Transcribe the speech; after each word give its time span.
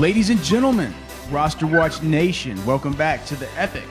Ladies 0.00 0.30
and 0.30 0.42
gentlemen, 0.42 0.94
Roster 1.30 1.66
Watch 1.66 2.00
Nation, 2.02 2.64
welcome 2.64 2.94
back 2.94 3.26
to 3.26 3.36
the 3.36 3.46
epic 3.58 3.84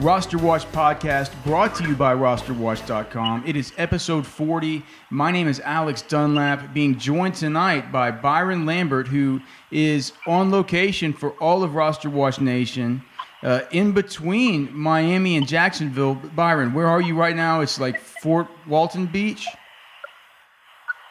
Roster 0.00 0.36
Watch 0.36 0.64
podcast 0.72 1.30
brought 1.44 1.76
to 1.76 1.86
you 1.86 1.94
by 1.94 2.16
rosterwatch.com. 2.16 3.44
It 3.46 3.54
is 3.54 3.72
episode 3.76 4.26
40. 4.26 4.82
My 5.10 5.30
name 5.30 5.46
is 5.46 5.60
Alex 5.60 6.02
Dunlap, 6.02 6.74
being 6.74 6.98
joined 6.98 7.36
tonight 7.36 7.92
by 7.92 8.10
Byron 8.10 8.66
Lambert, 8.66 9.06
who 9.06 9.40
is 9.70 10.14
on 10.26 10.50
location 10.50 11.12
for 11.12 11.30
all 11.34 11.62
of 11.62 11.76
Roster 11.76 12.10
Watch 12.10 12.40
Nation. 12.40 13.00
Uh, 13.44 13.60
in 13.70 13.92
between 13.92 14.68
Miami 14.76 15.36
and 15.36 15.46
Jacksonville, 15.46 16.16
Byron, 16.16 16.74
where 16.74 16.88
are 16.88 17.00
you 17.00 17.14
right 17.14 17.36
now? 17.36 17.60
It's 17.60 17.78
like 17.78 18.00
Fort 18.00 18.48
Walton 18.66 19.06
Beach. 19.06 19.46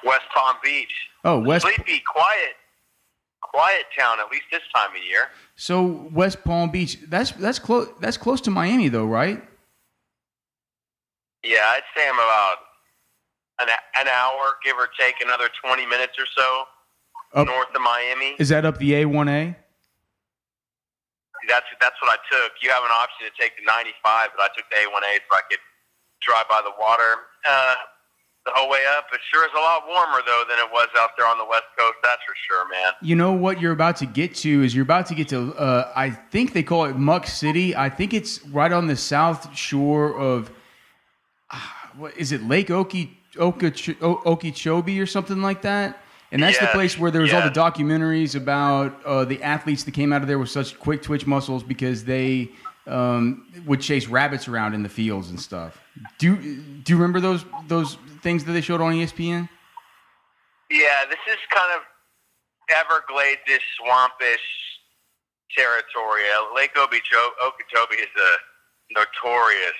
West 0.03 0.23
Palm 0.35 0.57
Beach. 0.61 0.93
Oh, 1.23 1.39
West. 1.39 1.63
Sleepy, 1.63 2.03
quiet, 2.05 2.55
quiet 3.53 3.85
town. 3.97 4.19
At 4.19 4.31
least 4.31 4.45
this 4.51 4.61
time 4.73 4.91
of 4.91 5.03
year. 5.03 5.29
So 5.55 6.07
West 6.11 6.43
Palm 6.43 6.69
Beach. 6.69 6.97
That's 7.07 7.31
that's 7.31 7.59
close. 7.59 7.89
That's 7.99 8.17
close 8.17 8.41
to 8.41 8.51
Miami, 8.51 8.89
though, 8.89 9.05
right? 9.05 9.41
Yeah, 11.43 11.59
I'd 11.73 11.81
say 11.95 12.07
I'm 12.07 12.15
about 12.15 12.57
an 13.61 13.67
an 13.99 14.07
hour, 14.07 14.57
give 14.63 14.77
or 14.77 14.89
take, 14.99 15.15
another 15.23 15.49
20 15.63 15.85
minutes 15.85 16.13
or 16.17 16.25
so 16.37 16.63
Up- 17.33 17.47
north 17.47 17.69
of 17.73 17.81
Miami. 17.81 18.35
Is 18.39 18.49
that 18.49 18.65
up 18.65 18.77
the 18.77 18.91
A1A? 18.93 19.55
That's 21.49 21.65
that's 21.79 21.95
what 22.01 22.11
I 22.13 22.17
took. 22.29 22.53
You 22.61 22.69
have 22.69 22.83
an 22.83 22.93
option 22.93 23.25
to 23.25 23.33
take 23.41 23.57
the 23.57 23.65
95, 23.65 24.29
but 24.37 24.43
I 24.43 24.49
took 24.55 24.69
the 24.69 24.77
A1A 24.77 25.25
so 25.25 25.31
I 25.33 25.41
could 25.49 25.59
drive 26.21 26.45
by 26.47 26.61
the 26.63 26.69
water 26.79 27.25
uh, 27.49 27.75
the 28.45 28.51
whole 28.53 28.69
way 28.69 28.79
up. 28.97 29.05
It 29.13 29.19
sure 29.31 29.43
is 29.45 29.51
a 29.55 29.59
lot 29.59 29.83
warmer 29.87 30.21
though 30.25 30.43
than 30.49 30.57
it 30.59 30.71
was 30.71 30.87
out 30.97 31.11
there 31.17 31.27
on 31.27 31.37
the 31.37 31.45
West 31.45 31.65
Coast. 31.77 31.95
That's 32.03 32.21
for 32.23 32.35
sure, 32.47 32.67
man. 32.69 32.93
You 33.01 33.15
know 33.15 33.31
what 33.33 33.61
you're 33.61 33.73
about 33.73 33.97
to 33.97 34.05
get 34.05 34.35
to 34.35 34.63
is 34.63 34.73
you're 34.75 34.83
about 34.83 35.05
to 35.07 35.15
get 35.15 35.29
to. 35.29 35.53
Uh, 35.55 35.91
I 35.95 36.09
think 36.09 36.53
they 36.53 36.63
call 36.63 36.85
it 36.85 36.95
Muck 36.95 37.27
City. 37.27 37.75
I 37.75 37.89
think 37.89 38.13
it's 38.13 38.45
right 38.47 38.71
on 38.71 38.87
the 38.87 38.95
south 38.95 39.55
shore 39.55 40.17
of. 40.17 40.51
ah, 41.51 41.91
what 41.97 42.17
is 42.17 42.31
it? 42.31 42.43
Lake 42.47 42.67
Okie 42.67 43.09
Okeechobee 43.37 44.99
or 44.99 45.05
something 45.05 45.41
like 45.41 45.61
that. 45.61 45.99
And 46.33 46.41
that's 46.41 46.59
the 46.59 46.67
place 46.67 46.97
where 46.97 47.11
there 47.11 47.21
was 47.21 47.33
all 47.33 47.41
the 47.41 47.49
documentaries 47.49 48.35
about 48.35 49.03
uh, 49.05 49.25
the 49.25 49.43
athletes 49.43 49.83
that 49.83 49.91
came 49.91 50.13
out 50.13 50.21
of 50.21 50.29
there 50.29 50.39
with 50.39 50.49
such 50.49 50.79
quick 50.79 51.01
twitch 51.01 51.27
muscles 51.27 51.61
because 51.61 52.05
they 52.05 52.49
um, 52.87 53.45
would 53.65 53.81
chase 53.81 54.07
rabbits 54.07 54.47
around 54.47 54.73
in 54.73 54.81
the 54.81 54.89
fields 54.89 55.29
and 55.29 55.39
stuff. 55.39 55.77
Do 56.19 56.37
do 56.37 56.93
you 56.93 56.97
remember 56.97 57.19
those 57.19 57.43
those 57.67 57.97
things 58.21 58.43
that 58.45 58.51
they 58.53 58.61
showed 58.61 58.81
on 58.81 58.93
ESPN? 58.93 59.49
Yeah, 60.69 61.05
this 61.09 61.19
is 61.27 61.37
kind 61.53 61.71
of 61.75 61.81
Everglades-ish, 62.69 63.61
swampish 63.81 64.37
territory. 65.57 66.21
Uh, 66.37 66.55
Lake 66.55 66.71
Okeechobee, 66.77 67.01
Okeechobee 67.43 68.01
is 68.01 68.07
a 68.17 68.93
notorious 68.93 69.73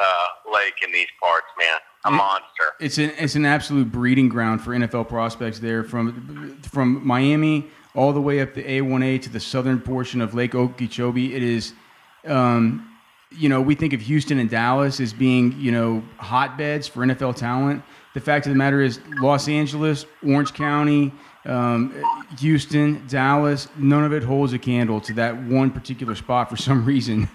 uh, 0.00 0.26
lake 0.52 0.74
in 0.86 0.92
these 0.92 1.08
parts, 1.20 1.46
man. 1.58 1.78
A 2.04 2.10
Mm. 2.10 2.16
monster. 2.16 2.72
It's 2.78 2.96
an 2.98 3.10
it's 3.18 3.34
an 3.34 3.44
absolute 3.44 3.90
breeding 3.90 4.28
ground 4.28 4.62
for 4.62 4.70
NFL 4.70 5.08
prospects 5.08 5.58
there 5.58 5.82
from 5.84 6.58
from 6.62 7.04
Miami 7.06 7.66
all 7.94 8.12
the 8.12 8.20
way 8.20 8.40
up 8.40 8.54
the 8.54 8.62
A1A 8.62 9.20
to 9.22 9.28
the 9.28 9.40
southern 9.40 9.80
portion 9.80 10.20
of 10.20 10.32
Lake 10.32 10.54
Okeechobee. 10.54 11.34
It 11.34 11.42
is, 11.42 11.74
um, 12.26 12.89
you 13.30 13.48
know, 13.48 13.60
we 13.60 13.74
think 13.74 13.92
of 13.92 14.00
Houston 14.00 14.38
and 14.38 14.50
Dallas 14.50 15.00
as 15.00 15.12
being 15.12 15.58
you 15.58 15.72
know 15.72 16.02
hotbeds 16.18 16.88
for 16.88 17.00
NFL 17.00 17.36
talent. 17.36 17.82
The 18.14 18.20
fact 18.20 18.46
of 18.46 18.52
the 18.52 18.56
matter 18.56 18.80
is, 18.80 19.00
Los 19.20 19.48
Angeles, 19.48 20.04
Orange 20.26 20.52
County, 20.52 21.12
um, 21.44 21.94
Houston, 22.40 23.06
Dallas, 23.06 23.68
none 23.78 24.04
of 24.04 24.12
it 24.12 24.24
holds 24.24 24.52
a 24.52 24.58
candle 24.58 25.00
to 25.02 25.14
that 25.14 25.40
one 25.44 25.70
particular 25.70 26.16
spot 26.16 26.50
for 26.50 26.56
some 26.56 26.84
reason 26.86 27.28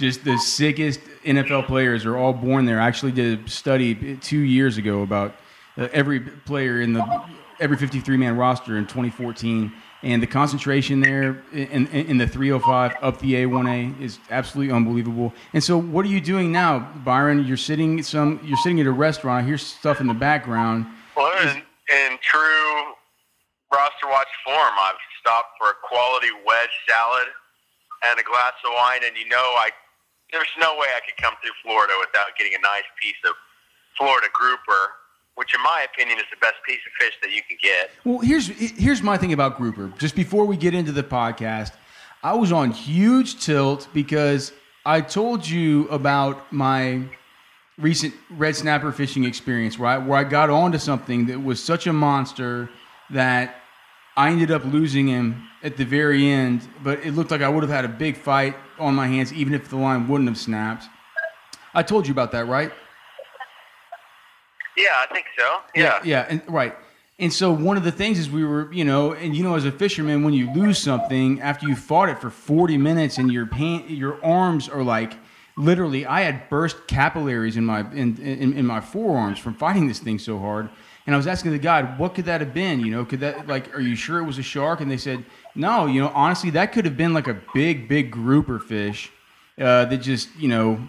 just 0.00 0.24
the 0.24 0.38
sickest 0.38 1.00
NFL 1.24 1.66
players 1.66 2.06
are 2.06 2.16
all 2.16 2.32
born 2.32 2.64
there. 2.64 2.80
I 2.80 2.88
actually 2.88 3.12
did 3.12 3.44
a 3.46 3.48
study 3.48 4.16
two 4.16 4.38
years 4.38 4.78
ago 4.78 5.02
about 5.02 5.36
uh, 5.76 5.88
every 5.92 6.20
player 6.20 6.80
in 6.80 6.94
the 6.94 7.24
every 7.60 7.76
53 7.76 8.16
man 8.16 8.36
roster 8.36 8.78
in 8.78 8.86
2014, 8.86 9.70
and 10.02 10.22
the 10.22 10.26
concentration 10.26 11.00
there 11.00 11.42
in, 11.52 11.86
in, 11.88 12.06
in 12.06 12.18
the 12.18 12.26
305 12.26 12.96
up 13.02 13.18
the 13.20 13.34
A1A 13.34 14.00
is 14.00 14.18
absolutely 14.30 14.72
unbelievable. 14.72 15.32
And 15.52 15.62
so, 15.62 15.78
what 15.78 16.04
are 16.04 16.08
you 16.08 16.20
doing 16.20 16.50
now, 16.50 16.78
Byron? 17.04 17.44
You're 17.44 17.56
sitting 17.56 18.02
some 18.02 18.40
you're 18.44 18.58
sitting 18.58 18.80
at 18.80 18.86
a 18.86 18.92
restaurant. 18.92 19.44
I 19.44 19.46
hear 19.46 19.58
stuff 19.58 20.00
in 20.00 20.06
the 20.06 20.14
background. 20.14 20.86
Well, 21.16 21.30
in, 21.42 21.56
in 21.58 22.18
true 22.22 22.94
roster 23.72 24.08
watch 24.08 24.28
form, 24.44 24.74
I've 24.78 25.00
stopped 25.20 25.58
for 25.58 25.70
a 25.70 25.74
quality 25.86 26.32
wedge 26.46 26.74
salad 26.88 27.28
and 28.08 28.18
a 28.18 28.22
glass 28.24 28.56
of 28.64 28.72
wine, 28.74 29.00
and 29.04 29.16
you 29.16 29.28
know, 29.28 29.54
I 29.60 29.70
there's 30.32 30.50
no 30.58 30.72
way 30.78 30.86
I 30.96 31.00
could 31.04 31.18
come 31.20 31.34
through 31.42 31.54
Florida 31.62 31.92
without 31.98 32.38
getting 32.38 32.54
a 32.54 32.62
nice 32.62 32.86
piece 33.02 33.18
of 33.26 33.34
Florida 33.98 34.28
grouper, 34.32 34.99
which, 35.40 35.54
in 35.54 35.62
my 35.62 35.86
opinion, 35.90 36.18
is 36.18 36.26
the 36.30 36.36
best 36.36 36.56
piece 36.66 36.80
of 36.86 36.92
fish 37.00 37.14
that 37.22 37.30
you 37.30 37.40
can 37.48 37.56
get. 37.62 37.90
Well, 38.04 38.18
here's 38.18 38.48
here's 38.48 39.02
my 39.02 39.16
thing 39.16 39.32
about 39.32 39.56
grouper. 39.56 39.90
Just 39.98 40.14
before 40.14 40.44
we 40.44 40.54
get 40.54 40.74
into 40.74 40.92
the 40.92 41.02
podcast, 41.02 41.72
I 42.22 42.34
was 42.34 42.52
on 42.52 42.72
huge 42.72 43.42
tilt 43.42 43.88
because 43.94 44.52
I 44.84 45.00
told 45.00 45.48
you 45.48 45.88
about 45.88 46.52
my 46.52 47.04
recent 47.78 48.12
red 48.28 48.54
snapper 48.54 48.92
fishing 48.92 49.24
experience, 49.24 49.78
right? 49.78 49.96
Where 49.96 50.18
I 50.18 50.24
got 50.24 50.50
onto 50.50 50.76
something 50.76 51.24
that 51.28 51.42
was 51.42 51.64
such 51.64 51.86
a 51.86 51.92
monster 51.94 52.68
that 53.08 53.56
I 54.18 54.32
ended 54.32 54.50
up 54.50 54.62
losing 54.66 55.08
him 55.08 55.48
at 55.62 55.78
the 55.78 55.84
very 55.86 56.28
end. 56.28 56.68
But 56.84 56.98
it 57.06 57.12
looked 57.12 57.30
like 57.30 57.40
I 57.40 57.48
would 57.48 57.62
have 57.62 57.72
had 57.72 57.86
a 57.86 57.94
big 58.04 58.18
fight 58.18 58.56
on 58.78 58.94
my 58.94 59.06
hands, 59.06 59.32
even 59.32 59.54
if 59.54 59.70
the 59.70 59.76
line 59.76 60.06
wouldn't 60.06 60.28
have 60.28 60.36
snapped. 60.36 60.84
I 61.72 61.82
told 61.82 62.06
you 62.06 62.12
about 62.12 62.32
that, 62.32 62.46
right? 62.46 62.72
Yeah, 64.80 65.04
I 65.08 65.12
think 65.12 65.26
so. 65.38 65.58
Yeah. 65.74 66.00
yeah, 66.04 66.26
and 66.28 66.42
right. 66.48 66.74
And 67.18 67.30
so 67.30 67.52
one 67.52 67.76
of 67.76 67.84
the 67.84 67.92
things 67.92 68.18
is 68.18 68.30
we 68.30 68.44
were, 68.44 68.72
you 68.72 68.84
know, 68.84 69.12
and 69.12 69.36
you 69.36 69.42
know, 69.42 69.54
as 69.54 69.66
a 69.66 69.72
fisherman, 69.72 70.24
when 70.24 70.32
you 70.32 70.50
lose 70.54 70.78
something 70.78 71.40
after 71.42 71.68
you 71.68 71.76
fought 71.76 72.08
it 72.08 72.18
for 72.18 72.30
40 72.30 72.78
minutes 72.78 73.18
and 73.18 73.30
your 73.30 73.46
pan, 73.46 73.84
your 73.88 74.24
arms 74.24 74.70
are 74.70 74.82
like, 74.82 75.12
literally, 75.54 76.06
I 76.06 76.22
had 76.22 76.48
burst 76.48 76.86
capillaries 76.86 77.58
in 77.58 77.66
my 77.66 77.80
in, 77.92 78.16
in 78.22 78.54
in 78.54 78.66
my 78.66 78.80
forearms 78.80 79.38
from 79.38 79.54
fighting 79.54 79.86
this 79.86 79.98
thing 79.98 80.18
so 80.18 80.38
hard. 80.38 80.70
And 81.06 81.14
I 81.14 81.18
was 81.18 81.26
asking 81.26 81.52
the 81.52 81.58
guy, 81.58 81.82
what 81.82 82.14
could 82.14 82.26
that 82.26 82.40
have 82.40 82.54
been? 82.54 82.80
You 82.80 82.90
know, 82.90 83.04
could 83.04 83.20
that 83.20 83.46
like, 83.46 83.74
are 83.74 83.80
you 83.80 83.96
sure 83.96 84.18
it 84.18 84.24
was 84.24 84.38
a 84.38 84.42
shark? 84.42 84.80
And 84.80 84.90
they 84.90 84.96
said, 84.96 85.24
no. 85.54 85.86
You 85.86 86.00
know, 86.02 86.12
honestly, 86.14 86.50
that 86.50 86.72
could 86.72 86.84
have 86.84 86.96
been 86.96 87.12
like 87.12 87.26
a 87.26 87.36
big, 87.52 87.88
big 87.88 88.10
grouper 88.10 88.58
fish 88.58 89.10
uh, 89.58 89.86
that 89.86 89.98
just, 89.98 90.34
you 90.36 90.48
know, 90.48 90.88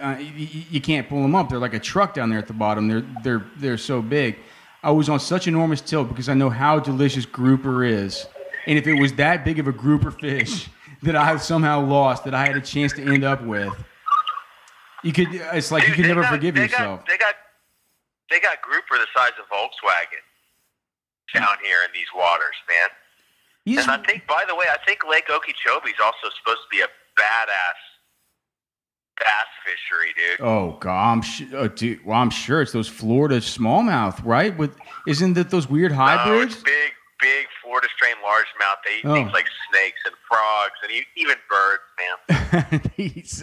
uh, 0.00 0.18
you, 0.18 0.62
you 0.70 0.80
can't 0.80 1.08
pull 1.08 1.22
them 1.22 1.34
up. 1.34 1.48
They're 1.48 1.58
like 1.58 1.74
a 1.74 1.78
truck 1.78 2.14
down 2.14 2.30
there 2.30 2.38
at 2.38 2.46
the 2.46 2.52
bottom. 2.52 2.88
They're 2.88 3.04
they're 3.22 3.46
they're 3.56 3.78
so 3.78 4.00
big. 4.02 4.38
I 4.82 4.90
was 4.90 5.08
on 5.08 5.20
such 5.20 5.46
enormous 5.46 5.80
tilt 5.80 6.08
because 6.08 6.28
I 6.28 6.34
know 6.34 6.48
how 6.50 6.78
delicious 6.80 7.26
grouper 7.26 7.84
is, 7.84 8.26
and 8.66 8.78
if 8.78 8.86
it 8.86 8.94
was 8.94 9.12
that 9.14 9.44
big 9.44 9.58
of 9.58 9.66
a 9.68 9.72
grouper 9.72 10.10
fish 10.10 10.68
that 11.02 11.16
I 11.16 11.36
somehow 11.36 11.80
lost, 11.84 12.24
that 12.24 12.34
I 12.34 12.46
had 12.46 12.56
a 12.56 12.60
chance 12.60 12.92
to 12.94 13.02
end 13.02 13.24
up 13.24 13.42
with, 13.44 13.72
you 15.02 15.12
could. 15.12 15.28
It's 15.32 15.70
like 15.70 15.82
you 15.82 15.88
Dude, 15.90 15.96
could 15.96 16.06
never 16.06 16.22
got- 16.22 16.30
forgive 16.32 16.54
they 16.54 16.62
yourself. 16.62 17.00
Got, 17.00 17.08
they 17.08 17.18
got 17.18 17.34
they 18.30 18.40
got 18.40 18.62
grouper 18.62 18.96
the 18.98 19.06
size 19.14 19.32
of 19.38 19.46
Volkswagen 19.48 20.22
down 21.34 21.56
here 21.62 21.78
in 21.84 21.90
these 21.92 22.08
waters, 22.14 22.56
man. 22.68 22.88
He's- 23.64 23.82
And 23.82 23.90
I 23.92 23.98
think, 24.06 24.26
by 24.26 24.44
the 24.48 24.54
way, 24.54 24.66
I 24.72 24.78
think 24.86 25.00
Lake 25.08 25.28
Okeechobee 25.30 25.90
is 25.90 26.00
also 26.02 26.30
supposed 26.38 26.62
to 26.62 26.68
be 26.70 26.80
a 26.80 26.88
badass 27.20 27.80
bass 29.20 29.46
fishery, 29.64 30.12
dude. 30.16 30.44
Oh 30.46 30.76
God, 30.80 31.12
I'm 31.12 31.22
sh- 31.22 31.52
uh, 31.54 31.68
dude. 31.68 32.04
Well, 32.04 32.18
I'm 32.18 32.30
sure 32.30 32.62
it's 32.62 32.72
those 32.72 32.88
Florida 32.88 33.36
smallmouth, 33.38 34.24
right? 34.24 34.56
With 34.58 34.76
isn't 35.06 35.34
that 35.34 35.50
those 35.50 35.68
weird 35.68 35.92
hybrids? 35.92 36.56
No, 36.56 36.62
big, 36.64 36.92
big 37.20 37.46
Florida 37.62 37.86
strain 37.96 38.14
largemouth. 38.24 38.76
They 38.84 38.96
eat 38.98 39.04
Oh. 39.04 39.14
things 39.14 39.32
like 39.32 39.46
snakes 39.70 40.00
and 40.06 40.14
frogs 40.28 40.74
and 40.82 40.92
even 41.16 41.36
birds, 41.48 41.82
man. 42.00 42.80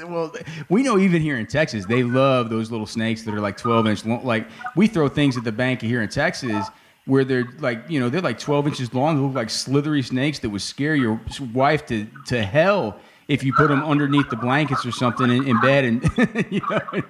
Well, 0.12 0.34
we 0.70 0.84
know 0.84 0.98
even 0.98 1.22
here 1.22 1.38
in 1.38 1.46
Texas, 1.48 1.86
they 1.86 2.04
love 2.04 2.50
those 2.50 2.72
little 2.72 2.86
snakes 2.86 3.24
that 3.24 3.34
are 3.34 3.40
like 3.40 3.58
12 3.58 3.88
inch 3.88 4.06
long. 4.06 4.26
Like 4.26 4.48
we 4.76 4.88
throw 4.88 5.08
things 5.08 5.38
at 5.38 5.44
the 5.44 5.52
bank 5.52 5.82
here 5.82 6.02
in 6.02 6.10
Texas 6.10 6.68
where 7.06 7.24
they're 7.24 7.48
like, 7.60 7.84
you 7.90 8.00
know, 8.02 8.10
they're 8.10 8.22
like 8.22 8.38
12 8.40 8.68
inches 8.68 8.94
long. 8.94 9.16
They 9.16 9.22
look 9.22 9.34
like 9.36 9.50
slithery 9.50 10.02
snakes 10.02 10.40
that 10.40 10.50
would 10.50 10.62
scare 10.62 10.96
your 10.96 11.20
wife 11.54 11.86
to, 11.88 12.06
to 12.28 12.44
hell 12.44 13.00
if 13.28 13.44
you 13.44 13.54
put 13.54 13.68
them 13.70 13.84
underneath 13.84 14.30
the 14.30 14.36
blankets 14.36 14.86
or 14.86 14.92
something 14.92 15.30
in, 15.30 15.48
in 15.48 15.60
bed 15.60 15.84
and, 15.86 16.04
you 16.52 16.62
know, 16.70 17.04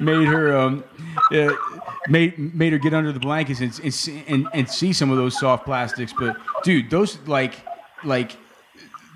made 0.00 0.26
her, 0.26 0.56
um, 0.56 0.84
uh, 1.32 1.52
made, 2.08 2.38
made 2.54 2.72
her 2.72 2.78
get 2.78 2.94
under 2.94 3.12
the 3.12 3.20
blankets 3.20 3.60
and, 3.60 3.78
and, 3.82 3.92
see- 3.92 4.24
and, 4.26 4.46
and 4.54 4.68
see 4.68 4.92
some 4.92 5.10
of 5.10 5.16
those 5.16 5.38
soft 5.38 5.64
plastics. 5.64 6.14
But 6.18 6.36
dude, 6.64 6.90
those 6.90 7.18
like, 7.26 7.54
like, 8.04 8.36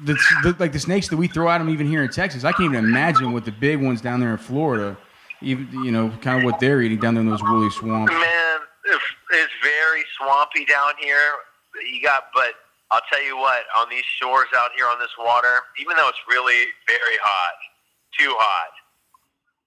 the, 0.03 0.15
the 0.43 0.57
like 0.59 0.73
the 0.73 0.79
snakes 0.79 1.09
that 1.09 1.17
we 1.17 1.29
throw 1.29 1.49
at 1.49 1.59
them 1.59 1.71
even 1.71 1.87
here 1.87 2.03
in 2.03 2.11
Texas. 2.11 2.45
I 2.45 2.53
can't 2.53 2.75
even 2.75 2.85
imagine 2.85 3.33
what 3.33 3.45
the 3.45 3.53
big 3.53 3.81
ones 3.81 4.01
down 4.01 4.21
there 4.21 4.33
in 4.33 4.39
Florida, 4.39 4.97
even 5.41 5.69
you 5.85 5.93
know, 5.93 6.11
kind 6.21 6.39
of 6.39 6.45
what 6.45 6.61
they're 6.61 6.83
eating 6.83 6.99
down 6.99 7.15
there 7.15 7.23
in 7.23 7.31
those 7.31 7.43
woolly 7.43 7.71
swamps. 7.71 8.13
Man, 8.13 8.59
it's, 8.87 9.05
it's 9.31 9.53
very 9.63 10.03
swampy 10.19 10.65
down 10.65 10.93
here. 11.01 11.33
You 11.91 12.03
got, 12.03 12.25
but 12.35 12.55
I'll 12.91 13.03
tell 13.11 13.25
you 13.25 13.37
what, 13.37 13.65
on 13.77 13.89
these 13.91 14.05
shores 14.05 14.49
out 14.57 14.71
here 14.77 14.87
on 14.87 14.99
this 14.99 15.11
water, 15.19 15.63
even 15.81 15.97
though 15.97 16.09
it's 16.09 16.21
really 16.29 16.65
very 16.87 17.17
hot, 17.23 17.55
too 18.19 18.35
hot, 18.39 18.71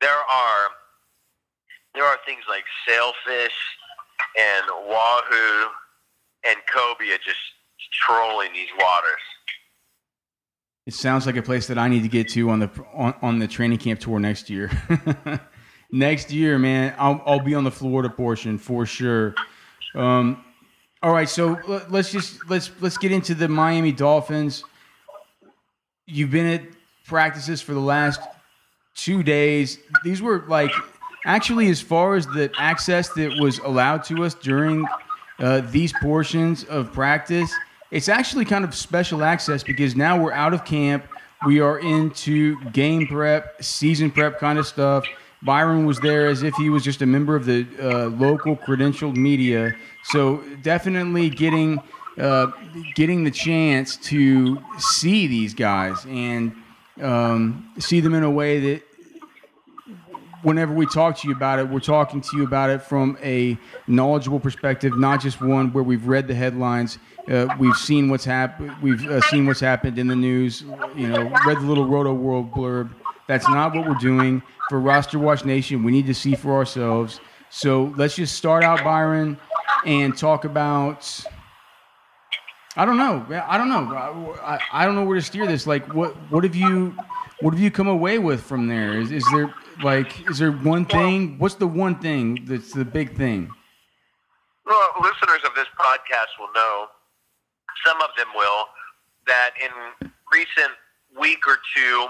there 0.01 0.11
are 0.11 0.69
there 1.93 2.05
are 2.05 2.17
things 2.25 2.43
like 2.47 2.63
sailfish 2.87 3.57
and 4.37 4.65
wahoo 4.87 5.67
and 6.47 6.57
cobia 6.71 7.17
just 7.25 7.39
trolling 7.91 8.53
these 8.53 8.69
waters. 8.79 9.21
It 10.85 10.93
sounds 10.93 11.25
like 11.25 11.35
a 11.35 11.41
place 11.41 11.67
that 11.67 11.77
I 11.77 11.87
need 11.87 12.03
to 12.03 12.07
get 12.07 12.29
to 12.29 12.49
on 12.49 12.59
the 12.59 12.69
on, 12.93 13.13
on 13.21 13.39
the 13.39 13.47
training 13.47 13.79
camp 13.79 13.99
tour 13.99 14.19
next 14.19 14.49
year. 14.49 14.71
next 15.91 16.31
year, 16.31 16.57
man, 16.57 16.95
I'll 16.97 17.21
I'll 17.25 17.43
be 17.43 17.55
on 17.55 17.63
the 17.63 17.71
Florida 17.71 18.09
portion 18.09 18.57
for 18.57 18.85
sure. 18.85 19.35
Um, 19.95 20.45
all 21.03 21.13
right, 21.13 21.29
so 21.29 21.59
let- 21.67 21.91
let's 21.91 22.11
just 22.11 22.49
let's 22.49 22.71
let's 22.81 22.97
get 22.97 23.11
into 23.11 23.35
the 23.35 23.47
Miami 23.47 23.91
Dolphins. 23.91 24.63
You've 26.05 26.31
been 26.31 26.47
at 26.47 26.61
practices 27.05 27.61
for 27.61 27.73
the 27.73 27.79
last 27.79 28.21
two 28.95 29.23
days. 29.23 29.79
These 30.03 30.21
were 30.21 30.43
like 30.47 30.71
actually 31.25 31.69
as 31.69 31.81
far 31.81 32.15
as 32.15 32.25
the 32.27 32.51
access 32.57 33.09
that 33.09 33.39
was 33.39 33.59
allowed 33.59 34.03
to 34.05 34.23
us 34.23 34.33
during 34.33 34.85
uh, 35.39 35.61
these 35.71 35.93
portions 36.01 36.63
of 36.65 36.91
practice. 36.93 37.53
It's 37.91 38.09
actually 38.09 38.45
kind 38.45 38.65
of 38.65 38.73
special 38.73 39.23
access 39.23 39.63
because 39.63 39.95
now 39.95 40.21
we're 40.21 40.33
out 40.33 40.53
of 40.53 40.65
camp. 40.65 41.05
We 41.45 41.59
are 41.59 41.79
into 41.79 42.59
game 42.71 43.07
prep, 43.07 43.61
season 43.63 44.09
prep 44.09 44.39
kind 44.39 44.57
of 44.57 44.65
stuff. 44.65 45.05
Byron 45.43 45.85
was 45.85 45.99
there 45.99 46.27
as 46.27 46.43
if 46.43 46.53
he 46.55 46.69
was 46.69 46.83
just 46.83 47.01
a 47.01 47.05
member 47.05 47.35
of 47.35 47.45
the 47.45 47.67
uh, 47.79 48.07
local 48.09 48.55
credentialed 48.55 49.15
media. 49.15 49.75
So 50.03 50.43
definitely 50.61 51.29
getting 51.29 51.81
uh, 52.17 52.51
getting 52.95 53.23
the 53.23 53.31
chance 53.31 53.95
to 53.97 54.57
see 54.79 55.27
these 55.27 55.53
guys 55.53 56.03
and 56.05 56.51
um, 57.01 57.71
see 57.77 57.99
them 57.99 58.15
in 58.15 58.23
a 58.23 58.31
way 58.31 58.59
that 58.59 58.83
whenever 60.41 60.73
we 60.73 60.85
talk 60.85 61.17
to 61.17 61.27
you 61.27 61.33
about 61.35 61.59
it, 61.59 61.69
we're 61.69 61.79
talking 61.79 62.21
to 62.21 62.37
you 62.37 62.43
about 62.43 62.69
it 62.69 62.81
from 62.81 63.17
a 63.21 63.57
knowledgeable 63.87 64.39
perspective, 64.39 64.97
not 64.97 65.21
just 65.21 65.41
one 65.41 65.71
where 65.73 65.83
we've 65.83 66.07
read 66.07 66.27
the 66.27 66.33
headlines, 66.33 66.97
uh, 67.29 67.47
we've 67.59 67.75
seen 67.75 68.09
what's 68.09 68.25
happened, 68.25 68.71
we've 68.81 69.05
uh, 69.07 69.21
seen 69.21 69.45
what's 69.45 69.59
happened 69.59 69.99
in 69.99 70.07
the 70.07 70.15
news, 70.15 70.61
you 70.95 71.07
know, 71.07 71.23
read 71.45 71.57
the 71.57 71.65
little 71.65 71.85
Rotoworld 71.85 72.51
blurb. 72.51 72.93
That's 73.27 73.47
not 73.49 73.75
what 73.75 73.87
we're 73.87 73.95
doing 73.95 74.41
for 74.69 74.79
Roster 74.79 75.19
Watch 75.19 75.45
Nation. 75.45 75.83
We 75.83 75.91
need 75.91 76.07
to 76.07 76.13
see 76.13 76.35
for 76.35 76.53
ourselves. 76.53 77.19
So 77.49 77.93
let's 77.97 78.15
just 78.15 78.35
start 78.35 78.63
out, 78.63 78.83
Byron, 78.83 79.37
and 79.85 80.17
talk 80.17 80.45
about. 80.45 81.23
I 82.75 82.85
don't 82.85 82.97
know. 82.97 83.25
I 83.47 83.57
don't 83.57 83.69
know. 83.69 84.35
I, 84.41 84.59
I 84.71 84.85
don't 84.85 84.95
know 84.95 85.03
where 85.03 85.15
to 85.15 85.21
steer 85.21 85.47
this. 85.47 85.65
Like, 85.65 85.93
what 85.93 86.15
what 86.31 86.43
have 86.43 86.55
you 86.55 86.95
what 87.41 87.53
have 87.53 87.61
you 87.61 87.71
come 87.71 87.87
away 87.87 88.19
with 88.19 88.41
from 88.41 88.67
there? 88.67 88.99
Is, 88.99 89.11
is 89.11 89.25
there 89.31 89.53
like 89.83 90.29
is 90.29 90.37
there 90.37 90.51
one 90.51 90.85
thing? 90.85 91.37
What's 91.39 91.55
the 91.55 91.67
one 91.67 91.99
thing 91.99 92.45
that's 92.45 92.71
the 92.73 92.85
big 92.85 93.15
thing? 93.15 93.49
Well, 94.65 94.89
listeners 95.01 95.41
of 95.45 95.55
this 95.55 95.67
podcast 95.79 96.37
will 96.39 96.51
know, 96.53 96.87
some 97.85 98.01
of 98.01 98.09
them 98.17 98.27
will, 98.35 98.65
that 99.25 99.51
in 99.63 100.09
recent 100.31 100.73
week 101.17 101.39
or 101.47 101.57
two, 101.75 102.07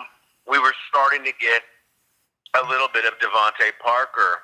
we 0.49 0.59
were 0.59 0.73
starting 0.89 1.23
to 1.23 1.33
get 1.39 1.61
a 2.55 2.63
little 2.67 2.87
bit 2.93 3.05
of 3.05 3.13
DeVante 3.19 3.75
Parker 3.83 4.41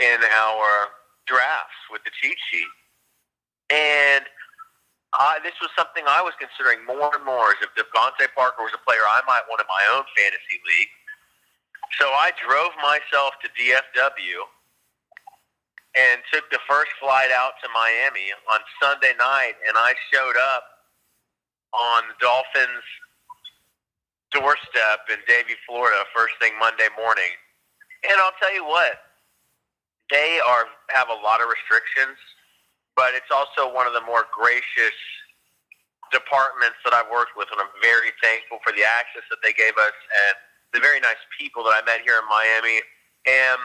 in 0.00 0.20
our 0.36 0.92
drafts 1.26 1.80
with 1.90 2.04
the 2.04 2.10
cheat 2.20 2.36
sheet. 2.52 2.72
And 3.70 4.24
I, 5.14 5.38
this 5.42 5.56
was 5.62 5.70
something 5.78 6.04
I 6.06 6.20
was 6.20 6.34
considering 6.36 6.84
more 6.84 7.14
and 7.14 7.24
more, 7.24 7.56
is 7.56 7.60
if 7.64 7.72
DeVante 7.78 8.28
Parker 8.36 8.62
was 8.62 8.74
a 8.74 8.82
player 8.84 9.06
I 9.06 9.22
might 9.26 9.46
want 9.48 9.62
in 9.62 9.68
my 9.70 9.84
own 9.96 10.04
fantasy 10.12 10.58
league. 10.60 10.92
So 11.98 12.10
I 12.10 12.34
drove 12.42 12.74
myself 12.82 13.38
to 13.40 13.48
DFW 13.54 14.44
and 15.94 16.20
took 16.32 16.50
the 16.50 16.58
first 16.68 16.90
flight 16.98 17.30
out 17.30 17.54
to 17.62 17.70
Miami 17.70 18.34
on 18.50 18.58
Sunday 18.82 19.14
night, 19.16 19.54
and 19.66 19.78
I 19.78 19.94
showed 20.12 20.34
up 20.34 20.64
on 21.72 22.02
the 22.10 22.18
Dolphins' 22.18 22.82
doorstep 24.34 25.06
in 25.08 25.22
Davie, 25.30 25.56
Florida, 25.64 26.02
first 26.14 26.34
thing 26.42 26.52
Monday 26.58 26.90
morning. 26.98 27.32
And 28.04 28.18
I'll 28.20 28.36
tell 28.42 28.52
you 28.52 28.66
what, 28.66 29.00
they 30.10 30.42
are 30.44 30.66
have 30.92 31.08
a 31.08 31.18
lot 31.22 31.40
of 31.40 31.48
restrictions, 31.48 32.18
but 32.98 33.14
it's 33.14 33.30
also 33.32 33.72
one 33.72 33.86
of 33.86 33.94
the 33.94 34.04
more 34.04 34.26
gracious 34.34 34.98
departments 36.12 36.76
that 36.84 36.92
I've 36.92 37.08
worked 37.08 37.38
with, 37.38 37.48
and 37.50 37.58
I'm 37.62 37.72
very 37.80 38.12
thankful 38.20 38.60
for 38.60 38.74
the 38.76 38.84
access 38.84 39.24
that 39.32 39.40
they 39.40 39.56
gave 39.56 39.74
us 39.80 39.96
and 40.28 40.34
the 40.76 40.80
very 40.82 41.00
nice 41.00 41.18
people 41.38 41.64
that 41.64 41.72
I 41.74 41.82
met 41.86 42.04
here 42.04 42.20
in 42.20 42.26
Miami. 42.28 42.82
And 43.24 43.58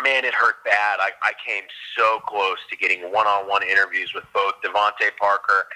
man, 0.00 0.24
it 0.24 0.34
hurt 0.34 0.62
bad. 0.64 1.00
I, 1.00 1.10
I 1.22 1.32
came 1.42 1.64
so 1.98 2.20
close 2.26 2.58
to 2.70 2.76
getting 2.76 3.10
one-on-one 3.12 3.62
interviews 3.62 4.12
with 4.14 4.24
both 4.32 4.54
DeVante 4.64 5.10
Parker 5.18 5.66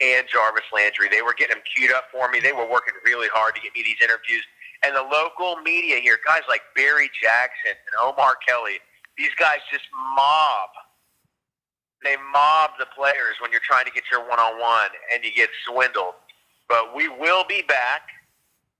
and 0.00 0.26
Jarvis 0.28 0.68
Landry. 0.72 1.08
They 1.08 1.22
were 1.22 1.34
getting 1.34 1.56
them 1.56 1.64
queued 1.64 1.92
up 1.92 2.04
for 2.12 2.30
me. 2.30 2.40
They 2.40 2.52
were 2.52 2.68
working 2.68 2.94
really 3.04 3.28
hard 3.32 3.54
to 3.54 3.60
get 3.60 3.74
me 3.74 3.82
these 3.82 4.00
interviews. 4.02 4.44
And 4.84 4.94
the 4.94 5.02
local 5.02 5.56
media 5.62 5.98
here, 6.00 6.18
guys 6.26 6.42
like 6.48 6.60
Barry 6.74 7.08
Jackson 7.16 7.72
and 7.72 7.94
Omar 8.00 8.36
Kelly, 8.46 8.78
these 9.16 9.32
guys 9.38 9.64
just 9.72 9.84
mob. 10.14 10.68
They 12.04 12.16
mob 12.32 12.76
the 12.78 12.86
players 12.94 13.40
when 13.40 13.50
you're 13.50 13.64
trying 13.64 13.86
to 13.86 13.90
get 13.90 14.04
your 14.12 14.20
one-on-one 14.28 14.90
and 15.12 15.24
you 15.24 15.32
get 15.34 15.48
swindled. 15.66 16.14
But 16.68 16.94
we 16.94 17.08
will 17.08 17.44
be 17.48 17.62
back, 17.66 18.02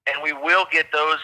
and 0.06 0.23
we 0.23 0.32
will 0.32 0.66
get 0.70 0.92
those 0.92 1.23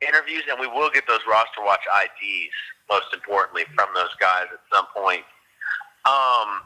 interviews, 0.00 0.44
and 0.48 0.60
we 0.60 0.66
will 0.66 0.90
get 0.90 1.08
those 1.08 1.20
roster 1.28 1.64
watch 1.64 1.80
IDs, 1.90 2.54
most 2.88 3.06
importantly, 3.12 3.64
from 3.74 3.88
those 3.94 4.14
guys 4.20 4.46
at 4.52 4.60
some 4.72 4.86
point. 4.94 5.24
Um, 6.06 6.62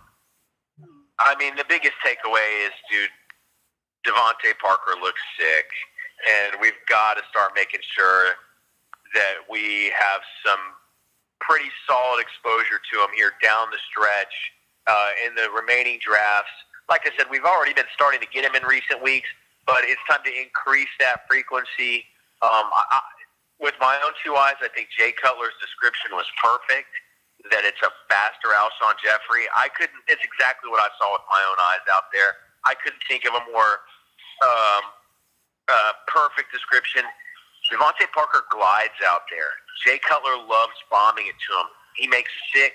I 1.18 1.36
mean, 1.36 1.56
the 1.56 1.64
biggest 1.68 1.94
takeaway 2.04 2.66
is, 2.66 2.72
dude, 2.90 3.10
DeVante 4.06 4.58
Parker 4.60 4.98
looks 5.00 5.20
sick, 5.38 5.66
and 6.28 6.60
we've 6.60 6.78
got 6.88 7.16
to 7.16 7.22
start 7.30 7.52
making 7.54 7.80
sure 7.82 8.34
that 9.14 9.44
we 9.50 9.92
have 9.94 10.22
some 10.44 10.58
pretty 11.40 11.70
solid 11.86 12.22
exposure 12.22 12.80
to 12.80 12.94
him 13.02 13.10
here 13.14 13.32
down 13.42 13.68
the 13.70 13.78
stretch 13.90 14.34
uh, 14.86 15.10
in 15.26 15.34
the 15.34 15.50
remaining 15.50 15.98
drafts. 16.00 16.54
Like 16.88 17.02
I 17.04 17.10
said, 17.16 17.26
we've 17.30 17.44
already 17.44 17.74
been 17.74 17.90
starting 17.94 18.20
to 18.20 18.30
get 18.30 18.44
him 18.44 18.54
in 18.54 18.62
recent 18.64 19.02
weeks, 19.02 19.28
but 19.66 19.82
it's 19.82 20.00
time 20.08 20.22
to 20.24 20.32
increase 20.32 20.90
that 20.98 21.28
frequency. 21.28 22.06
Um, 22.42 22.70
I, 22.72 22.82
I, 22.90 23.00
with 23.60 23.74
my 23.80 23.94
own 24.02 24.12
two 24.24 24.34
eyes, 24.34 24.58
I 24.62 24.68
think 24.74 24.88
Jay 24.96 25.12
Cutler's 25.12 25.54
description 25.60 26.10
was 26.12 26.26
perfect. 26.42 26.90
That 27.50 27.66
it's 27.66 27.82
a 27.82 27.90
faster 28.06 28.54
Alshon 28.54 28.94
Jeffery. 29.02 29.50
I 29.56 29.66
couldn't. 29.74 29.98
It's 30.06 30.22
exactly 30.22 30.70
what 30.70 30.78
I 30.78 30.88
saw 31.00 31.10
with 31.12 31.26
my 31.26 31.42
own 31.42 31.58
eyes 31.58 31.82
out 31.90 32.12
there. 32.14 32.38
I 32.64 32.74
couldn't 32.78 33.02
think 33.10 33.26
of 33.26 33.34
a 33.34 33.42
more 33.50 33.82
um, 34.46 34.84
uh, 35.66 35.92
perfect 36.06 36.52
description. 36.54 37.02
DeVante 37.70 38.06
Parker 38.14 38.46
glides 38.50 38.94
out 39.06 39.22
there. 39.30 39.50
Jay 39.84 39.98
Cutler 39.98 40.36
loves 40.36 40.78
bombing 40.90 41.26
it 41.26 41.34
to 41.34 41.50
him. 41.58 41.66
He 41.96 42.06
makes 42.06 42.30
sick, 42.54 42.74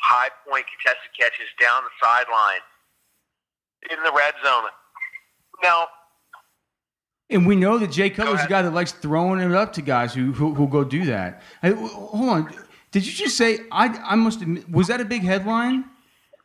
high 0.00 0.30
point 0.48 0.64
contested 0.72 1.10
catches 1.18 1.48
down 1.60 1.82
the 1.84 1.92
sideline 2.00 2.64
in 3.90 4.02
the 4.04 4.12
red 4.16 4.34
zone. 4.44 4.64
Now, 5.62 5.88
And 7.28 7.46
we 7.46 7.56
know 7.56 7.78
that 7.78 7.90
Jay 7.90 8.10
Cutler's 8.10 8.44
a 8.44 8.48
guy 8.48 8.62
that 8.62 8.72
likes 8.72 8.92
throwing 8.92 9.40
it 9.40 9.52
up 9.52 9.72
to 9.74 9.82
guys 9.82 10.14
who 10.14 10.32
who, 10.32 10.54
who 10.54 10.66
go 10.68 10.84
do 10.84 11.04
that. 11.06 11.42
Hey, 11.62 11.72
hold 11.72 12.28
on, 12.28 12.54
did 12.92 13.06
you 13.06 13.12
just 13.12 13.36
say 13.36 13.60
I? 13.70 13.86
I 14.04 14.14
must 14.16 14.42
admit, 14.42 14.68
was 14.70 14.88
that 14.88 15.00
a 15.00 15.04
big 15.04 15.22
headline 15.22 15.84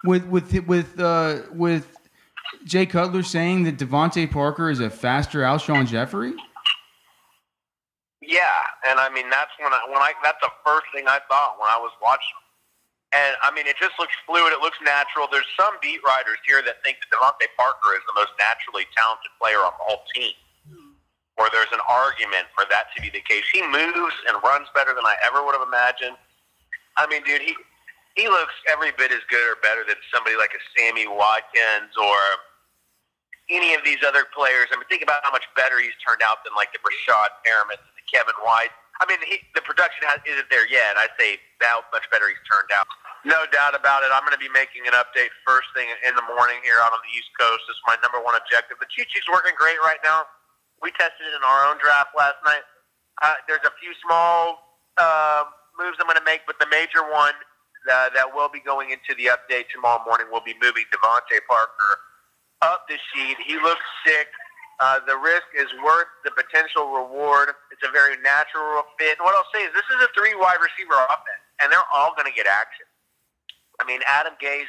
with 0.03 0.25
with 0.27 0.53
with 0.67 0.99
uh, 0.99 1.41
with 1.51 1.97
Jay 2.65 2.85
Cutler 2.85 3.23
saying 3.23 3.63
that 3.63 3.77
DeVante 3.77 4.29
Parker 4.29 4.69
is 4.69 4.79
a 4.79 4.89
faster 4.89 5.41
Alshon 5.41 5.87
Jeffery? 5.87 6.33
Yeah, 8.21 8.41
and 8.87 8.99
I 8.99 9.09
mean 9.09 9.29
that's 9.29 9.51
when 9.59 9.73
I 9.73 9.81
when 9.87 10.01
I 10.01 10.13
that's 10.23 10.41
the 10.41 10.51
first 10.65 10.85
thing 10.93 11.05
I 11.07 11.19
thought 11.29 11.57
when 11.59 11.69
I 11.69 11.77
was 11.77 11.91
watching. 12.01 12.37
And 13.13 13.37
I 13.41 13.49
mean, 13.53 13.65
it 13.65 13.77
just 13.79 13.95
looks 13.97 14.13
fluid. 14.27 14.51
It 14.51 14.59
looks 14.59 14.77
natural. 14.83 15.29
There's 15.31 15.47
some 15.55 15.79
beat 15.81 16.03
writers 16.03 16.41
here 16.43 16.59
that 16.65 16.83
think 16.83 16.99
that 16.99 17.09
DeVante 17.15 17.47
Parker 17.55 17.95
is 17.95 18.03
the 18.11 18.17
most 18.17 18.35
naturally 18.35 18.83
talented 18.91 19.31
player 19.39 19.63
on 19.63 19.71
the 19.79 19.85
whole 19.87 20.03
team. 20.11 20.35
Or 21.37 21.47
there's 21.51 21.71
an 21.71 21.83
argument 21.87 22.47
for 22.55 22.63
that 22.71 22.91
to 22.95 23.01
be 23.01 23.11
the 23.11 23.23
case. 23.23 23.43
He 23.51 23.63
moves 23.63 24.15
and 24.27 24.35
runs 24.43 24.67
better 24.75 24.95
than 24.95 25.03
I 25.03 25.15
ever 25.27 25.43
would 25.43 25.55
have 25.55 25.67
imagined. 25.67 26.15
I 26.97 27.07
mean, 27.07 27.23
dude, 27.23 27.41
he 27.41 27.55
he 28.15 28.31
looks 28.31 28.55
every 28.71 28.95
bit 28.95 29.11
as 29.11 29.19
good 29.27 29.43
or 29.43 29.59
better 29.59 29.83
than 29.83 29.99
somebody 30.07 30.39
like 30.39 30.55
a 30.55 30.61
Sammy 30.71 31.03
Watkins 31.03 31.91
or 31.99 32.15
any 33.51 33.75
of 33.75 33.83
these 33.83 33.99
other 34.07 34.23
players. 34.31 34.71
I 34.71 34.79
mean, 34.79 34.87
think 34.87 35.03
about 35.03 35.19
how 35.27 35.35
much 35.35 35.45
better 35.59 35.77
he's 35.83 35.95
turned 35.99 36.23
out 36.23 36.41
than 36.47 36.55
like 36.55 36.71
the 36.71 36.79
Breshad 36.79 37.35
Perriman 37.43 37.75
and 37.75 37.95
the 37.99 38.05
Kevin 38.07 38.35
White. 38.41 38.71
I 38.97 39.05
mean, 39.11 39.19
he, 39.27 39.43
the 39.51 39.59
production 39.67 40.07
has, 40.07 40.23
isn't 40.23 40.47
there 40.47 40.63
yet. 40.71 40.95
I'd 40.95 41.11
say 41.19 41.35
how 41.59 41.83
much 41.91 42.07
better 42.07 42.31
he's 42.31 42.39
turned 42.47 42.71
out. 42.71 42.87
No 43.27 43.43
doubt 43.51 43.75
about 43.75 44.07
it. 44.07 44.13
I'm 44.15 44.23
going 44.23 44.37
to 44.37 44.39
be 44.39 44.51
making 44.55 44.87
an 44.87 44.95
update 44.95 45.35
first 45.43 45.67
thing 45.75 45.91
in 46.07 46.15
the 46.15 46.23
morning 46.31 46.63
here 46.63 46.79
out 46.79 46.95
on 46.95 47.01
the 47.03 47.11
East 47.11 47.27
Coast. 47.35 47.67
Is 47.67 47.75
my 47.83 47.99
number 47.99 48.23
one 48.23 48.39
objective. 48.39 48.79
The 48.79 48.87
Cheat 48.87 49.11
Sheet's 49.11 49.27
working 49.27 49.57
great 49.59 49.81
right 49.83 49.99
now. 49.99 50.23
We 50.79 50.95
tested 50.95 51.27
it 51.27 51.35
in 51.35 51.43
our 51.43 51.67
own 51.67 51.75
draft 51.83 52.15
last 52.15 52.39
night. 52.47 52.63
Uh, 53.19 53.35
there's 53.51 53.65
a 53.67 53.73
few 53.83 53.91
small 54.05 54.79
uh, 54.95 55.49
moves 55.77 55.97
I'm 55.99 56.07
going 56.07 56.19
to 56.19 56.25
make, 56.27 56.47
but 56.47 56.59
the 56.59 56.67
major 56.71 57.03
one 57.05 57.35
uh, 57.85 58.09
that 58.15 58.25
will 58.33 58.49
be 58.49 58.59
going 58.59 58.89
into 58.89 59.13
the 59.17 59.29
update 59.29 59.69
tomorrow 59.69 60.01
morning 60.05 60.27
will 60.31 60.43
be 60.43 60.55
moving 60.61 60.85
DeVante 60.89 61.37
Parker 61.47 61.93
up 62.61 62.87
the 62.89 62.97
sheet. 63.13 63.37
He 63.45 63.55
looks 63.61 63.85
sick. 64.05 64.27
Uh, 64.79 64.99
the 65.07 65.15
risk 65.15 65.47
is 65.55 65.71
worth 65.79 66.09
the 66.27 66.31
potential 66.35 66.91
reward. 66.91 67.55
It's 67.71 67.85
a 67.87 67.91
very 67.91 68.19
natural 68.19 68.83
fit. 68.99 69.15
And 69.15 69.23
what 69.23 69.31
I'll 69.37 69.47
say 69.53 69.63
is 69.63 69.71
this 69.71 69.87
is 69.87 70.03
a 70.03 70.11
three 70.11 70.35
wide 70.35 70.59
receiver 70.59 70.99
offense, 71.07 71.45
and 71.63 71.71
they're 71.71 71.89
all 71.93 72.11
going 72.17 72.27
to 72.27 72.35
get 72.35 72.43
action. 72.43 72.83
I 73.79 73.87
mean, 73.87 74.01
Adam 74.03 74.35
Gase 74.41 74.67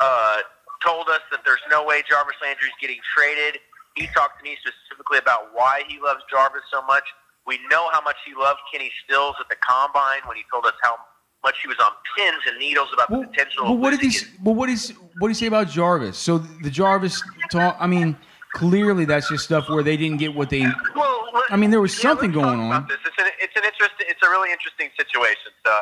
uh, 0.00 0.44
told 0.84 1.08
us 1.08 1.24
that 1.32 1.44
there's 1.44 1.64
no 1.70 1.84
way 1.84 2.02
Jarvis 2.04 2.36
Landry's 2.42 2.76
getting 2.80 3.00
traded. 3.16 3.60
He 3.96 4.06
talked 4.12 4.40
to 4.40 4.44
me 4.44 4.56
specifically 4.60 5.18
about 5.18 5.54
why 5.56 5.82
he 5.88 5.98
loves 6.00 6.20
Jarvis 6.30 6.64
so 6.70 6.84
much. 6.84 7.04
We 7.48 7.58
know 7.70 7.88
how 7.92 8.02
much 8.02 8.16
he 8.26 8.34
loved 8.34 8.60
Kenny 8.70 8.92
Stills 9.02 9.34
at 9.40 9.48
the 9.48 9.56
combine 9.56 10.20
when 10.26 10.36
he 10.36 10.44
told 10.52 10.66
us 10.66 10.74
how 10.82 10.96
much 11.42 11.56
he 11.62 11.68
was 11.68 11.78
on 11.80 11.92
pins 12.14 12.42
and 12.46 12.58
needles 12.58 12.88
about 12.92 13.08
well, 13.10 13.22
the 13.22 13.26
potential. 13.28 13.64
Well, 13.64 13.78
what 13.78 13.90
did 13.90 14.00
he? 14.00 14.12
Well, 14.44 14.54
what 14.54 14.68
is 14.68 14.92
what 15.18 15.28
did 15.28 15.36
he 15.36 15.40
say 15.40 15.46
about 15.46 15.68
Jarvis? 15.68 16.18
So 16.18 16.38
the 16.38 16.68
Jarvis 16.68 17.22
talk. 17.50 17.76
I 17.80 17.86
mean, 17.86 18.16
clearly 18.52 19.06
that's 19.06 19.30
just 19.30 19.44
stuff 19.44 19.68
where 19.68 19.82
they 19.82 19.96
didn't 19.96 20.18
get 20.18 20.34
what 20.34 20.50
they. 20.50 20.66
Well, 20.94 21.18
I 21.48 21.56
mean, 21.56 21.70
there 21.70 21.80
was 21.80 21.96
yeah, 21.96 22.10
something 22.10 22.32
going 22.32 22.60
on. 22.60 22.86
This. 22.86 22.98
It's 23.06 23.16
an 23.18 23.32
it's 23.40 23.56
an 23.56 23.64
interesting. 23.64 24.06
It's 24.10 24.22
a 24.22 24.28
really 24.28 24.52
interesting 24.52 24.90
situation. 24.98 25.50
So 25.64 25.72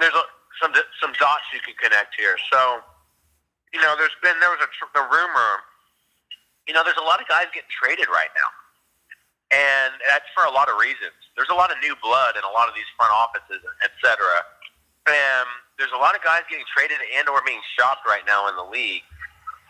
there's 0.00 0.14
a, 0.14 0.24
some 0.62 0.72
some 0.72 1.12
dots 1.20 1.44
you 1.52 1.60
can 1.60 1.74
connect 1.76 2.14
here. 2.16 2.36
So 2.50 2.80
you 3.74 3.80
know, 3.82 3.94
there's 3.98 4.16
been 4.22 4.40
there 4.40 4.50
was 4.50 4.64
a, 4.64 4.98
a 4.98 5.04
rumor. 5.04 5.52
You 6.66 6.74
know, 6.74 6.84
there's 6.84 7.00
a 7.00 7.04
lot 7.04 7.20
of 7.20 7.28
guys 7.28 7.46
getting 7.52 7.68
traded 7.68 8.08
right 8.08 8.32
now, 8.36 8.48
and 9.50 9.92
that's 10.08 10.28
for 10.36 10.44
a 10.44 10.52
lot 10.52 10.68
of 10.68 10.76
reasons. 10.76 11.16
There's 11.36 11.48
a 11.48 11.56
lot 11.56 11.70
of 11.72 11.78
new 11.80 11.96
blood 12.02 12.36
in 12.36 12.44
a 12.44 12.52
lot 12.52 12.68
of 12.68 12.74
these 12.74 12.88
front 12.96 13.12
offices, 13.12 13.64
et 13.84 13.92
cetera. 14.04 14.44
And 15.08 15.48
there's 15.80 15.94
a 15.94 16.00
lot 16.00 16.12
of 16.12 16.20
guys 16.20 16.44
getting 16.50 16.68
traded 16.68 17.00
and 17.16 17.28
or 17.28 17.40
being 17.46 17.62
shopped 17.78 18.04
right 18.04 18.26
now 18.28 18.48
in 18.48 18.56
the 18.60 18.68
league. 18.68 19.06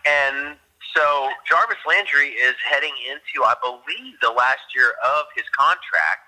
And 0.02 0.58
so 0.96 1.30
Jarvis 1.46 1.78
Landry 1.86 2.34
is 2.34 2.56
heading 2.64 2.94
into, 3.06 3.44
I 3.44 3.54
believe, 3.62 4.18
the 4.18 4.34
last 4.34 4.72
year 4.74 4.98
of 5.04 5.30
his 5.36 5.44
contract, 5.54 6.26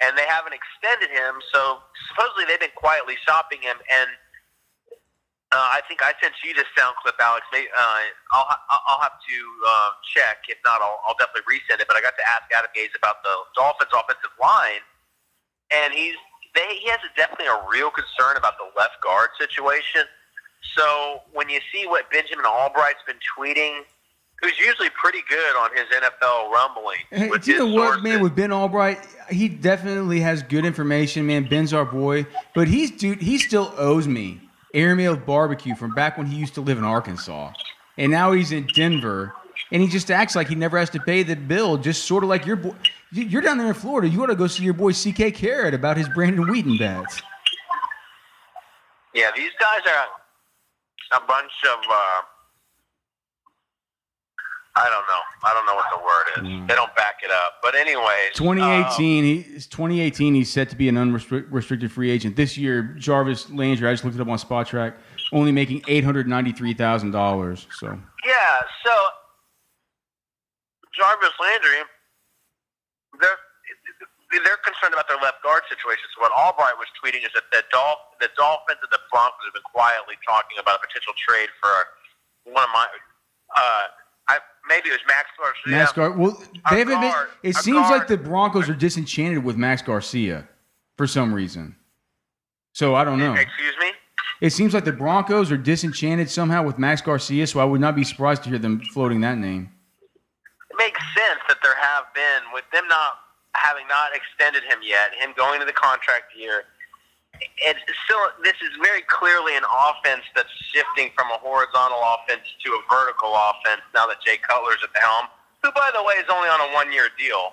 and 0.00 0.16
they 0.16 0.24
haven't 0.24 0.56
extended 0.56 1.12
him. 1.12 1.42
So 1.52 1.84
supposedly 2.08 2.48
they've 2.48 2.62
been 2.62 2.76
quietly 2.78 3.20
shopping 3.26 3.60
him. 3.60 3.76
And 3.92 4.08
uh, 5.50 5.58
I 5.74 5.82
think 5.90 5.98
I 5.98 6.14
sent 6.22 6.34
you 6.46 6.54
this 6.54 6.70
sound 6.78 6.94
clip, 7.02 7.18
Alex. 7.18 7.42
Maybe, 7.50 7.66
uh, 7.74 8.06
I'll 8.30 8.46
I'll 8.70 9.02
have 9.02 9.18
to 9.18 9.38
uh, 9.66 9.90
check. 10.14 10.46
If 10.46 10.58
not, 10.64 10.78
I'll, 10.78 11.02
I'll 11.02 11.18
definitely 11.18 11.58
resend 11.58 11.82
it. 11.82 11.90
But 11.90 11.98
I 11.98 12.00
got 12.00 12.14
to 12.14 12.26
ask 12.26 12.46
Adam 12.54 12.70
Gase 12.70 12.94
about 12.94 13.22
the 13.26 13.34
Dolphins' 13.58 13.90
offensive 13.90 14.30
line, 14.38 14.82
and 15.74 15.90
he's 15.92 16.14
they, 16.54 16.78
he 16.78 16.86
has 16.94 17.02
a, 17.02 17.10
definitely 17.18 17.50
a 17.50 17.58
real 17.66 17.90
concern 17.90 18.38
about 18.38 18.62
the 18.62 18.70
left 18.78 19.02
guard 19.02 19.30
situation. 19.38 20.06
So 20.78 21.26
when 21.32 21.48
you 21.48 21.58
see 21.74 21.86
what 21.86 22.10
Benjamin 22.10 22.46
Albright's 22.46 23.02
been 23.06 23.18
tweeting, 23.34 23.82
who's 24.40 24.58
usually 24.58 24.90
pretty 24.90 25.26
good 25.28 25.56
on 25.56 25.70
his 25.74 25.86
NFL 25.90 26.50
rumbling. 26.50 27.02
Hey, 27.10 27.30
you 27.42 27.58
know 27.58 27.74
what, 27.74 28.02
man? 28.02 28.22
With 28.22 28.36
Ben 28.36 28.52
Albright, 28.52 28.98
he 29.30 29.48
definitely 29.48 30.20
has 30.20 30.42
good 30.42 30.64
information, 30.64 31.26
man. 31.26 31.48
Ben's 31.48 31.72
our 31.72 31.84
boy, 31.84 32.26
but 32.54 32.68
he's 32.68 32.90
dude. 32.90 33.20
He 33.20 33.38
still 33.38 33.74
owes 33.76 34.06
me 34.06 34.40
airmail 34.74 35.16
barbecue 35.16 35.74
from 35.74 35.94
back 35.94 36.16
when 36.18 36.26
he 36.26 36.36
used 36.36 36.54
to 36.54 36.60
live 36.60 36.78
in 36.78 36.84
Arkansas, 36.84 37.52
and 37.98 38.10
now 38.10 38.32
he's 38.32 38.52
in 38.52 38.66
Denver, 38.74 39.34
and 39.72 39.82
he 39.82 39.88
just 39.88 40.10
acts 40.10 40.36
like 40.36 40.48
he 40.48 40.54
never 40.54 40.78
has 40.78 40.90
to 40.90 41.00
pay 41.00 41.22
the 41.22 41.36
bill. 41.36 41.76
Just 41.76 42.04
sort 42.04 42.22
of 42.22 42.28
like 42.28 42.46
your 42.46 42.56
boy. 42.56 42.74
You're 43.12 43.42
down 43.42 43.58
there 43.58 43.68
in 43.68 43.74
Florida. 43.74 44.08
You 44.08 44.22
ought 44.22 44.26
to 44.26 44.36
go 44.36 44.46
see 44.46 44.62
your 44.62 44.74
boy 44.74 44.92
CK 44.92 45.34
Carrot 45.34 45.74
about 45.74 45.96
his 45.96 46.08
Brandon 46.10 46.44
Weeden 46.44 46.78
bets. 46.78 47.20
Yeah, 49.14 49.30
these 49.36 49.50
guys 49.58 49.80
are 49.86 51.20
a 51.20 51.26
bunch 51.26 51.50
of 51.72 51.78
uh, 51.90 52.20
I 54.80 54.88
don't 54.88 55.06
know. 55.06 55.20
I 55.44 55.52
don't 55.52 55.66
know 55.66 55.74
what 55.74 55.84
the 55.92 56.00
word 56.00 56.24
is. 56.36 56.60
Mm. 56.60 56.68
They 56.68 56.74
don't 56.74 56.94
back 56.96 57.16
it 57.22 57.30
up. 57.30 57.60
But 57.62 57.74
anyways, 57.74 58.32
2018. 58.32 59.18
Um, 59.18 59.24
he 59.24 59.42
2018. 59.60 60.34
He's 60.34 60.50
set 60.50 60.70
to 60.70 60.76
be 60.76 60.88
an 60.88 60.96
unrestricted 60.96 61.92
free 61.92 62.10
agent 62.10 62.36
this 62.36 62.56
year. 62.56 62.82
Jarvis 62.96 63.50
Landry. 63.50 63.88
I 63.88 63.92
just 63.92 64.04
looked 64.04 64.16
it 64.16 64.22
up 64.22 64.28
on 64.28 64.38
Spotrac. 64.38 64.94
Only 65.32 65.52
making 65.52 65.82
eight 65.86 66.02
hundred 66.02 66.26
ninety 66.26 66.52
three 66.52 66.74
thousand 66.74 67.10
dollars. 67.12 67.66
So 67.78 67.98
yeah. 68.26 68.60
So 68.84 68.92
Jarvis 70.96 71.36
Landry, 71.38 71.84
they're 73.20 73.38
they're 74.32 74.62
concerned 74.62 74.94
about 74.94 75.10
their 75.10 75.18
left 75.18 75.42
guard 75.42 75.62
situation. 75.68 76.06
So 76.14 76.22
what 76.22 76.32
Albright 76.32 76.78
was 76.78 76.86
tweeting 77.02 77.26
is 77.26 77.34
that 77.34 77.50
the, 77.50 77.66
Dolph- 77.74 78.14
the 78.22 78.30
Dolphins 78.38 78.78
and 78.78 78.92
the 78.94 79.02
Broncos 79.10 79.42
have 79.42 79.54
been 79.58 79.66
quietly 79.74 80.14
talking 80.22 80.54
about 80.62 80.78
a 80.78 80.82
potential 80.86 81.12
trade 81.18 81.50
for 81.58 81.74
one 82.46 82.62
of 82.62 82.72
my. 82.72 82.86
Uh, 83.50 83.90
maybe 84.68 84.88
it 84.88 84.92
was 84.92 85.00
Max 85.06 85.28
Garcia. 85.38 85.78
Max 85.78 85.92
Gar- 85.92 86.12
well, 86.12 86.42
they 86.70 86.78
haven't 86.78 87.00
been, 87.00 87.14
it 87.42 87.56
seems 87.56 87.78
guard. 87.78 87.98
like 88.00 88.08
the 88.08 88.16
Broncos 88.16 88.68
are 88.68 88.74
disenchanted 88.74 89.44
with 89.44 89.56
Max 89.56 89.82
Garcia 89.82 90.48
for 90.96 91.06
some 91.06 91.32
reason. 91.32 91.76
So 92.72 92.94
I 92.94 93.04
don't 93.04 93.18
know. 93.18 93.34
Excuse 93.34 93.74
me. 93.80 93.92
It 94.40 94.50
seems 94.50 94.72
like 94.72 94.84
the 94.84 94.92
Broncos 94.92 95.52
are 95.52 95.58
disenchanted 95.58 96.30
somehow 96.30 96.62
with 96.62 96.78
Max 96.78 97.02
Garcia, 97.02 97.46
so 97.46 97.60
I 97.60 97.64
would 97.64 97.80
not 97.80 97.94
be 97.94 98.04
surprised 98.04 98.42
to 98.44 98.48
hear 98.48 98.58
them 98.58 98.80
floating 98.92 99.20
that 99.20 99.36
name. 99.36 99.70
It 100.70 100.76
makes 100.78 101.00
sense 101.14 101.40
that 101.48 101.58
there 101.62 101.76
have 101.76 102.04
been 102.14 102.52
with 102.54 102.64
them 102.72 102.88
not 102.88 103.14
having 103.54 103.86
not 103.88 104.10
extended 104.14 104.62
him 104.62 104.78
yet, 104.82 105.12
him 105.20 105.34
going 105.36 105.60
to 105.60 105.66
the 105.66 105.72
contract 105.72 106.32
year. 106.36 106.64
It's 107.40 107.80
still 108.04 108.20
this 108.42 108.56
is 108.60 108.72
very 108.82 109.02
clearly 109.08 109.56
an 109.56 109.64
offense 109.64 110.24
that's 110.36 110.52
shifting 110.72 111.10
from 111.16 111.28
a 111.32 111.38
horizontal 111.40 112.00
offense 112.00 112.44
to 112.64 112.68
a 112.76 112.80
vertical 112.88 113.32
offense 113.32 113.82
now 113.94 114.06
that 114.06 114.20
Jay 114.20 114.36
Cutler's 114.36 114.80
at 114.84 114.92
the 114.92 115.00
helm, 115.00 115.26
who 115.62 115.72
by 115.72 115.90
the 115.94 116.02
way 116.02 116.14
is 116.20 116.28
only 116.28 116.48
on 116.48 116.60
a 116.60 116.68
one 116.74 116.92
year 116.92 117.08
deal. 117.18 117.52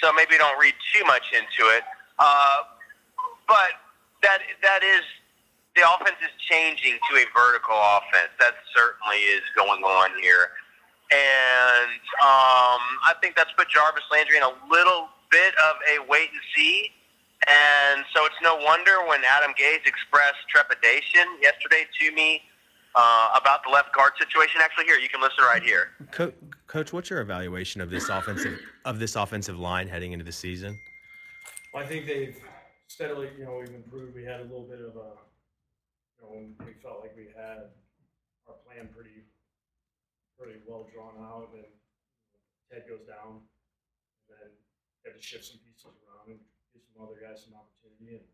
So 0.00 0.12
maybe 0.12 0.38
don't 0.38 0.58
read 0.60 0.74
too 0.94 1.04
much 1.04 1.32
into 1.34 1.68
it. 1.74 1.82
Uh, 2.18 2.68
but 3.46 3.76
that 4.22 4.40
that 4.62 4.82
is 4.82 5.02
the 5.76 5.82
offense 5.86 6.18
is 6.22 6.34
changing 6.50 6.98
to 7.10 7.12
a 7.16 7.24
vertical 7.34 7.76
offense. 7.76 8.32
That 8.40 8.54
certainly 8.74 9.18
is 9.30 9.42
going 9.54 9.82
on 9.82 10.10
here. 10.20 10.50
And 11.10 12.02
um, 12.20 12.82
I 13.06 13.14
think 13.22 13.36
that's 13.36 13.52
put 13.56 13.68
Jarvis 13.68 14.04
Landry 14.12 14.36
in 14.36 14.42
a 14.42 14.52
little 14.68 15.08
bit 15.30 15.54
of 15.56 15.76
a 15.88 16.04
wait 16.08 16.28
and 16.32 16.40
see. 16.54 16.90
And 17.48 18.04
so 18.14 18.24
it's 18.26 18.34
no 18.42 18.56
wonder 18.56 19.06
when 19.06 19.22
Adam 19.24 19.52
Gase 19.58 19.86
expressed 19.86 20.44
trepidation 20.48 21.24
yesterday 21.40 21.86
to 22.00 22.12
me 22.12 22.42
uh, 22.94 23.30
about 23.40 23.64
the 23.64 23.70
left 23.70 23.94
guard 23.94 24.12
situation. 24.18 24.60
Actually, 24.62 24.84
here 24.84 24.98
you 24.98 25.08
can 25.08 25.20
listen 25.20 25.44
right 25.44 25.62
here. 25.62 25.90
Co- 26.10 26.32
Coach, 26.66 26.92
what's 26.92 27.08
your 27.08 27.20
evaluation 27.20 27.80
of 27.80 27.88
this 27.88 28.08
offensive 28.10 28.58
of 28.84 28.98
this 28.98 29.16
offensive 29.16 29.58
line 29.58 29.88
heading 29.88 30.12
into 30.12 30.24
the 30.24 30.32
season? 30.32 30.78
Well, 31.72 31.82
I 31.82 31.86
think 31.86 32.06
they've 32.06 32.36
steadily, 32.88 33.30
you 33.38 33.44
know, 33.44 33.56
we've 33.60 33.74
improved. 33.74 34.14
We 34.14 34.24
had 34.24 34.40
a 34.40 34.44
little 34.44 34.68
bit 34.68 34.80
of 34.80 34.96
a, 34.96 35.16
you 36.16 36.20
know, 36.20 36.48
we 36.66 36.72
felt 36.82 37.00
like 37.00 37.16
we 37.16 37.28
had 37.36 37.72
our 38.48 38.56
plan 38.66 38.88
pretty 38.94 39.24
pretty 40.38 40.60
well 40.68 40.86
drawn 40.92 41.16
out, 41.24 41.48
and 41.54 41.64
Ted 42.70 42.84
goes 42.88 43.06
down. 43.08 43.40
then 44.28 44.52
got 45.04 45.16
to 45.16 45.22
shift 45.22 45.44
some 45.44 45.58
pieces 45.64 45.86
around 45.88 46.36
and 46.36 46.40
give 46.72 46.82
some 46.98 47.06
other 47.06 47.22
guys 47.22 47.46
some 47.46 47.54
opportunity, 47.54 48.26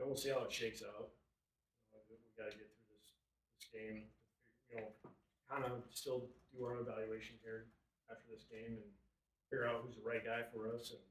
and 0.00 0.08
we'll 0.08 0.16
see 0.16 0.32
how 0.32 0.48
it 0.48 0.52
shakes 0.52 0.80
out. 0.80 1.12
Uh, 1.92 2.00
we 2.08 2.16
got 2.40 2.48
to 2.48 2.56
get 2.56 2.72
through 2.72 2.88
this 2.96 3.12
this 3.60 3.68
game, 3.68 4.08
you 4.72 4.80
know, 4.80 4.88
kind 5.44 5.68
of 5.68 5.84
still 5.92 6.32
do 6.56 6.64
our 6.64 6.80
evaluation 6.80 7.36
here 7.44 7.68
after 8.08 8.24
this 8.32 8.48
game 8.48 8.80
and 8.80 8.90
figure 9.52 9.68
out 9.68 9.84
who's 9.84 10.00
the 10.00 10.06
right 10.08 10.24
guy 10.24 10.40
for 10.48 10.72
us 10.72 10.96
and 10.96 11.04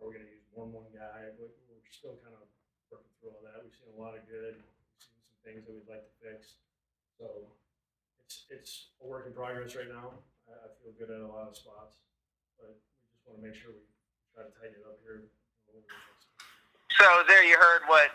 are 0.00 0.08
we 0.08 0.16
going 0.16 0.24
to 0.24 0.32
use 0.32 0.48
more 0.56 0.64
than 0.64 0.74
one 0.74 0.90
guy? 0.96 1.28
We're 1.36 1.52
still 1.92 2.16
kind 2.24 2.34
of 2.34 2.48
working 2.88 3.12
through 3.20 3.36
all 3.36 3.44
that. 3.44 3.62
We've 3.62 3.76
seen 3.76 3.92
a 3.92 4.00
lot 4.00 4.16
of 4.16 4.24
good, 4.26 4.58
we've 4.58 4.98
seen 4.98 5.20
some 5.20 5.38
things 5.44 5.60
that 5.68 5.76
we'd 5.76 5.86
like 5.86 6.08
to 6.08 6.14
fix. 6.24 6.56
So 7.20 7.52
it's 8.24 8.48
it's 8.48 8.72
a 8.98 9.06
work 9.06 9.28
in 9.28 9.36
progress 9.36 9.76
right 9.76 9.92
now. 9.92 10.24
I 10.48 10.72
feel 10.80 10.96
good 10.96 11.12
at 11.12 11.20
a 11.20 11.28
lot 11.28 11.52
of 11.52 11.54
spots, 11.54 12.00
but 12.56 12.74
we 12.74 13.06
just 13.12 13.22
want 13.28 13.38
to 13.38 13.44
make 13.44 13.56
sure 13.56 13.72
we 13.76 13.84
So 16.98 17.22
there 17.28 17.44
you 17.44 17.58
heard 17.58 17.82
what 17.86 18.10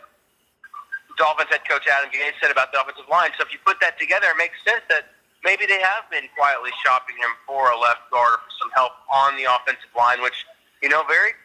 Dolphins 1.17 1.49
head 1.51 1.61
coach 1.67 1.85
Adam 1.87 2.09
Gase 2.09 2.35
said 2.41 2.51
about 2.51 2.71
the 2.71 2.81
offensive 2.81 3.07
line. 3.11 3.31
So 3.37 3.45
if 3.45 3.51
you 3.51 3.59
put 3.65 3.79
that 3.81 3.99
together, 3.99 4.27
it 4.31 4.37
makes 4.37 4.55
sense 4.63 4.81
that 4.89 5.11
maybe 5.43 5.67
they 5.67 5.79
have 5.79 6.07
been 6.09 6.31
quietly 6.35 6.71
shopping 6.83 7.15
him 7.19 7.31
for 7.45 7.71
a 7.71 7.77
left 7.77 8.07
guard 8.11 8.39
or 8.39 8.41
for 8.43 8.53
some 8.59 8.71
help 8.71 8.95
on 9.11 9.35
the 9.35 9.45
offensive 9.45 9.91
line, 9.95 10.23
which, 10.23 10.47
you 10.81 10.89
know, 10.89 11.03
very, 11.07 11.35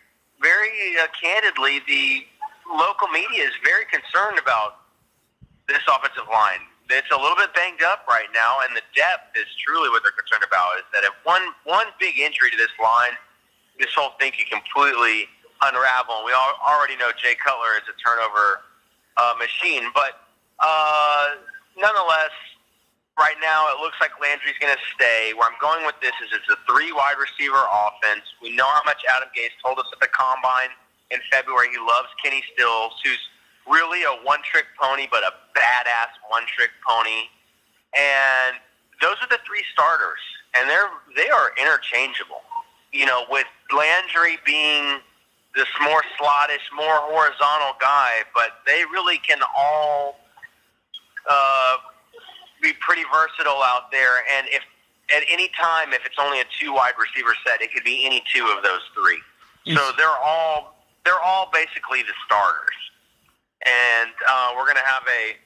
very 0.41 0.97
uh, 0.99 1.11
candidly, 1.15 1.83
the 1.87 2.23
local 2.71 3.09
media 3.09 3.45
is 3.45 3.55
very 3.63 3.85
concerned 3.91 4.39
about 4.39 4.87
this 5.69 5.83
offensive 5.91 6.31
line. 6.31 6.63
It's 6.91 7.11
a 7.11 7.19
little 7.19 7.37
bit 7.37 7.51
banged 7.57 7.83
up 7.83 8.05
right 8.07 8.29
now, 8.35 8.61
and 8.63 8.77
the 8.77 8.85
depth 8.95 9.33
is 9.35 9.49
truly 9.65 9.89
what 9.89 10.05
they're 10.05 10.15
concerned 10.15 10.45
about. 10.45 10.77
Is 10.79 10.87
that 10.93 11.03
if 11.03 11.17
one 11.25 11.43
one 11.65 11.89
big 11.97 12.21
injury 12.21 12.53
to 12.53 12.59
this 12.61 12.73
line, 12.77 13.17
this 13.79 13.93
whole 13.95 14.13
thing 14.21 14.33
could 14.33 14.51
completely 14.51 15.27
unravel. 15.63 16.23
We 16.25 16.33
all, 16.33 16.55
already 16.63 16.97
know 16.97 17.11
Jay 17.17 17.35
Cutler 17.35 17.79
is 17.79 17.87
a 17.89 17.97
turnover 17.99 18.63
uh, 19.17 19.35
machine, 19.39 19.91
but 19.95 20.27
uh, 20.61 21.41
nonetheless, 21.79 22.35
right 23.19 23.39
now 23.41 23.71
it 23.71 23.81
looks 23.81 23.97
like 24.01 24.11
Landry's 24.21 24.59
going 24.61 24.75
to 24.75 24.85
stay. 24.95 25.33
Where 25.35 25.47
I'm 25.47 25.59
going 25.61 25.87
with 25.87 25.99
this 26.03 26.15
is 26.23 26.31
it's 26.35 26.51
a 26.51 26.59
three 26.67 26.93
wide 26.93 27.19
receiver 27.19 27.63
offense. 27.71 28.27
We 28.43 28.55
know 28.55 28.67
how 28.67 28.83
much 28.85 29.03
Adam 29.11 29.31
Gase 29.35 29.55
told 29.63 29.79
us 29.79 29.87
at 29.93 30.01
the 30.01 30.11
combine 30.11 30.75
in 31.11 31.19
February. 31.31 31.71
He 31.71 31.79
loves 31.79 32.11
Kenny 32.23 32.43
Stills, 32.55 32.95
who's 33.03 33.23
really 33.67 34.03
a 34.03 34.15
one 34.23 34.41
trick 34.45 34.67
pony, 34.81 35.07
but 35.11 35.23
a 35.23 35.33
badass 35.57 36.13
one 36.29 36.45
trick 36.51 36.71
pony. 36.87 37.31
And 37.95 38.59
those 39.01 39.17
are 39.23 39.31
the 39.31 39.39
three 39.47 39.63
starters, 39.73 40.23
and 40.55 40.69
they're 40.69 40.91
they 41.17 41.31
are 41.31 41.55
interchangeable. 41.61 42.43
You 42.95 43.07
know, 43.07 43.25
with 43.29 43.47
Landry 43.77 44.39
being 44.47 45.01
this 45.55 45.67
more 45.83 46.03
slottish, 46.19 46.65
more 46.75 46.99
horizontal 47.03 47.77
guy, 47.81 48.23
but 48.35 48.61
they 48.67 48.85
really 48.91 49.19
can 49.19 49.39
all 49.57 50.19
uh, 51.29 51.77
be 52.63 52.73
pretty 52.81 53.03
versatile 53.13 53.63
out 53.63 53.91
there. 53.91 54.25
And 54.37 54.47
if 54.49 54.63
at 55.15 55.23
any 55.29 55.51
time, 55.61 55.93
if 55.93 56.07
it's 56.07 56.17
only 56.19 56.41
a 56.41 56.45
two 56.59 56.73
wide 56.73 56.95
receiver 56.99 57.35
set, 57.47 57.61
it 57.61 57.73
could 57.73 57.85
be 57.85 58.07
any 58.07 58.23
two 58.33 58.47
of 58.57 58.63
those 58.63 58.81
three. 58.95 59.19
So 59.75 59.93
they're 59.97 60.19
all 60.23 60.77
they're 61.05 61.21
all 61.21 61.51
basically 61.53 62.03
the 62.03 62.13
starters, 62.27 62.77
and 63.65 64.11
uh, 64.29 64.53
we're 64.57 64.65
going 64.65 64.77
to 64.77 64.85
have 64.85 65.03
a 65.09 65.37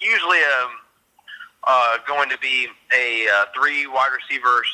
usually 0.00 0.38
a 0.38 0.68
uh, 1.64 1.98
going 2.06 2.28
to 2.30 2.38
be 2.38 2.66
a 2.94 3.28
uh, 3.28 3.44
three 3.54 3.86
wide 3.86 4.10
receivers 4.12 4.66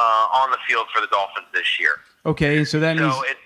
uh, 0.00 0.40
on 0.40 0.50
the 0.50 0.58
field 0.68 0.86
for 0.94 1.00
the 1.00 1.06
Dolphins 1.08 1.46
this 1.52 1.78
year. 1.78 2.00
Okay, 2.24 2.64
so 2.64 2.80
that 2.80 2.96
means 2.96 3.14
So 3.14 3.22
it 3.24 3.36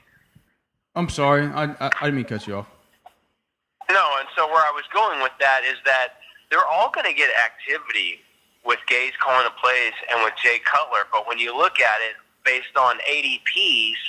I'm 0.95 1.09
sorry, 1.09 1.47
I, 1.47 1.65
I 1.65 1.87
I 1.87 2.05
didn't 2.07 2.17
mean 2.17 2.25
to 2.27 2.39
cut 2.39 2.47
you 2.47 2.57
off. 2.57 2.69
No, 3.91 4.07
and 4.19 4.29
so 4.37 4.47
where 4.47 4.63
I 4.63 4.73
was 4.73 4.85
going 4.95 5.21
with 5.21 5.33
that 5.41 5.63
is 5.67 5.77
that 5.85 6.23
they're 6.51 6.67
all 6.67 6.91
going 6.91 7.07
to 7.07 7.13
get 7.13 7.31
activity 7.37 8.21
with 8.65 8.79
Gase 8.89 9.13
calling 9.21 9.45
the 9.45 9.53
plays 9.61 9.93
and 10.11 10.23
with 10.25 10.33
Jay 10.43 10.59
Cutler. 10.65 11.05
But 11.13 11.29
when 11.29 11.39
you 11.39 11.55
look 11.55 11.81
at 11.81 11.99
it 12.01 12.17
based 12.45 12.79
on 12.79 12.97
ADPs, 13.11 14.01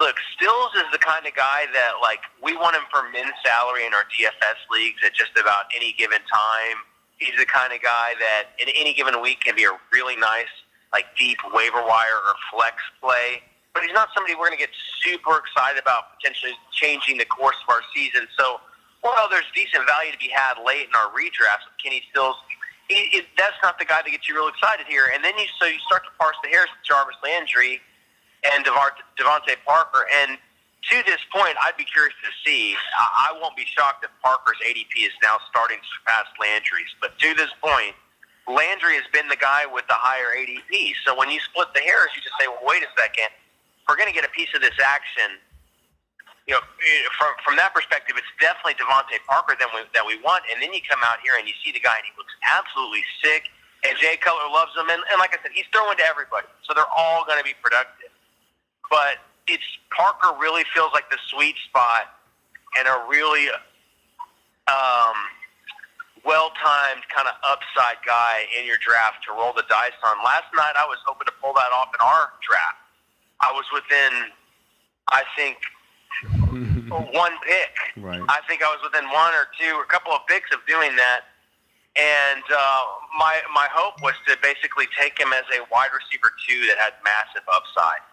look, 0.00 0.16
Stills 0.36 0.74
is 0.76 0.90
the 0.92 0.98
kind 0.98 1.24
of 1.24 1.34
guy 1.34 1.66
that 1.72 2.02
like 2.02 2.20
we 2.42 2.56
want 2.56 2.74
him 2.76 2.84
for 2.90 3.08
men's 3.14 3.32
salary 3.46 3.86
in 3.86 3.94
our 3.94 4.04
DFS 4.10 4.58
leagues 4.70 5.00
at 5.06 5.14
just 5.14 5.32
about 5.38 5.70
any 5.74 5.94
given 5.96 6.20
time. 6.28 6.82
He's 7.16 7.36
the 7.38 7.46
kind 7.46 7.72
of 7.72 7.80
guy 7.80 8.12
that 8.18 8.52
in 8.58 8.68
any 8.74 8.92
given 8.92 9.14
week 9.22 9.40
can 9.40 9.54
be 9.54 9.64
a 9.64 9.72
really 9.92 10.16
nice 10.16 10.52
like 10.92 11.06
deep 11.16 11.38
waiver 11.54 11.82
wire 11.82 12.18
or 12.26 12.34
flex 12.52 12.76
play. 13.00 13.42
But 13.74 13.84
he's 13.84 13.94
not 13.94 14.08
somebody 14.14 14.34
we're 14.34 14.50
going 14.50 14.58
to 14.58 14.64
get 14.66 14.74
super 15.02 15.38
excited 15.38 15.80
about 15.80 16.18
potentially 16.18 16.52
changing 16.74 17.18
the 17.18 17.24
course 17.26 17.56
of 17.62 17.70
our 17.70 17.82
season. 17.94 18.26
So 18.36 18.58
while 19.00 19.30
there's 19.30 19.46
decent 19.54 19.86
value 19.86 20.10
to 20.12 20.18
be 20.18 20.28
had 20.28 20.58
late 20.58 20.90
in 20.90 20.94
our 20.98 21.08
redrafts 21.14 21.64
with 21.70 21.78
Kenny 21.78 22.02
Stills, 22.10 22.36
he, 22.90 23.06
it, 23.14 23.26
that's 23.38 23.56
not 23.62 23.78
the 23.78 23.86
guy 23.86 24.02
that 24.02 24.10
gets 24.10 24.28
you 24.28 24.34
real 24.34 24.50
excited 24.50 24.86
here. 24.90 25.14
And 25.14 25.22
then 25.22 25.38
you 25.38 25.46
so 25.62 25.66
you 25.70 25.78
start 25.86 26.02
to 26.04 26.12
parse 26.18 26.36
the 26.42 26.50
hairs 26.50 26.66
with 26.66 26.82
Jarvis 26.82 27.16
Landry 27.22 27.80
and 28.42 28.64
DeVante 28.66 29.54
Parker. 29.64 30.06
And 30.10 30.36
to 30.90 30.96
this 31.06 31.20
point, 31.30 31.54
I'd 31.62 31.76
be 31.76 31.84
curious 31.84 32.14
to 32.24 32.30
see. 32.42 32.74
I, 32.98 33.30
I 33.30 33.38
won't 33.40 33.54
be 33.54 33.64
shocked 33.68 34.02
if 34.02 34.10
Parker's 34.22 34.58
ADP 34.66 35.06
is 35.06 35.14
now 35.22 35.38
starting 35.48 35.78
to 35.78 35.88
surpass 36.00 36.26
Landry's. 36.40 36.90
But 37.00 37.18
to 37.20 37.34
this 37.34 37.52
point, 37.62 37.94
Landry 38.50 38.98
has 38.98 39.06
been 39.12 39.28
the 39.28 39.38
guy 39.38 39.66
with 39.66 39.86
the 39.86 39.96
higher 39.96 40.34
ADP. 40.34 40.94
So 41.06 41.14
when 41.14 41.30
you 41.30 41.40
split 41.40 41.70
the 41.74 41.80
hairs, 41.80 42.10
you 42.14 42.22
just 42.22 42.34
say, 42.38 42.48
well, 42.48 42.66
wait 42.66 42.82
a 42.82 42.90
second. 42.98 43.30
We're 43.88 43.96
going 43.96 44.10
to 44.10 44.14
get 44.14 44.26
a 44.26 44.32
piece 44.34 44.50
of 44.54 44.60
this 44.60 44.76
action, 44.78 45.38
you 46.46 46.54
know, 46.54 46.62
eh, 46.62 47.06
from 47.14 47.30
from 47.46 47.54
that 47.62 47.70
perspective, 47.70 48.18
it's 48.18 48.30
definitely 48.42 48.74
DeVante 48.74 49.18
Parker 49.26 49.54
that 49.58 49.70
we 49.70 49.86
that 49.94 50.02
we 50.02 50.18
want. 50.22 50.42
And 50.50 50.58
then 50.58 50.74
you 50.74 50.82
come 50.82 50.98
out 51.06 51.22
here 51.22 51.38
and 51.38 51.46
you 51.46 51.54
see 51.62 51.70
the 51.70 51.82
guy, 51.82 51.94
and 51.94 52.06
he 52.06 52.14
looks 52.18 52.34
absolutely 52.42 53.06
sick. 53.22 53.50
And 53.86 53.96
Jay 53.96 54.18
Cutler 54.20 54.50
loves 54.52 54.76
him, 54.76 54.90
and, 54.92 55.00
and 55.08 55.16
like 55.16 55.32
I 55.32 55.40
said, 55.40 55.56
he's 55.56 55.64
throwing 55.72 55.96
to 55.96 56.04
everybody, 56.04 56.44
so 56.68 56.76
they're 56.76 56.90
all 56.92 57.24
going 57.24 57.40
to 57.40 57.46
be 57.46 57.56
productive. 57.64 58.12
But 58.92 59.24
it's 59.48 59.64
Parker 59.88 60.36
really 60.36 60.68
feels 60.74 60.92
like 60.92 61.08
the 61.08 61.16
sweet 61.32 61.56
spot 61.64 62.12
and 62.76 62.86
a 62.86 63.06
really 63.08 63.48
um, 64.68 65.16
well-timed 66.24 67.02
kind 67.14 67.28
of 67.28 67.34
upside 67.44 67.98
guy 68.06 68.44
in 68.58 68.66
your 68.66 68.76
draft 68.80 69.24
to 69.26 69.32
roll 69.32 69.52
the 69.52 69.64
dice 69.68 69.96
on. 70.04 70.18
Last 70.24 70.48
night, 70.54 70.74
I 70.76 70.84
was 70.86 70.98
hoping 71.06 71.26
to 71.26 71.34
pull 71.40 71.52
that 71.54 71.72
off 71.72 71.88
in 71.92 72.00
our 72.04 72.32
draft. 72.44 72.80
I 73.40 73.52
was 73.52 73.64
within, 73.72 74.28
I 75.08 75.24
think, 75.36 75.56
one 77.16 77.32
pick. 77.46 77.72
Right. 77.96 78.20
I 78.28 78.40
think 78.48 78.62
I 78.62 78.68
was 78.68 78.80
within 78.84 79.08
one 79.08 79.32
or 79.32 79.48
two, 79.56 79.72
or 79.74 79.82
a 79.82 79.90
couple 79.90 80.12
of 80.12 80.26
picks 80.28 80.52
of 80.52 80.60
doing 80.68 80.94
that. 80.96 81.30
And 81.98 82.44
uh, 82.46 82.84
my 83.18 83.40
my 83.50 83.66
hope 83.72 83.98
was 84.02 84.14
to 84.28 84.36
basically 84.42 84.86
take 84.94 85.18
him 85.18 85.32
as 85.34 85.42
a 85.50 85.66
wide 85.72 85.90
receiver 85.90 86.30
two 86.46 86.60
that 86.70 86.78
had 86.78 86.94
massive 87.02 87.42
upside. 87.50 88.04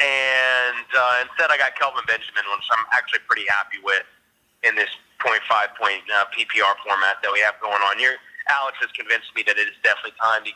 And 0.00 0.88
uh, 0.90 1.28
instead, 1.28 1.52
I 1.52 1.60
got 1.60 1.76
Kelvin 1.76 2.02
Benjamin, 2.08 2.42
which 2.48 2.68
I'm 2.72 2.84
actually 2.90 3.20
pretty 3.28 3.44
happy 3.46 3.78
with 3.84 4.08
in 4.64 4.74
this 4.74 4.90
0.5 5.20 5.40
point 5.76 6.02
uh, 6.10 6.24
PPR 6.32 6.74
format 6.84 7.20
that 7.22 7.30
we 7.32 7.40
have 7.40 7.54
going 7.60 7.80
on 7.84 7.98
here. 7.98 8.16
Alex 8.48 8.78
has 8.80 8.90
convinced 8.92 9.30
me 9.36 9.44
that 9.46 9.56
it 9.56 9.68
is 9.68 9.76
definitely 9.84 10.16
time 10.20 10.42
to 10.44 10.50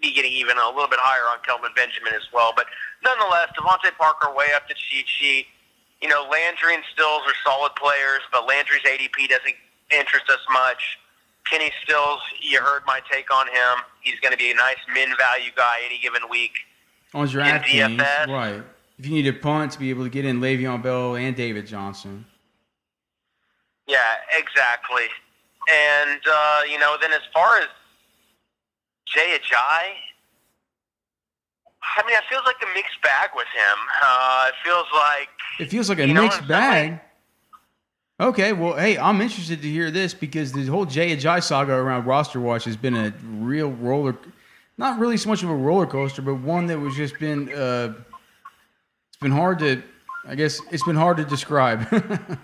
be 0.00 0.14
getting 0.14 0.32
even 0.32 0.56
a 0.56 0.68
little 0.70 0.88
bit 0.88 0.98
higher 1.02 1.26
on 1.30 1.42
Kelvin 1.44 1.70
Benjamin 1.76 2.14
as 2.14 2.24
well. 2.32 2.52
But 2.56 2.66
nonetheless, 3.04 3.50
DeVante 3.58 3.92
Parker 3.98 4.32
way 4.34 4.54
up 4.54 4.66
the 4.68 4.74
cheat 4.74 5.06
sheet. 5.08 5.46
You 6.00 6.08
know, 6.08 6.26
Landry 6.30 6.74
and 6.74 6.84
Stills 6.92 7.22
are 7.26 7.36
solid 7.44 7.74
players, 7.76 8.20
but 8.32 8.46
Landry's 8.46 8.82
ADP 8.82 9.28
doesn't 9.28 9.56
interest 9.90 10.28
us 10.30 10.42
much. 10.52 10.98
Kenny 11.50 11.70
Stills, 11.82 12.20
you 12.40 12.60
heard 12.60 12.82
my 12.86 13.00
take 13.10 13.32
on 13.32 13.46
him. 13.48 13.84
He's 14.00 14.18
going 14.20 14.32
to 14.32 14.38
be 14.38 14.50
a 14.50 14.54
nice 14.54 14.80
min 14.92 15.10
value 15.18 15.50
guy 15.56 15.76
any 15.84 15.98
given 15.98 16.22
week. 16.30 16.52
On 17.12 17.28
your 17.28 17.42
In 17.42 17.60
DFS. 17.62 18.26
right? 18.28 18.62
If 18.98 19.06
you 19.06 19.12
need 19.12 19.26
a 19.26 19.32
punt 19.32 19.72
to 19.72 19.78
be 19.78 19.90
able 19.90 20.04
to 20.04 20.10
get 20.10 20.24
in 20.24 20.40
Le'Veon 20.40 20.82
Bell 20.82 21.16
and 21.16 21.34
David 21.36 21.66
Johnson. 21.66 22.24
Yeah, 23.86 23.98
exactly. 24.36 25.04
And 25.72 26.20
uh, 26.30 26.60
you 26.70 26.78
know, 26.78 26.96
then 27.00 27.12
as 27.12 27.22
far 27.32 27.58
as 27.58 27.68
Jay 29.06 29.38
Ajayi, 29.38 29.92
I 31.96 32.06
mean, 32.06 32.16
it 32.16 32.24
feels 32.28 32.44
like 32.46 32.56
a 32.62 32.74
mixed 32.74 33.00
bag 33.02 33.30
with 33.34 33.46
him. 33.54 33.78
Uh, 34.02 34.46
it 34.48 34.54
feels 34.64 34.86
like 34.94 35.28
It 35.60 35.70
feels 35.70 35.88
like 35.88 35.98
a 35.98 36.06
You 36.06 36.14
know, 36.14 36.22
mixed 36.22 36.46
bag. 36.48 37.00
Okay, 38.20 38.52
well, 38.52 38.74
hey, 38.74 38.96
I'm 38.96 39.20
interested 39.20 39.60
to 39.62 39.68
hear 39.68 39.90
this 39.90 40.14
because 40.14 40.52
the 40.52 40.64
whole 40.66 40.84
Jay 40.86 41.16
Ajayi 41.16 41.42
saga 41.42 41.72
around 41.72 42.06
roster 42.06 42.40
watch 42.40 42.64
has 42.64 42.76
been 42.76 42.94
a 42.94 43.12
real 43.24 43.72
roller, 43.72 44.16
not 44.78 45.00
really 45.00 45.16
so 45.16 45.28
much 45.28 45.42
of 45.42 45.50
a 45.50 45.54
roller 45.54 45.86
coaster, 45.86 46.22
but 46.22 46.36
one 46.36 46.66
that 46.66 46.78
was 46.78 46.94
just 46.94 47.18
been, 47.18 47.52
uh, 47.52 47.92
it's 49.08 49.16
been 49.20 49.32
hard 49.32 49.58
to, 49.58 49.82
I 50.26 50.36
guess, 50.36 50.60
it's 50.70 50.84
been 50.84 50.94
hard 50.96 51.16
to 51.16 51.24
describe. 51.24 51.86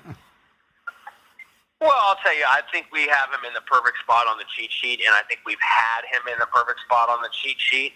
Well, 1.81 1.97
I'll 1.97 2.21
tell 2.23 2.37
you, 2.37 2.45
I 2.45 2.61
think 2.73 2.89
we 2.93 3.09
have 3.09 3.33
him 3.33 3.41
in 3.49 3.55
the 3.55 3.65
perfect 3.65 3.99
spot 4.05 4.27
on 4.29 4.37
the 4.37 4.45
cheat 4.57 4.71
sheet, 4.71 5.01
and 5.01 5.15
I 5.17 5.23
think 5.29 5.41
we've 5.47 5.61
had 5.65 6.05
him 6.13 6.29
in 6.29 6.39
the 6.39 6.47
perfect 6.47 6.81
spot 6.85 7.09
on 7.09 7.23
the 7.23 7.31
cheat 7.33 7.57
sheet. 7.59 7.93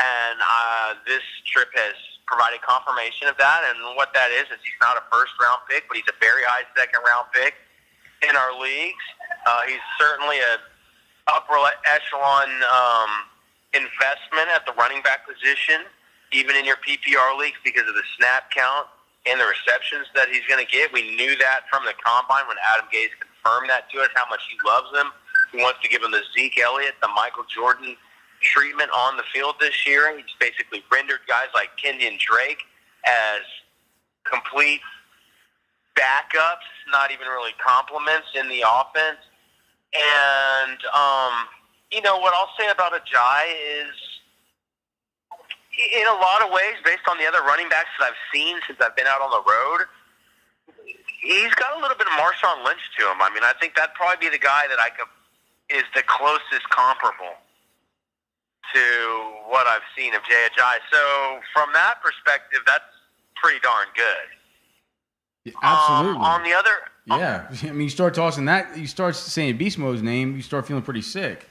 and 0.00 0.38
uh, 0.40 0.94
this 1.06 1.22
trip 1.46 1.68
has 1.76 1.94
provided 2.26 2.62
confirmation 2.64 3.28
of 3.28 3.36
that. 3.36 3.60
And 3.68 3.96
what 3.96 4.14
that 4.14 4.32
is 4.32 4.48
is 4.48 4.58
he's 4.64 4.80
not 4.80 4.96
a 4.96 5.04
first 5.12 5.32
round 5.40 5.60
pick, 5.68 5.84
but 5.88 5.96
he's 6.00 6.08
a 6.08 6.16
very 6.20 6.42
high 6.48 6.64
second 6.76 7.04
round 7.04 7.28
pick 7.36 7.54
in 8.24 8.34
our 8.36 8.56
leagues. 8.56 9.04
Uh, 9.44 9.62
he's 9.68 9.84
certainly 10.00 10.38
a 10.40 10.56
upper 11.28 11.60
echelon 11.86 12.48
um, 12.66 13.10
investment 13.76 14.48
at 14.48 14.64
the 14.66 14.72
running 14.80 15.02
back 15.04 15.28
position, 15.28 15.84
even 16.32 16.56
in 16.56 16.64
your 16.64 16.80
PPR 16.80 17.36
leagues 17.38 17.60
because 17.62 17.86
of 17.86 17.94
the 17.94 18.06
snap 18.16 18.50
count 18.50 18.88
and 19.26 19.38
the 19.38 19.46
receptions 19.46 20.06
that 20.14 20.28
he's 20.28 20.42
going 20.48 20.64
to 20.64 20.70
get. 20.70 20.92
We 20.92 21.14
knew 21.14 21.36
that 21.38 21.70
from 21.70 21.84
the 21.84 21.94
combine 22.02 22.46
when 22.48 22.56
Adam 22.74 22.90
Gase 22.90 23.14
confirmed 23.20 23.70
that 23.70 23.90
to 23.94 24.02
us, 24.02 24.10
how 24.14 24.26
much 24.28 24.42
he 24.50 24.56
loves 24.66 24.90
him. 24.90 25.12
He 25.52 25.58
wants 25.62 25.78
to 25.82 25.88
give 25.88 26.02
him 26.02 26.10
the 26.10 26.22
Zeke 26.34 26.58
Elliott, 26.58 26.94
the 27.02 27.08
Michael 27.14 27.44
Jordan 27.46 27.96
treatment 28.40 28.90
on 28.90 29.16
the 29.16 29.22
field 29.32 29.54
this 29.60 29.86
year. 29.86 30.10
He's 30.16 30.34
basically 30.40 30.82
rendered 30.90 31.20
guys 31.28 31.48
like 31.54 31.70
Kenyan 31.78 32.18
Drake 32.18 32.62
as 33.06 33.42
complete 34.24 34.80
backups, 35.94 36.66
not 36.90 37.12
even 37.12 37.26
really 37.28 37.52
complements 37.64 38.28
in 38.34 38.48
the 38.48 38.64
offense. 38.66 39.20
And 39.92 40.78
um, 40.94 41.32
you 41.92 42.00
know 42.00 42.18
what 42.18 42.34
I'll 42.34 42.50
say 42.58 42.70
about 42.70 42.92
Ajayi 42.92 43.86
is, 43.86 43.94
in 45.90 46.06
a 46.06 46.16
lot 46.18 46.42
of 46.42 46.50
ways, 46.50 46.78
based 46.84 47.06
on 47.10 47.18
the 47.18 47.26
other 47.26 47.42
running 47.42 47.68
backs 47.68 47.90
that 47.98 48.12
I've 48.12 48.22
seen 48.32 48.58
since 48.66 48.78
I've 48.80 48.94
been 48.94 49.06
out 49.06 49.20
on 49.20 49.30
the 49.30 49.42
road, 49.42 49.86
he's 51.22 51.54
got 51.54 51.76
a 51.76 51.80
little 51.80 51.96
bit 51.96 52.06
of 52.06 52.14
Marshawn 52.14 52.64
Lynch 52.64 52.82
to 52.98 53.10
him. 53.10 53.18
I 53.20 53.30
mean, 53.34 53.42
I 53.42 53.52
think 53.60 53.74
that'd 53.74 53.94
probably 53.94 54.28
be 54.28 54.30
the 54.30 54.42
guy 54.42 54.66
that 54.68 54.78
I 54.78 54.90
could 54.90 55.08
is 55.70 55.84
the 55.94 56.02
closest 56.06 56.68
comparable 56.70 57.34
to 58.74 58.84
what 59.48 59.66
I've 59.66 59.86
seen 59.96 60.14
of 60.14 60.22
Ajayi. 60.22 60.78
So 60.92 61.40
from 61.52 61.70
that 61.72 62.02
perspective, 62.02 62.60
that's 62.66 62.84
pretty 63.36 63.60
darn 63.60 63.86
good. 63.96 64.28
Yeah, 65.44 65.52
absolutely. 65.62 66.16
Um, 66.16 66.22
on 66.22 66.42
the 66.42 66.52
other, 66.52 66.70
yeah, 67.06 67.48
I 67.62 67.72
mean, 67.72 67.82
you 67.82 67.88
start 67.88 68.14
tossing 68.14 68.44
that, 68.46 68.76
you 68.76 68.86
start 68.86 69.16
saying 69.16 69.56
Beast 69.56 69.78
Mode's 69.78 70.02
name, 70.02 70.36
you 70.36 70.42
start 70.42 70.66
feeling 70.66 70.82
pretty 70.82 71.02
sick. 71.02 71.48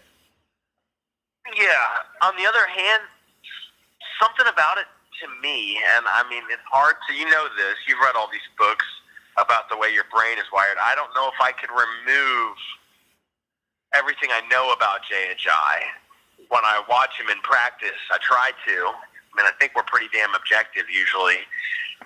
Yeah. 1.58 1.74
On 2.24 2.34
the 2.38 2.48
other 2.48 2.66
hand, 2.68 3.02
something 4.22 4.46
about 4.46 4.78
it 4.78 4.86
to 5.22 5.26
me, 5.42 5.82
and 5.98 6.06
I 6.06 6.22
mean, 6.30 6.46
it's 6.54 6.64
hard 6.70 6.96
to, 7.10 7.12
you 7.18 7.26
know 7.26 7.50
this, 7.58 7.76
you've 7.90 8.00
read 8.00 8.14
all 8.14 8.30
these 8.30 8.46
books 8.58 8.86
about 9.42 9.70
the 9.70 9.78
way 9.78 9.90
your 9.90 10.06
brain 10.14 10.38
is 10.38 10.46
wired. 10.54 10.78
I 10.78 10.94
don't 10.94 11.10
know 11.18 11.28
if 11.28 11.40
I 11.42 11.52
could 11.52 11.74
remove 11.74 12.56
everything 13.98 14.30
I 14.30 14.46
know 14.48 14.72
about 14.72 15.02
Ajayi 15.10 15.82
when 16.54 16.64
I 16.64 16.84
watch 16.90 17.18
him 17.18 17.30
in 17.34 17.42
practice. 17.42 17.98
I 18.14 18.18
try 18.22 18.52
to. 18.68 18.76
I 18.94 19.32
mean, 19.36 19.48
I 19.48 19.54
think 19.60 19.74
we're 19.76 19.88
pretty 19.88 20.12
damn 20.12 20.36
objective 20.36 20.86
usually. 20.92 21.42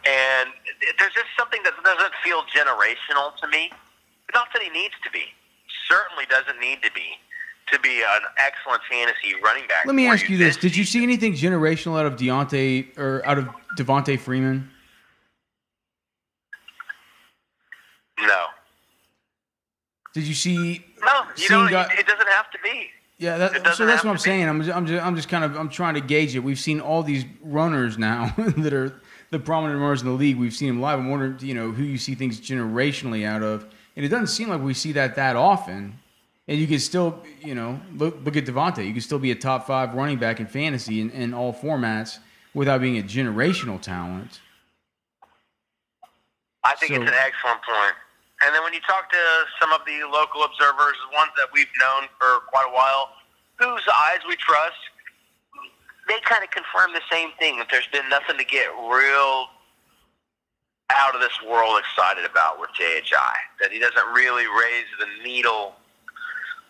And 0.05 0.53
there's 0.99 1.13
just 1.13 1.33
something 1.37 1.61
that 1.63 1.73
doesn't 1.81 2.13
feel 2.21 2.45
generational 2.53 3.33
to 3.41 3.47
me. 3.47 3.71
Not 4.33 4.53
that 4.53 4.61
he 4.61 4.69
needs 4.69 4.93
to 5.03 5.09
be. 5.09 5.33
Certainly 5.89 6.29
doesn't 6.29 6.59
need 6.59 6.83
to 6.83 6.91
be 6.93 7.17
to 7.71 7.79
be 7.79 8.01
an 8.01 8.21
excellent 8.37 8.81
fantasy 8.89 9.33
running 9.43 9.67
back. 9.67 9.85
Let 9.85 9.95
me 9.95 10.07
ask 10.07 10.29
you 10.29 10.37
this: 10.37 10.57
Did 10.57 10.75
you 10.75 10.83
see 10.83 11.03
anything 11.03 11.33
generational 11.33 11.99
out 11.99 12.05
of 12.05 12.15
Deontay 12.15 12.97
or 12.97 13.25
out 13.25 13.37
of 13.37 13.49
Devonta 13.77 14.19
Freeman? 14.19 14.69
No. 18.19 18.45
Did 20.13 20.23
you 20.23 20.33
see? 20.33 20.85
No, 21.03 21.23
you 21.35 21.49
don't. 21.49 21.67
it 21.67 22.07
doesn't 22.07 22.29
have 22.29 22.49
to 22.51 22.57
be. 22.63 22.89
Yeah, 23.17 23.37
that, 23.37 23.75
so 23.75 23.85
that's 23.85 24.03
what 24.03 24.11
I'm 24.11 24.17
saying. 24.17 24.47
I'm 24.47 24.61
just, 24.61 24.75
I'm 24.75 24.85
just, 24.85 25.03
I'm 25.03 25.15
just 25.15 25.29
kind 25.29 25.45
of, 25.45 25.55
I'm 25.55 25.69
trying 25.69 25.93
to 25.93 26.01
gauge 26.01 26.35
it. 26.35 26.39
We've 26.39 26.59
seen 26.59 26.81
all 26.81 27.01
these 27.01 27.23
runners 27.41 27.97
now 27.97 28.33
that 28.37 28.73
are 28.73 29.01
the 29.29 29.39
prominent 29.39 29.79
runners 29.79 30.01
in 30.01 30.07
the 30.07 30.13
league. 30.13 30.37
We've 30.37 30.53
seen 30.53 30.67
them 30.67 30.81
live. 30.81 30.99
I'm 30.99 31.09
wondering, 31.09 31.37
you 31.39 31.53
know, 31.53 31.71
who 31.71 31.83
you 31.83 31.97
see 31.97 32.13
things 32.13 32.41
generationally 32.41 33.25
out 33.25 33.41
of, 33.41 33.65
and 33.95 34.05
it 34.05 34.09
doesn't 34.09 34.27
seem 34.27 34.49
like 34.49 34.61
we 34.61 34.73
see 34.73 34.91
that 34.93 35.15
that 35.15 35.37
often. 35.37 35.97
And 36.47 36.59
you 36.59 36.67
can 36.67 36.79
still, 36.79 37.23
you 37.41 37.55
know, 37.55 37.79
look 37.95 38.17
look 38.23 38.37
at 38.37 38.45
Devonta. 38.45 38.85
You 38.85 38.93
can 38.93 39.01
still 39.01 39.19
be 39.19 39.31
a 39.31 39.35
top 39.35 39.65
five 39.65 39.93
running 39.93 40.19
back 40.19 40.39
in 40.39 40.45
fantasy 40.45 41.01
in, 41.01 41.09
in 41.11 41.33
all 41.33 41.53
formats 41.53 42.19
without 42.53 42.81
being 42.81 42.97
a 42.99 43.03
generational 43.03 43.81
talent. 43.81 44.41
I 46.63 46.75
think 46.75 46.93
so, 46.93 47.01
it's 47.01 47.11
an 47.11 47.17
excellent 47.17 47.61
point. 47.61 47.95
And 48.41 48.53
then 48.53 48.63
when 48.63 48.73
you 48.73 48.81
talk 48.81 49.09
to 49.11 49.23
some 49.59 49.71
of 49.71 49.81
the 49.85 50.03
local 50.11 50.43
observers, 50.43 50.95
ones 51.13 51.31
that 51.37 51.47
we've 51.53 51.71
known 51.79 52.09
for 52.19 52.41
quite 52.47 52.67
a 52.69 52.73
while, 52.73 53.09
whose 53.57 53.83
eyes 53.87 54.19
we 54.27 54.35
trust, 54.35 54.77
they 56.07 56.19
kind 56.25 56.43
of 56.43 56.51
confirm 56.51 56.93
the 56.93 57.01
same 57.11 57.29
thing 57.39 57.57
that 57.57 57.67
there's 57.71 57.87
been 57.87 58.07
nothing 58.09 58.37
to 58.37 58.45
get 58.45 58.67
real 58.89 59.47
out 60.91 61.15
of 61.15 61.21
this 61.21 61.41
world 61.41 61.79
excited 61.79 62.25
about 62.29 62.59
with 62.59 62.69
Ajayi. 62.79 63.33
That 63.61 63.71
he 63.71 63.79
doesn't 63.79 64.07
really 64.13 64.45
raise 64.45 64.85
the 64.99 65.07
needle 65.23 65.73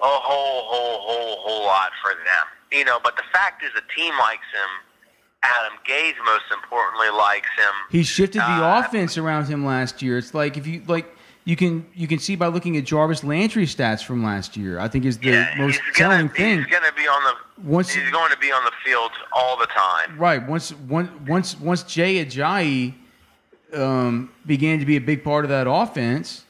a 0.02 0.06
whole, 0.06 0.64
whole, 0.66 1.00
whole, 1.02 1.38
whole 1.38 1.66
lot 1.66 1.92
for 2.02 2.12
them. 2.12 2.46
You 2.72 2.86
know, 2.86 3.00
but 3.04 3.16
the 3.16 3.24
fact 3.32 3.64
is 3.64 3.72
the 3.74 3.84
team 3.96 4.14
likes 4.20 4.46
him. 4.54 4.70
Adam 5.44 5.78
Gase, 5.88 6.16
most 6.26 6.46
importantly, 6.52 7.10
likes 7.10 7.50
him. 7.56 7.74
He 7.92 8.04
shifted 8.04 8.42
the 8.42 8.46
uh, 8.46 8.84
offense 8.84 9.18
around 9.18 9.46
him 9.46 9.64
last 9.64 10.02
year. 10.02 10.18
It's 10.18 10.34
like 10.34 10.58
if 10.58 10.66
you 10.66 10.82
like 10.88 11.16
you 11.46 11.56
can 11.56 11.86
you 11.94 12.08
can 12.08 12.18
see 12.18 12.36
by 12.36 12.48
looking 12.48 12.76
at 12.78 12.84
Jarvis 12.84 13.24
Landry 13.24 13.66
stats 13.66 14.04
from 14.04 14.24
last 14.24 14.58
year. 14.58 14.80
I 14.80 14.88
think 14.88 15.06
is 15.06 15.20
the 15.20 15.30
yeah, 15.30 15.54
most 15.58 15.80
telling 15.94 16.30
thing. 16.30 16.58
He's 16.58 16.68
going 16.68 16.84
to 16.84 16.94
be 16.94 17.08
on 17.08 17.24
the 17.24 17.70
once 17.70 17.92
he's 17.92 18.10
going 18.10 18.32
to 18.32 18.38
be 18.38 18.52
on 18.52 18.66
the 18.66 18.72
field 18.84 19.12
all 19.32 19.56
the 19.56 19.68
time. 19.68 20.18
Right. 20.18 20.46
Once 20.46 20.74
once 20.74 21.12
once 21.28 21.60
once 21.60 21.84
Jay 21.84 22.26
Ajayi 22.26 22.96
um, 23.74 24.32
began 24.48 24.80
to 24.80 24.86
be 24.86 24.96
a 24.98 25.02
big 25.02 25.24
part 25.24 25.46
of 25.46 25.50
that 25.50 25.70
offense, 25.70 26.45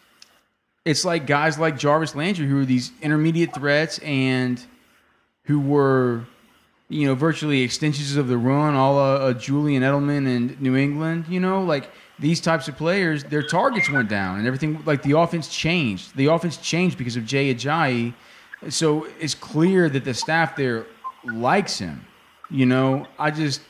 it's 0.85 1.03
like 1.03 1.25
guys 1.25 1.57
like 1.57 1.77
Jarvis 1.77 2.15
Landry 2.15 2.47
who 2.47 2.61
are 2.61 2.65
these 2.65 2.91
intermediate 3.01 3.53
threats 3.53 3.99
and 3.99 4.63
who 5.43 5.59
were 5.59 6.25
you 6.87 7.07
know 7.07 7.15
virtually 7.15 7.61
extensions 7.61 8.15
of 8.15 8.27
the 8.27 8.37
run, 8.37 8.75
all 8.75 8.99
uh, 8.99 9.33
Julian 9.33 9.83
Edelman 9.83 10.27
and 10.27 10.61
New 10.61 10.75
England. 10.75 11.25
You 11.27 11.39
know, 11.39 11.63
like 11.63 11.89
these 12.19 12.39
types 12.39 12.67
of 12.67 12.77
players, 12.77 13.23
their 13.23 13.43
targets 13.43 13.89
went 13.89 14.09
down 14.09 14.37
and 14.37 14.47
everything. 14.47 14.81
Like 14.85 15.01
the 15.01 15.13
offense 15.13 15.47
changed. 15.47 16.15
The 16.15 16.27
offense 16.27 16.57
changed 16.57 16.97
because 16.97 17.15
of 17.15 17.25
Jay 17.25 17.53
Ajayi. 17.53 18.13
So 18.69 19.07
it's 19.19 19.35
clear 19.35 19.89
that 19.89 20.05
the 20.05 20.13
staff 20.13 20.55
there 20.55 20.85
likes 21.23 21.77
him. 21.77 22.05
You 22.49 22.67
know, 22.67 23.07
I 23.17 23.31
just, 23.31 23.61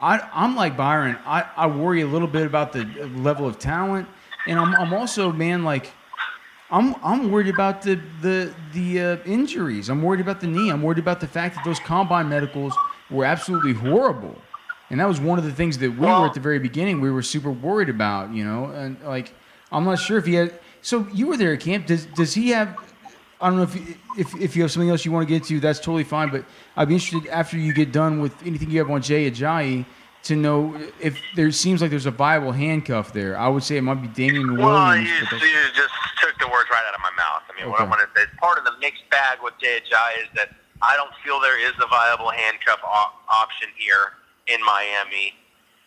I, 0.00 0.20
I'm 0.32 0.54
like 0.54 0.76
Byron. 0.76 1.18
I, 1.26 1.44
I 1.56 1.66
worry 1.66 2.02
a 2.02 2.06
little 2.06 2.28
bit 2.28 2.46
about 2.46 2.72
the 2.72 2.84
level 3.16 3.46
of 3.46 3.58
talent, 3.58 4.08
and 4.46 4.58
I'm, 4.58 4.74
I'm 4.76 4.94
also 4.94 5.32
man 5.32 5.64
like, 5.64 5.90
I'm, 6.72 6.96
I'm 7.04 7.30
worried 7.30 7.48
about 7.48 7.82
the 7.82 8.00
the 8.22 8.52
the 8.72 9.00
uh, 9.00 9.16
injuries. 9.26 9.90
I'm 9.90 10.02
worried 10.02 10.20
about 10.20 10.40
the 10.40 10.46
knee. 10.46 10.70
I'm 10.70 10.82
worried 10.82 10.98
about 10.98 11.20
the 11.20 11.28
fact 11.28 11.54
that 11.54 11.64
those 11.64 11.78
combine 11.78 12.30
medicals 12.30 12.74
were 13.10 13.26
absolutely 13.26 13.74
horrible. 13.74 14.34
And 14.88 14.98
that 14.98 15.06
was 15.06 15.20
one 15.20 15.38
of 15.38 15.44
the 15.44 15.52
things 15.52 15.78
that 15.78 15.90
we 15.90 15.98
well, 15.98 16.22
were 16.22 16.26
at 16.28 16.34
the 16.34 16.40
very 16.40 16.58
beginning. 16.58 17.00
We 17.00 17.10
were 17.10 17.22
super 17.22 17.50
worried 17.50 17.88
about, 17.90 18.32
you 18.32 18.44
know, 18.44 18.66
and 18.66 18.98
like 19.04 19.34
I'm 19.70 19.84
not 19.84 19.98
sure 19.98 20.16
if 20.16 20.24
he 20.24 20.34
had. 20.34 20.58
So 20.80 21.06
you 21.12 21.26
were 21.26 21.36
there 21.36 21.52
at 21.52 21.60
camp. 21.60 21.86
Does 21.86 22.06
does 22.06 22.32
he 22.32 22.48
have? 22.50 22.76
I 23.40 23.50
don't 23.50 23.58
know 23.58 23.64
if 23.64 23.76
if 24.18 24.34
if 24.40 24.56
you 24.56 24.62
have 24.62 24.72
something 24.72 24.88
else 24.88 25.04
you 25.04 25.12
want 25.12 25.28
to 25.28 25.32
get 25.32 25.44
to. 25.48 25.60
That's 25.60 25.78
totally 25.78 26.04
fine. 26.04 26.30
But 26.30 26.46
I'd 26.76 26.88
be 26.88 26.94
interested 26.94 27.28
after 27.30 27.58
you 27.58 27.74
get 27.74 27.92
done 27.92 28.20
with 28.20 28.34
anything 28.46 28.70
you 28.70 28.78
have 28.78 28.90
on 28.90 29.02
Jay 29.02 29.30
Ajayi 29.30 29.84
to 30.24 30.36
know 30.36 30.80
if 31.00 31.18
there 31.34 31.50
seems 31.50 31.82
like 31.82 31.90
there's 31.90 32.06
a 32.06 32.10
viable 32.10 32.52
handcuff 32.52 33.12
there. 33.12 33.36
I 33.36 33.48
would 33.48 33.62
say 33.62 33.76
it 33.76 33.82
might 33.82 34.00
be 34.00 34.08
Damien 34.08 34.56
well, 34.56 34.88
Williams. 34.88 35.10
Well, 35.30 35.40
you, 35.40 35.46
you, 35.46 35.52
just 35.74 36.01
the 36.42 36.50
words 36.50 36.66
right 36.74 36.82
out 36.82 36.98
of 36.98 37.00
my 37.00 37.14
mouth. 37.14 37.46
I 37.46 37.54
mean, 37.54 37.70
okay. 37.70 37.70
what 37.70 37.80
I 37.80 37.86
want 37.86 38.02
to 38.02 38.10
say, 38.18 38.26
is 38.26 38.34
part 38.42 38.58
of 38.58 38.66
the 38.66 38.74
mixed 38.82 39.06
bag 39.14 39.38
with 39.38 39.54
Ajayi 39.62 40.26
is 40.26 40.30
that 40.34 40.50
I 40.82 40.98
don't 40.98 41.14
feel 41.22 41.38
there 41.38 41.62
is 41.62 41.72
a 41.78 41.86
viable 41.86 42.34
handcuff 42.34 42.82
op- 42.82 43.22
option 43.30 43.70
here 43.78 44.18
in 44.50 44.58
Miami. 44.66 45.38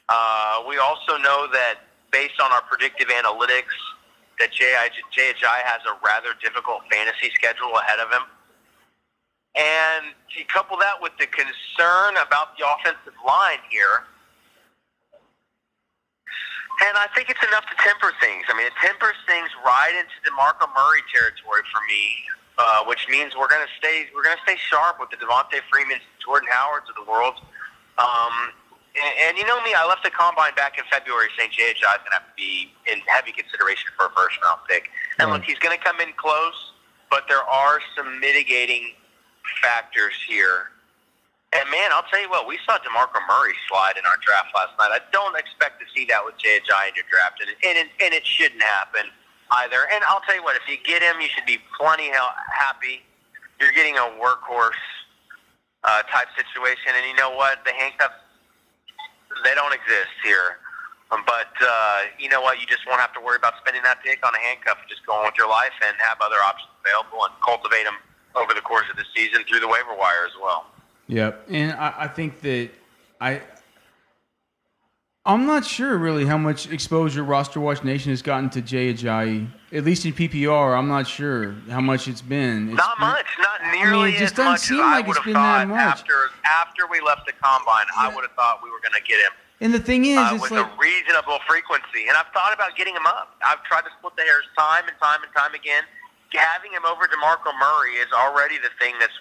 Uh, 0.07 0.63
we 0.63 0.79
also 0.79 1.19
know 1.19 1.51
that 1.51 1.83
based 2.15 2.39
on 2.39 2.47
our 2.55 2.63
predictive 2.71 3.11
analytics, 3.11 3.75
that 4.39 4.51
Jay 4.51 4.75
has 4.75 5.81
a 5.87 5.95
rather 6.03 6.35
difficult 6.43 6.83
fantasy 6.91 7.31
schedule 7.35 7.71
ahead 7.75 7.99
of 7.99 8.11
him. 8.11 8.23
And 9.55 10.11
you 10.35 10.43
couple 10.51 10.75
that 10.77 10.99
with 10.99 11.15
the 11.19 11.27
concern 11.27 12.19
about 12.19 12.59
the 12.59 12.67
offensive 12.67 13.15
line 13.25 13.63
here, 13.71 14.03
and 16.83 16.97
I 16.97 17.07
think 17.15 17.29
it's 17.29 17.43
enough 17.43 17.63
to 17.71 17.75
temper 17.79 18.11
things. 18.19 18.43
I 18.49 18.57
mean, 18.57 18.67
it 18.67 18.75
tempers 18.83 19.15
things 19.27 19.49
right 19.63 19.95
into 19.95 20.15
DeMarco 20.27 20.67
Murray 20.75 21.03
territory 21.07 21.63
for 21.71 21.81
me, 21.87 22.03
uh, 22.57 22.83
which 22.83 23.07
means 23.07 23.35
we're 23.35 23.51
going 23.51 23.63
to 23.63 23.73
stay 23.79 24.11
we're 24.11 24.23
going 24.23 24.35
to 24.35 24.43
stay 24.43 24.59
sharp 24.59 24.99
with 24.99 25.09
the 25.09 25.17
Devonta 25.17 25.63
Freeman, 25.71 26.03
Jordan 26.19 26.49
Howards 26.51 26.91
of 26.91 26.95
the 26.99 27.07
world. 27.07 27.39
Um, 27.97 28.51
and, 28.95 29.13
and 29.27 29.33
you 29.37 29.47
know 29.47 29.59
me, 29.63 29.71
I 29.75 29.87
left 29.87 30.03
the 30.03 30.11
combine 30.11 30.55
back 30.55 30.77
in 30.77 30.83
February 30.91 31.27
saying 31.37 31.51
Jay 31.51 31.71
is 31.71 31.79
going 31.79 32.11
to 32.11 32.19
have 32.19 32.27
to 32.27 32.35
be 32.35 32.71
in 32.87 32.99
heavy 33.07 33.31
consideration 33.31 33.91
for 33.95 34.07
a 34.07 34.11
first 34.15 34.39
round 34.43 34.59
pick. 34.67 34.91
And 35.19 35.31
look, 35.31 35.43
he's 35.43 35.59
going 35.59 35.75
to 35.75 35.83
come 35.83 35.99
in 35.99 36.11
close, 36.15 36.75
but 37.09 37.27
there 37.27 37.43
are 37.43 37.79
some 37.95 38.19
mitigating 38.19 38.95
factors 39.61 40.15
here. 40.27 40.74
And 41.55 41.71
man, 41.71 41.95
I'll 41.95 42.03
tell 42.11 42.19
you 42.19 42.27
what, 42.27 42.47
we 42.51 42.59
saw 42.67 42.75
Demarco 42.83 43.23
Murray 43.31 43.55
slide 43.71 43.95
in 43.95 44.03
our 44.03 44.19
draft 44.19 44.51
last 44.51 44.75
night. 44.75 44.91
I 44.91 44.99
don't 45.15 45.39
expect 45.39 45.79
to 45.79 45.87
see 45.95 46.03
that 46.11 46.19
with 46.19 46.35
Ajayi 46.35 46.91
in 46.91 46.95
your 46.99 47.07
draft, 47.07 47.39
and 47.39 47.47
and 47.47 47.79
it, 47.79 47.87
and 48.03 48.11
it 48.11 48.27
shouldn't 48.27 48.61
happen 48.61 49.07
either. 49.63 49.87
And 49.87 50.03
I'll 50.11 50.19
tell 50.27 50.35
you 50.35 50.43
what, 50.43 50.59
if 50.59 50.67
you 50.67 50.75
get 50.83 50.99
him, 50.99 51.23
you 51.23 51.31
should 51.31 51.47
be 51.47 51.63
plenty 51.79 52.11
happy. 52.11 53.07
You're 53.63 53.71
getting 53.71 53.95
a 53.95 54.11
workhorse 54.19 54.83
uh, 55.87 56.03
type 56.11 56.27
situation, 56.35 56.91
and 56.91 57.07
you 57.07 57.15
know 57.15 57.31
what? 57.31 57.63
The 57.63 57.71
handcuffs 57.71 58.19
they 59.47 59.55
don't 59.55 59.71
exist 59.71 60.11
here. 60.27 60.59
Um, 61.11 61.23
but 61.23 61.55
uh, 61.61 62.11
you 62.19 62.27
know 62.27 62.41
what? 62.41 62.59
You 62.59 62.67
just 62.67 62.83
won't 62.83 62.99
have 62.99 63.13
to 63.15 63.21
worry 63.23 63.39
about 63.39 63.55
spending 63.63 63.83
that 63.87 64.03
pick 64.03 64.19
on 64.27 64.35
a 64.35 64.41
handcuff. 64.43 64.83
Just 64.89 65.05
go 65.07 65.13
on 65.15 65.23
with 65.23 65.39
your 65.39 65.47
life 65.47 65.75
and 65.87 65.95
have 66.03 66.19
other 66.19 66.41
options 66.43 66.67
available 66.83 67.23
and 67.23 67.31
cultivate 67.39 67.87
them 67.87 67.95
over 68.35 68.51
the 68.51 68.65
course 68.65 68.89
of 68.91 68.97
the 68.97 69.07
season 69.15 69.47
through 69.47 69.63
the 69.63 69.69
waiver 69.69 69.95
wire 69.95 70.27
as 70.27 70.35
well. 70.41 70.74
Yep, 71.07 71.47
and 71.49 71.71
I, 71.73 71.93
I 71.99 72.07
think 72.07 72.41
that 72.41 72.69
I. 73.21 73.41
I'm 75.27 75.47
not 75.47 75.65
sure 75.65 75.97
really 75.97 76.25
how 76.27 76.37
much 76.37 76.69
exposure 76.69 77.23
Roster 77.23 77.59
Watch 77.59 77.83
Nation 77.83 78.11
has 78.11 78.21
gotten 78.21 78.47
to 78.51 78.61
Jay 78.61 78.93
Ajayi. 78.93 79.47
At 79.73 79.83
least 79.83 80.05
in 80.05 80.13
PPR, 80.13 80.77
I'm 80.77 80.87
not 80.87 81.07
sure 81.07 81.53
how 81.67 81.81
much 81.81 82.07
it's 82.07 82.21
been. 82.21 82.69
It's 82.69 82.77
Not 82.77 82.99
been- 82.99 83.07
much, 83.09 83.25
not 83.39 83.57
I 83.61 83.71
mean, 83.71 83.81
nearly 83.85 84.09
it 84.13 84.19
just 84.21 84.33
as 84.37 84.37
doesn't 84.37 84.51
much 84.51 84.59
seem 84.61 84.79
as 84.81 84.85
I 84.85 84.91
like 85.01 85.07
would 85.07 85.17
it's 85.17 85.25
have 85.25 85.25
been 85.25 85.33
that 85.33 85.65
thought 85.65 85.67
much. 85.67 85.79
after 86.05 86.29
after 86.45 86.85
we 86.85 87.01
left 87.01 87.25
the 87.25 87.33
combine. 87.41 87.85
I 87.97 88.13
would 88.13 88.21
have 88.21 88.33
thought 88.37 88.61
we 88.63 88.69
were 88.69 88.77
going 88.85 88.93
to 88.93 89.01
get 89.01 89.17
him 89.17 89.33
And 89.61 89.73
the 89.73 89.79
thing 89.81 90.05
is, 90.05 90.17
uh, 90.17 90.29
it's 90.37 90.43
with 90.43 90.51
like 90.51 90.61
a 90.69 90.77
reasonable 90.77 91.39
frequency. 91.49 92.05
And 92.07 92.13
I've 92.15 92.29
thought 92.29 92.53
about 92.53 92.75
getting 92.77 92.93
him 92.93 93.07
up. 93.07 93.33
I've 93.43 93.63
tried 93.63 93.81
to 93.81 93.89
split 93.97 94.13
the 94.17 94.21
hairs 94.29 94.45
time 94.57 94.85
and 94.87 94.93
time 95.01 95.25
and 95.25 95.33
time 95.33 95.55
again. 95.57 95.81
Having 96.37 96.73
him 96.77 96.85
over 96.85 97.09
DeMarco 97.09 97.49
Murray 97.57 97.97
is 97.97 98.11
already 98.13 98.57
the 98.61 98.69
thing 98.77 98.93
that's 98.99 99.17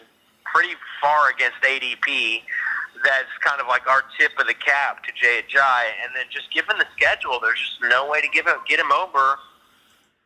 pretty 0.55 0.75
far 1.03 1.31
against 1.31 1.61
ADP. 1.63 2.43
That's 3.03 3.29
kind 3.43 3.61
of 3.61 3.67
like 3.67 3.87
our 3.91 4.03
tip 4.19 4.33
of 4.39 4.47
the 4.47 4.55
cap 4.55 5.05
to 5.05 5.13
Jay 5.13 5.43
Ajayi. 5.43 5.91
And 6.03 6.15
then 6.15 6.25
just 6.31 6.51
given 6.55 6.79
the 6.79 6.87
schedule, 6.97 7.39
there's 7.43 7.59
just 7.59 7.91
no 7.91 8.09
way 8.09 8.23
to 8.23 8.29
give 8.29 8.47
him, 8.47 8.57
get 8.67 8.79
him 8.79 8.93
over 8.93 9.37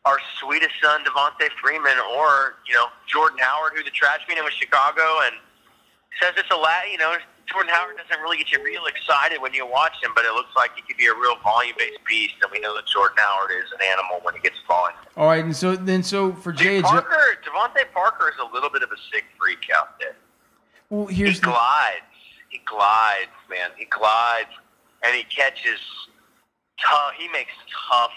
our 0.04 0.18
sweetest 0.38 0.74
son, 0.80 1.02
Devonta 1.04 1.48
Freeman, 1.60 1.98
or, 2.16 2.54
you 2.68 2.74
know, 2.74 2.86
Jordan 3.08 3.38
Howard, 3.40 3.72
who 3.74 3.82
the 3.82 3.90
trash 3.90 4.20
meeting 4.28 4.44
with 4.44 4.52
Chicago 4.52 5.02
and 5.26 5.34
says 6.22 6.34
it's 6.36 6.50
a 6.50 6.56
lot, 6.56 6.86
you 6.90 6.98
know, 6.98 7.16
Jordan 7.50 7.72
Howard 7.72 7.96
doesn't 7.96 8.22
really 8.22 8.36
get 8.36 8.52
you 8.52 8.62
real 8.62 8.84
excited 8.86 9.40
when 9.40 9.54
you 9.54 9.66
watch 9.66 9.94
him, 10.02 10.10
but 10.14 10.24
it 10.24 10.32
looks 10.34 10.54
like 10.56 10.70
he 10.76 10.82
could 10.82 10.96
be 10.98 11.06
a 11.06 11.14
real 11.14 11.36
volume-based 11.42 11.98
beast, 12.06 12.34
and 12.42 12.50
we 12.52 12.60
know 12.60 12.74
that 12.74 12.86
Jordan 12.86 13.16
Howard 13.18 13.50
is 13.52 13.70
an 13.72 13.80
animal 13.90 14.20
when 14.22 14.34
he 14.34 14.40
gets 14.40 14.56
volume. 14.68 14.96
all 15.16 15.26
right. 15.26 15.44
And 15.44 15.56
so 15.56 15.74
then, 15.76 16.02
so 16.02 16.32
for 16.32 16.52
Jay 16.52 16.82
Parker, 16.82 17.38
DeVante 17.46 17.90
Parker 17.94 18.28
is 18.28 18.34
a 18.38 18.52
little 18.52 18.70
bit 18.70 18.82
of 18.82 18.90
a 18.92 18.96
sick 19.12 19.24
freak 19.40 19.58
out 19.74 19.98
there. 19.98 20.14
well, 20.90 21.06
He 21.06 21.16
here's 21.16 21.40
the, 21.40 21.46
glides. 21.46 22.04
He 22.50 22.60
glides, 22.66 23.32
man. 23.48 23.70
He 23.76 23.86
glides, 23.86 24.50
and 25.02 25.14
he 25.14 25.22
catches 25.24 25.80
tough. 26.80 27.12
He 27.16 27.28
makes 27.28 27.52
tough, 27.90 28.12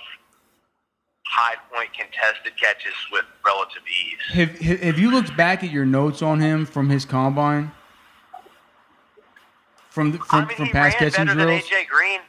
high 1.25 1.55
point 1.73 1.89
contested 1.93 2.53
catches 2.61 2.93
with 3.11 3.23
relative 3.45 3.81
ease. 3.87 4.33
have 4.35 4.59
have 4.81 4.99
you 4.99 5.09
looked 5.11 5.35
back 5.37 5.63
at 5.63 5.71
your 5.71 5.85
notes 5.85 6.21
on 6.21 6.39
him 6.41 6.65
from 6.65 6.89
his 6.89 7.05
combine? 7.05 7.71
From 9.91 10.13
the, 10.13 10.17
from, 10.19 10.45
I 10.45 10.47
mean, 10.47 10.55
from 10.55 10.69
ran 10.73 10.91
catching 10.93 11.25
drills, 11.25 11.63
AJ 11.63 11.87
Green. 11.87 12.21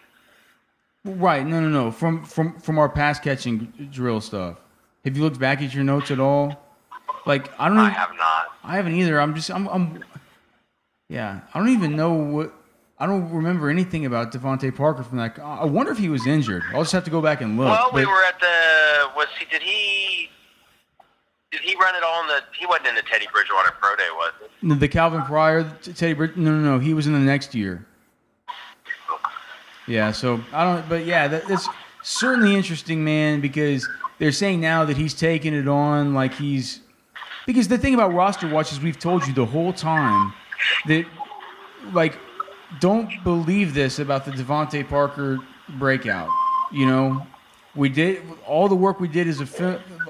right? 1.04 1.46
No, 1.46 1.60
no, 1.60 1.68
no. 1.68 1.92
From 1.92 2.24
from 2.24 2.58
from 2.58 2.76
our 2.76 2.88
pass 2.88 3.20
catching 3.20 3.72
drill 3.92 4.20
stuff. 4.20 4.56
Have 5.04 5.16
you 5.16 5.22
looked 5.22 5.38
back 5.38 5.62
at 5.62 5.72
your 5.72 5.84
notes 5.84 6.10
at 6.10 6.18
all? 6.18 6.60
Like 7.24 7.48
I 7.60 7.68
don't. 7.68 7.78
I 7.78 7.82
Even, 7.86 7.94
have 7.94 8.10
not. 8.16 8.46
I 8.64 8.74
haven't 8.74 8.94
either. 8.96 9.20
I'm 9.20 9.36
just. 9.36 9.48
I'm. 9.48 9.68
I'm 9.68 10.02
yeah. 11.08 11.42
I 11.54 11.58
don't 11.60 11.68
even 11.68 11.94
know 11.94 12.12
what. 12.14 12.52
I 12.98 13.06
don't 13.06 13.30
remember 13.32 13.70
anything 13.70 14.06
about 14.06 14.32
DeVante 14.32 14.74
Parker 14.76 15.04
from 15.04 15.18
that. 15.18 15.38
I 15.38 15.64
wonder 15.64 15.92
if 15.92 15.98
he 15.98 16.08
was 16.08 16.26
injured. 16.26 16.64
I'll 16.74 16.82
just 16.82 16.92
have 16.92 17.04
to 17.04 17.10
go 17.10 17.20
back 17.22 17.42
and 17.42 17.56
look. 17.56 17.68
Well, 17.68 17.90
we 17.94 18.02
but- 18.02 18.10
were 18.10 18.24
at 18.24 18.40
the. 18.40 19.16
Was 19.16 19.28
he? 19.38 19.44
Did 19.44 19.62
he? 19.62 20.30
Did 21.52 21.60
he 21.60 21.76
run 21.76 21.94
it 21.94 22.02
all 22.02 22.22
in 22.22 22.28
the? 22.28 22.40
He 22.58 22.66
wasn't 22.66 22.88
in 22.88 22.94
the 22.94 23.02
Teddy 23.02 23.26
Bridgewater 23.30 23.72
Pro 23.78 23.94
Day, 23.94 24.08
was 24.12 24.32
he? 24.62 24.74
The 24.74 24.88
Calvin 24.88 25.22
Pryor, 25.22 25.64
Teddy 25.82 26.14
Brid- 26.14 26.36
No, 26.38 26.50
no, 26.50 26.72
no. 26.72 26.78
He 26.78 26.94
was 26.94 27.06
in 27.06 27.12
the 27.12 27.18
next 27.18 27.54
year. 27.54 27.86
Yeah. 29.86 30.12
So 30.12 30.40
I 30.52 30.64
don't. 30.64 30.88
But 30.88 31.04
yeah, 31.04 31.28
that, 31.28 31.46
that's 31.46 31.68
certainly 32.02 32.56
interesting, 32.56 33.04
man. 33.04 33.42
Because 33.42 33.86
they're 34.18 34.32
saying 34.32 34.60
now 34.60 34.86
that 34.86 34.96
he's 34.96 35.12
taking 35.12 35.52
it 35.52 35.68
on 35.68 36.14
like 36.14 36.32
he's. 36.34 36.80
Because 37.44 37.68
the 37.68 37.76
thing 37.76 37.92
about 37.92 38.14
roster 38.14 38.48
watch 38.48 38.72
is 38.72 38.80
we've 38.80 38.98
told 38.98 39.26
you 39.26 39.34
the 39.34 39.44
whole 39.44 39.72
time 39.72 40.32
that, 40.86 41.04
like, 41.92 42.16
don't 42.80 43.10
believe 43.24 43.74
this 43.74 43.98
about 43.98 44.24
the 44.24 44.30
DeVante 44.30 44.88
Parker 44.88 45.38
breakout. 45.70 46.28
You 46.70 46.86
know, 46.86 47.26
we 47.74 47.88
did 47.88 48.22
all 48.46 48.68
the 48.68 48.76
work 48.76 49.00
we 49.00 49.08
did 49.08 49.26
as 49.26 49.40
a 49.40 49.46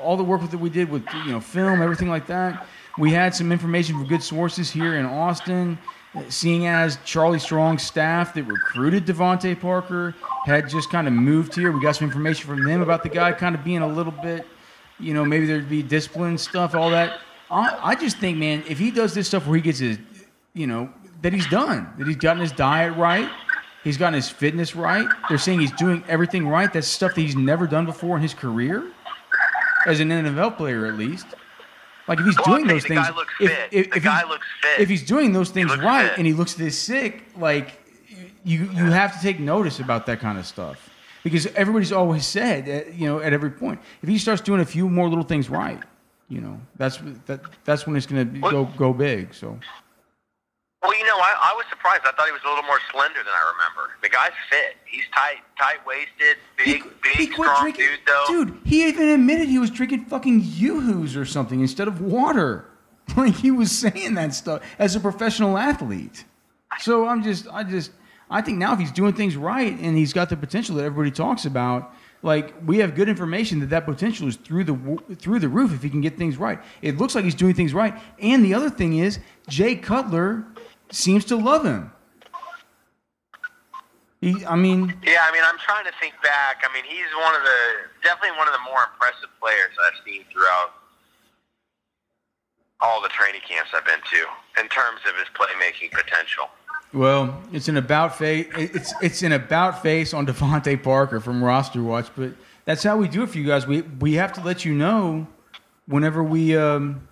all 0.03 0.17
the 0.17 0.25
work 0.25 0.49
that 0.51 0.59
we 0.59 0.71
did 0.71 0.91
with 0.91 1.05
you 1.27 1.33
know 1.33 1.41
film, 1.41 1.83
everything 1.83 2.09
like 2.09 2.27
that. 2.27 2.67
We 2.99 3.11
had 3.11 3.35
some 3.35 3.53
information 3.53 3.97
from 3.97 4.07
good 4.07 4.23
sources 4.23 4.71
here 4.71 4.97
in 4.97 5.07
Austin, 5.07 5.79
seeing 6.29 6.67
as 6.67 6.99
Charlie 7.05 7.39
Strong's 7.39 7.83
staff 7.83 8.35
that 8.35 8.43
recruited 8.43 9.07
DeVante 9.07 9.59
Parker 9.59 10.15
had 10.45 10.69
just 10.69 10.91
kind 10.91 11.07
of 11.07 11.15
moved 11.15 11.55
here. 11.55 11.73
We 11.73 11.81
got 11.81 11.97
some 11.97 12.07
information 12.07 12.47
from 12.47 12.65
them 12.65 12.83
about 12.83 13.03
the 13.03 13.09
guy 13.09 13.33
kind 13.33 13.55
of 13.55 13.65
being 13.65 13.81
a 13.81 13.87
little 13.87 14.13
bit, 14.13 14.47
you 14.99 15.15
know, 15.15 15.25
maybe 15.25 15.47
there'd 15.47 15.71
be 15.71 15.83
discipline 15.83 16.37
stuff, 16.37 16.75
all 16.75 16.91
that. 16.91 17.21
I, 17.51 17.79
I 17.83 17.95
just 17.95 18.19
think, 18.19 18.39
man, 18.39 18.63
if 18.69 18.79
he 18.79 18.91
does 18.91 19.15
this 19.15 19.29
stuff 19.29 19.47
where 19.47 19.57
he 19.57 19.63
gets 19.63 19.79
his, 19.79 19.99
you 20.53 20.67
know, 20.67 20.93
that 21.23 21.33
he's 21.33 21.49
done, 21.49 21.93
that 21.99 22.07
he's 22.07 22.17
gotten 22.17 22.41
his 22.41 22.53
diet 22.53 22.97
right, 22.97 23.31
he's 23.85 23.97
gotten 23.97 24.15
his 24.15 24.29
fitness 24.29 24.77
right. 24.77 25.07
They're 25.29 25.39
saying 25.39 25.61
he's 25.61 25.73
doing 25.73 26.05
everything 26.09 26.47
right. 26.47 26.73
That's 26.73 26.89
stuff 26.89 27.15
that 27.15 27.21
he's 27.21 27.37
never 27.37 27.67
done 27.67 27.87
before 27.87 28.17
in 28.17 28.23
his 28.23 28.35
career, 28.35 28.91
as 29.87 30.01
an 30.01 30.09
NFL 30.11 30.57
player 30.57 30.87
at 30.87 30.95
least. 30.95 31.27
Like 32.09 32.19
if 32.19 32.27
he's 32.27 32.37
Well, 32.39 32.57
doing 32.57 32.67
those 32.67 32.85
things, 32.85 33.07
if, 33.41 33.51
if, 33.71 33.97
if 33.97 34.03
he's- 34.03 34.25
If 34.79 34.89
he's 34.89 35.03
doing 35.05 35.33
those 35.33 35.51
things 35.51 35.77
right 35.79 36.09
fit. 36.09 36.19
and 36.19 36.27
he 36.27 36.33
looks 36.33 36.55
this 36.55 36.77
sick, 36.79 37.23
like 37.37 37.79
you 38.45 38.65
you 38.73 38.87
have 38.91 39.15
to 39.17 39.23
take 39.23 39.39
notice 39.39 39.79
about 39.79 40.07
that 40.07 40.19
kind 40.21 40.37
of 40.39 40.45
stuff 40.47 40.91
because 41.23 41.47
everybody's 41.55 41.93
always 41.93 42.27
said, 42.27 42.69
uh, 42.69 42.91
you 42.93 43.07
know, 43.07 43.21
at 43.21 43.33
every 43.33 43.51
point, 43.51 43.81
if 44.03 44.09
he 44.09 44.19
starts 44.19 44.43
doing 44.43 44.61
a 44.61 44.65
few 44.65 44.89
more 44.89 45.09
little 45.09 45.23
things 45.25 45.49
right, 45.49 45.81
you 46.29 46.41
know, 46.41 46.61
that's 46.77 46.99
that 47.27 47.41
that's 47.65 47.87
when 47.87 47.95
it's 47.97 48.07
going 48.07 48.33
to 48.35 48.41
go 48.41 48.65
go 48.77 48.93
big. 48.93 49.33
So 49.33 49.59
Well, 50.83 50.99
you 50.99 51.05
know, 51.05 51.17
I, 51.17 51.53
I 51.53 51.55
was 51.55 51.65
surprised. 51.71 52.03
I 52.05 52.11
thought 52.13 52.27
he 52.27 52.33
was 52.33 52.41
a 52.45 52.49
little 52.49 52.65
more 52.65 52.81
slender 52.91 53.19
than 53.19 53.29
I 53.33 53.53
remember. 53.53 53.93
The 54.03 54.09
guy's 54.09 54.33
fit. 54.51 54.77
He's 54.85 55.05
tight, 55.15 55.37
tight 55.59 55.79
waisted, 55.87 56.39
big, 56.57 56.83
big, 57.03 57.33
quit 57.35 57.49
strong 57.49 57.63
drinking- 57.63 57.85
dude, 57.87 58.01
though. 58.07 58.25
Dude, 58.29 58.59
he 58.65 58.89
even 58.89 59.09
admitted 59.09 59.49
he 59.49 59.59
was 59.61 59.71
drinking 59.71 60.07
fucking 60.07 60.41
yoo-hoos 60.45 61.17
or 61.17 61.25
something 61.25 61.61
instead 61.61 61.89
of 61.89 62.01
water. 62.01 62.67
Like 63.17 63.35
he 63.35 63.51
was 63.51 63.73
saying 63.73 64.15
that 64.15 64.33
stuff 64.33 64.63
as 64.79 64.95
a 64.97 65.01
professional 65.01 65.59
athlete. 65.59 66.25
So 66.81 67.07
I'm 67.07 67.23
just, 67.23 67.47
I 67.53 67.63
just, 67.65 67.91
I 68.31 68.41
think 68.41 68.59
now 68.59 68.73
if 68.73 68.79
he's 68.79 68.93
doing 68.93 69.13
things 69.13 69.37
right 69.37 69.77
and 69.81 69.97
he's 69.99 70.13
got 70.13 70.31
the 70.31 70.37
potential 70.37 70.77
that 70.77 70.85
everybody 70.85 71.11
talks 71.11 71.45
about, 71.45 71.93
like 72.23 72.55
we 72.65 72.79
have 72.79 72.95
good 72.95 73.09
information 73.09 73.59
that 73.61 73.71
that 73.71 73.85
potential 73.85 74.29
is 74.29 74.37
through 74.37 74.65
the 74.65 75.17
through 75.17 75.41
the 75.41 75.49
roof 75.49 75.75
if 75.75 75.83
he 75.83 75.91
can 75.91 76.01
get 76.01 76.17
things 76.17 76.37
right. 76.39 76.61
It 76.81 76.97
looks 76.97 77.15
like 77.17 77.25
he's 77.25 77.35
doing 77.35 77.55
things 77.55 77.75
right. 77.75 78.01
And 78.21 78.45
the 78.45 78.55
other 78.55 78.71
thing 78.71 78.97
is, 78.99 79.19
Jay 79.49 79.75
Cutler 79.75 80.45
seems 80.93 81.25
to 81.27 81.37
love 81.37 81.65
him. 81.65 81.91
He, 84.21 84.45
I 84.47 84.55
mean, 84.55 84.95
Yeah, 85.03 85.25
I 85.29 85.33
mean, 85.33 85.43
I'm 85.45 85.59
trying 85.59 85.85
to 85.85 85.91
think 86.01 86.15
back. 86.23 86.63
I 86.69 86.73
mean, 86.73 86.85
he's 86.85 87.07
one 87.21 87.35
of 87.35 87.43
the 87.43 87.59
definitely 88.05 88.39
one 88.39 88.47
of 88.47 88.55
the 88.55 88.61
more 88.71 88.79
impressive 88.93 89.29
players 89.41 89.71
I've 89.85 89.99
seen 90.07 90.23
throughout 90.33 90.75
all 92.81 93.03
the 93.03 93.09
training 93.09 93.41
camps 93.49 93.71
I've 93.75 93.85
been 93.85 93.99
to 93.99 94.61
in 94.63 94.69
terms 94.69 95.01
of 95.09 95.17
his 95.17 95.27
playmaking 95.35 95.91
potential. 95.93 96.51
Well, 96.93 97.43
it's 97.53 97.67
an 97.69 97.77
about 97.79 98.17
face. 98.17 98.47
It's 98.57 98.93
it's 99.03 99.23
an 99.23 99.33
about 99.33 99.83
face 99.83 100.15
on 100.15 100.27
DeVante 100.29 100.81
Parker 100.83 101.19
from 101.21 101.43
Roster 101.43 101.83
Watch, 101.83 102.09
but 102.17 102.33
that's 102.65 102.83
how 102.85 102.97
we 102.97 103.09
do 103.09 103.25
it 103.25 103.31
for 103.31 103.39
you 103.39 103.47
guys. 103.47 103.67
We 103.67 103.81
we 103.83 104.15
have 104.15 104.33
to 104.35 104.41
let 104.43 104.65
you 104.65 104.73
know 104.75 105.27
whenever 105.87 106.23
we, 106.23 106.57
um, 106.57 107.09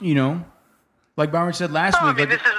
you 0.00 0.14
know, 0.14 0.44
like 1.16 1.32
Byron 1.32 1.54
said 1.54 1.72
last 1.72 1.94
No, 2.00 2.08
I 2.08 2.10
week. 2.12 2.18
mean, 2.18 2.28
like- 2.28 2.38
this 2.38 2.46
is 2.46 2.52
this 2.52 2.54
is 2.54 2.54
what 2.54 2.57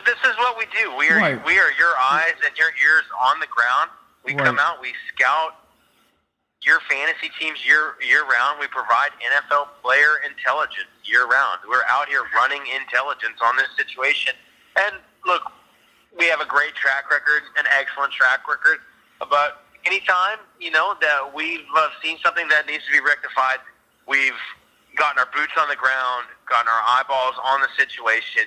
we 1.10 1.16
are 1.16 1.20
Right. 1.20 1.46
we 1.46 1.60
are 1.60 1.72
your 1.78 1.94
eyes 2.00 2.36
and 2.46 2.56
your 2.58 2.70
ears 2.70 3.04
on 3.20 3.40
the 3.40 3.48
ground. 3.48 3.90
We 4.24 4.36
come 4.36 4.60
out, 4.60 4.80
we 4.82 4.94
scout 5.16 5.56
your 6.62 6.80
fantasy 6.90 7.32
teams 7.40 7.66
year 7.66 7.96
year 8.06 8.26
round. 8.26 8.60
We 8.60 8.68
provide 8.68 9.10
NFL 9.24 9.70
player 9.82 10.22
intelligence 10.28 10.92
year 11.04 11.26
round. 11.26 11.62
We're 11.68 11.86
out 11.88 12.08
here 12.10 12.24
running 12.36 12.62
intelligence 12.68 13.40
on 13.42 13.56
this 13.58 13.70
situation. 13.78 14.34
And 14.76 14.96
look, 15.26 15.42
we 16.18 16.26
have 16.26 16.42
a 16.42 16.46
great 16.46 16.76
track 16.76 17.10
record, 17.10 17.42
an 17.58 17.66
excellent 17.74 18.14
track 18.14 18.48
record. 18.48 18.80
But 19.20 19.64
anytime 19.86 20.38
you 20.60 20.70
know 20.72 20.96
that 21.02 21.34
we've 21.34 21.66
uh, 21.76 21.90
seen 22.04 22.18
something 22.24 22.48
that 22.50 22.68
needs 22.68 22.86
to 22.86 22.92
be 22.92 23.00
rectified, 23.00 23.60
we've 24.08 24.38
gotten 24.96 25.18
our 25.18 25.30
boots 25.34 25.54
on 25.58 25.70
the 25.70 25.76
ground, 25.76 26.28
gotten 26.48 26.68
our 26.68 26.84
eyeballs 26.86 27.36
on 27.44 27.62
the 27.62 27.70
situation, 27.78 28.44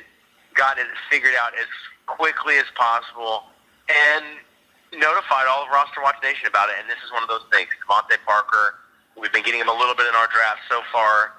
gotten 0.55 0.85
it 0.85 0.93
figured 1.11 1.35
out 1.41 1.53
as 1.59 1.67
quickly 2.07 2.57
as 2.57 2.67
possible 2.77 3.45
and 3.89 4.25
notified 4.93 5.47
all 5.49 5.65
of 5.65 5.69
Roster 5.73 6.01
Watch 6.03 6.17
Nation 6.23 6.47
about 6.47 6.69
it. 6.69 6.77
And 6.81 6.89
this 6.89 6.99
is 7.05 7.11
one 7.13 7.23
of 7.23 7.29
those 7.29 7.45
things. 7.53 7.69
DeVante 7.87 8.17
Parker, 8.27 8.77
we've 9.19 9.33
been 9.33 9.43
getting 9.43 9.61
him 9.61 9.69
a 9.69 9.77
little 9.77 9.95
bit 9.95 10.07
in 10.07 10.15
our 10.15 10.29
draft 10.29 10.61
so 10.71 10.81
far 10.93 11.33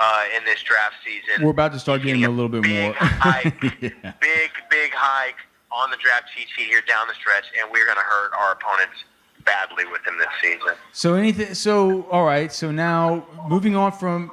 uh, 0.00 0.24
in 0.36 0.44
this 0.44 0.62
draft 0.62 0.96
season. 1.04 1.44
We're 1.44 1.50
about 1.52 1.72
to 1.72 1.78
start 1.78 2.02
getting 2.02 2.22
him 2.22 2.30
a 2.30 2.34
little 2.34 2.48
bit 2.48 2.62
big 2.62 2.82
more. 2.82 2.92
hike, 2.94 3.62
Yeah. 3.80 4.12
Big, 4.20 4.50
big 4.70 4.92
hike 4.92 5.40
on 5.70 5.90
the 5.90 5.96
draft 5.96 6.26
cheat 6.34 6.48
sheet 6.56 6.66
here 6.68 6.82
down 6.86 7.08
the 7.08 7.14
stretch, 7.14 7.44
and 7.60 7.70
we're 7.70 7.84
going 7.84 7.96
to 7.96 8.02
hurt 8.02 8.32
our 8.38 8.52
opponents 8.52 8.96
badly 9.44 9.84
with 9.86 10.04
him 10.06 10.18
this 10.18 10.28
season. 10.42 10.74
So 10.92 11.14
anything? 11.14 11.54
So 11.54 12.02
all 12.10 12.24
right. 12.24 12.52
So 12.52 12.70
now 12.70 13.26
moving 13.48 13.76
on 13.76 13.92
from. 13.92 14.32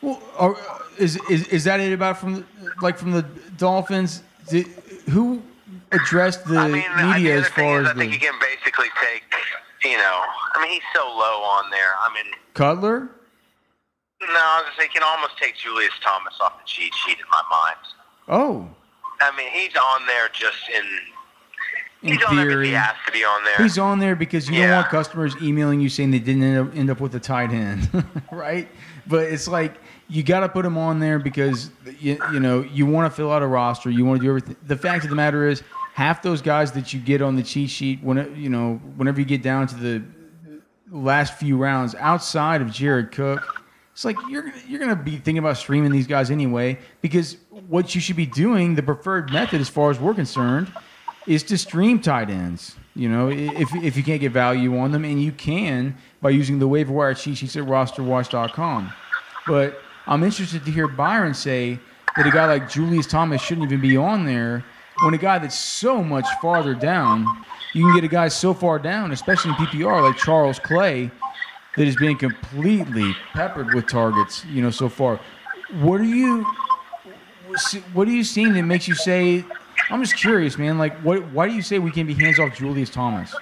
Well, 0.00 0.22
are, 0.36 0.56
is, 0.98 1.18
is 1.30 1.48
is 1.48 1.64
that 1.64 1.80
it 1.80 1.92
about 1.92 2.18
from 2.18 2.46
like 2.82 2.98
from 2.98 3.12
the 3.12 3.22
Dolphins? 3.56 4.22
Did, 4.48 4.66
who 5.10 5.42
addressed 5.92 6.44
the 6.46 6.58
I 6.58 6.68
mean, 6.68 6.84
I, 6.90 7.14
media 7.14 7.38
other 7.38 7.46
as 7.46 7.52
thing 7.52 7.64
far 7.64 7.80
is, 7.82 7.88
as 7.88 7.94
I 7.94 7.98
think 7.98 8.12
the 8.12 8.18
you 8.18 8.30
can 8.30 8.38
basically 8.40 8.88
take, 9.02 9.22
you 9.84 9.96
know, 9.96 10.22
I 10.54 10.62
mean, 10.62 10.72
he's 10.72 10.88
so 10.94 11.04
low 11.06 11.42
on 11.42 11.70
there. 11.70 11.94
I 12.00 12.12
mean, 12.14 12.32
Cutler? 12.54 13.10
no, 14.20 14.28
I 14.28 14.62
was 14.62 14.64
gonna 14.64 14.76
say, 14.78 14.84
you 14.84 14.90
can 14.90 15.02
almost 15.02 15.36
take 15.38 15.56
Julius 15.56 15.94
Thomas 16.02 16.34
off 16.40 16.58
the 16.58 16.64
cheat 16.66 16.94
sheet 16.94 17.18
in 17.18 17.28
my 17.30 17.42
mind. 17.50 17.80
Oh, 18.28 18.68
I 19.20 19.34
mean, 19.36 19.50
he's 19.50 19.76
on 19.76 20.06
there 20.06 20.28
just 20.32 20.68
in. 20.74 20.84
In 22.04 22.12
He's 22.12 22.22
on 22.24 22.36
there 22.36 22.46
theory, 22.48 22.66
he 22.68 22.72
has 22.74 22.94
to 23.06 23.12
be 23.12 23.24
on 23.24 23.44
there. 23.44 23.56
he's 23.58 23.78
on 23.78 23.98
there 23.98 24.14
because 24.14 24.46
you 24.48 24.54
don't 24.54 24.62
Yeah. 24.68 24.76
want 24.80 24.88
customers 24.90 25.34
emailing 25.42 25.80
you 25.80 25.88
saying 25.88 26.10
they 26.12 26.18
didn't 26.20 26.42
end 26.42 26.58
up, 26.68 26.76
end 26.76 26.90
up 26.90 27.00
with 27.00 27.14
a 27.16 27.20
tight 27.20 27.50
end, 27.50 27.88
right? 28.30 28.68
But 29.06 29.24
it's 29.24 29.48
like 29.48 29.74
you 30.08 30.22
got 30.22 30.40
to 30.40 30.48
put 30.48 30.64
him 30.66 30.76
on 30.78 31.00
there 31.00 31.18
because 31.18 31.70
you, 31.98 32.18
you 32.32 32.40
know 32.40 32.60
you 32.62 32.86
want 32.86 33.10
to 33.10 33.16
fill 33.16 33.32
out 33.32 33.42
a 33.42 33.46
roster. 33.46 33.90
You 33.90 34.04
want 34.04 34.20
to 34.20 34.24
do 34.24 34.28
everything. 34.30 34.56
The 34.66 34.76
fact 34.76 35.04
of 35.04 35.10
the 35.10 35.16
matter 35.16 35.48
is, 35.48 35.62
half 35.94 36.22
those 36.22 36.42
guys 36.42 36.72
that 36.72 36.92
you 36.92 37.00
get 37.00 37.22
on 37.22 37.36
the 37.36 37.42
cheat 37.42 37.70
sheet, 37.70 38.02
when 38.02 38.34
you 38.36 38.48
know, 38.50 38.74
whenever 38.96 39.18
you 39.20 39.26
get 39.26 39.42
down 39.42 39.66
to 39.68 39.74
the 39.74 40.02
last 40.90 41.34
few 41.38 41.56
rounds, 41.56 41.94
outside 41.96 42.60
of 42.62 42.70
Jared 42.70 43.12
Cook, 43.12 43.62
it's 43.92 44.04
like 44.04 44.16
you're 44.28 44.52
you're 44.68 44.80
gonna 44.80 44.96
be 44.96 45.12
thinking 45.12 45.38
about 45.38 45.56
streaming 45.56 45.92
these 45.92 46.06
guys 46.06 46.30
anyway 46.30 46.78
because 47.00 47.36
what 47.68 47.94
you 47.94 48.00
should 48.00 48.16
be 48.16 48.26
doing, 48.26 48.74
the 48.74 48.82
preferred 48.82 49.32
method 49.32 49.60
as 49.60 49.68
far 49.68 49.90
as 49.90 49.98
we're 50.00 50.14
concerned, 50.14 50.70
is 51.26 51.42
to 51.44 51.58
stream 51.58 52.00
tight 52.00 52.30
ends. 52.30 52.76
You 52.94 53.08
know, 53.08 53.28
if, 53.28 53.74
if 53.74 53.96
you 53.96 54.02
can't 54.02 54.20
get 54.20 54.32
value 54.32 54.78
on 54.78 54.92
them, 54.92 55.04
and 55.04 55.20
you 55.22 55.32
can 55.32 55.96
by 56.22 56.30
using 56.30 56.58
the 56.58 56.68
waiver 56.68 56.92
wire 56.92 57.14
cheat 57.14 57.38
sheets 57.38 57.56
at 57.56 57.64
rosterwatch.com. 57.64 58.92
But 59.46 59.80
I'm 60.06 60.22
interested 60.22 60.64
to 60.64 60.70
hear 60.70 60.86
Byron 60.86 61.34
say 61.34 61.78
that 62.16 62.26
a 62.26 62.30
guy 62.30 62.46
like 62.46 62.70
Julius 62.70 63.06
Thomas 63.06 63.42
shouldn't 63.42 63.66
even 63.66 63.80
be 63.80 63.96
on 63.96 64.24
there 64.24 64.64
when 65.02 65.14
a 65.14 65.18
guy 65.18 65.38
that's 65.38 65.58
so 65.58 66.02
much 66.02 66.26
farther 66.40 66.74
down, 66.74 67.26
you 67.72 67.84
can 67.84 67.94
get 67.94 68.04
a 68.04 68.08
guy 68.08 68.28
so 68.28 68.54
far 68.54 68.78
down, 68.78 69.12
especially 69.12 69.50
in 69.50 69.56
PPR, 69.56 70.02
like 70.02 70.16
Charles 70.16 70.58
Clay, 70.58 71.10
that 71.76 71.86
is 71.86 71.96
being 71.96 72.16
completely 72.16 73.14
peppered 73.32 73.74
with 73.74 73.88
targets, 73.88 74.44
you 74.46 74.62
know, 74.62 74.70
so 74.70 74.88
far. 74.88 75.18
What 75.80 76.00
are 76.00 76.04
you 76.04 76.46
what 77.92 78.08
are 78.08 78.12
you 78.12 78.24
seeing 78.24 78.52
that 78.54 78.62
makes 78.62 78.88
you 78.88 78.94
say 78.94 79.44
I'm 79.90 80.02
just 80.02 80.16
curious, 80.16 80.56
man, 80.58 80.78
like 80.78 80.96
what 81.00 81.30
why 81.32 81.48
do 81.48 81.54
you 81.54 81.62
say 81.62 81.78
we 81.78 81.90
can 81.90 82.06
be 82.06 82.14
hands 82.14 82.38
off 82.38 82.56
Julius 82.56 82.90
Thomas? 82.90 83.34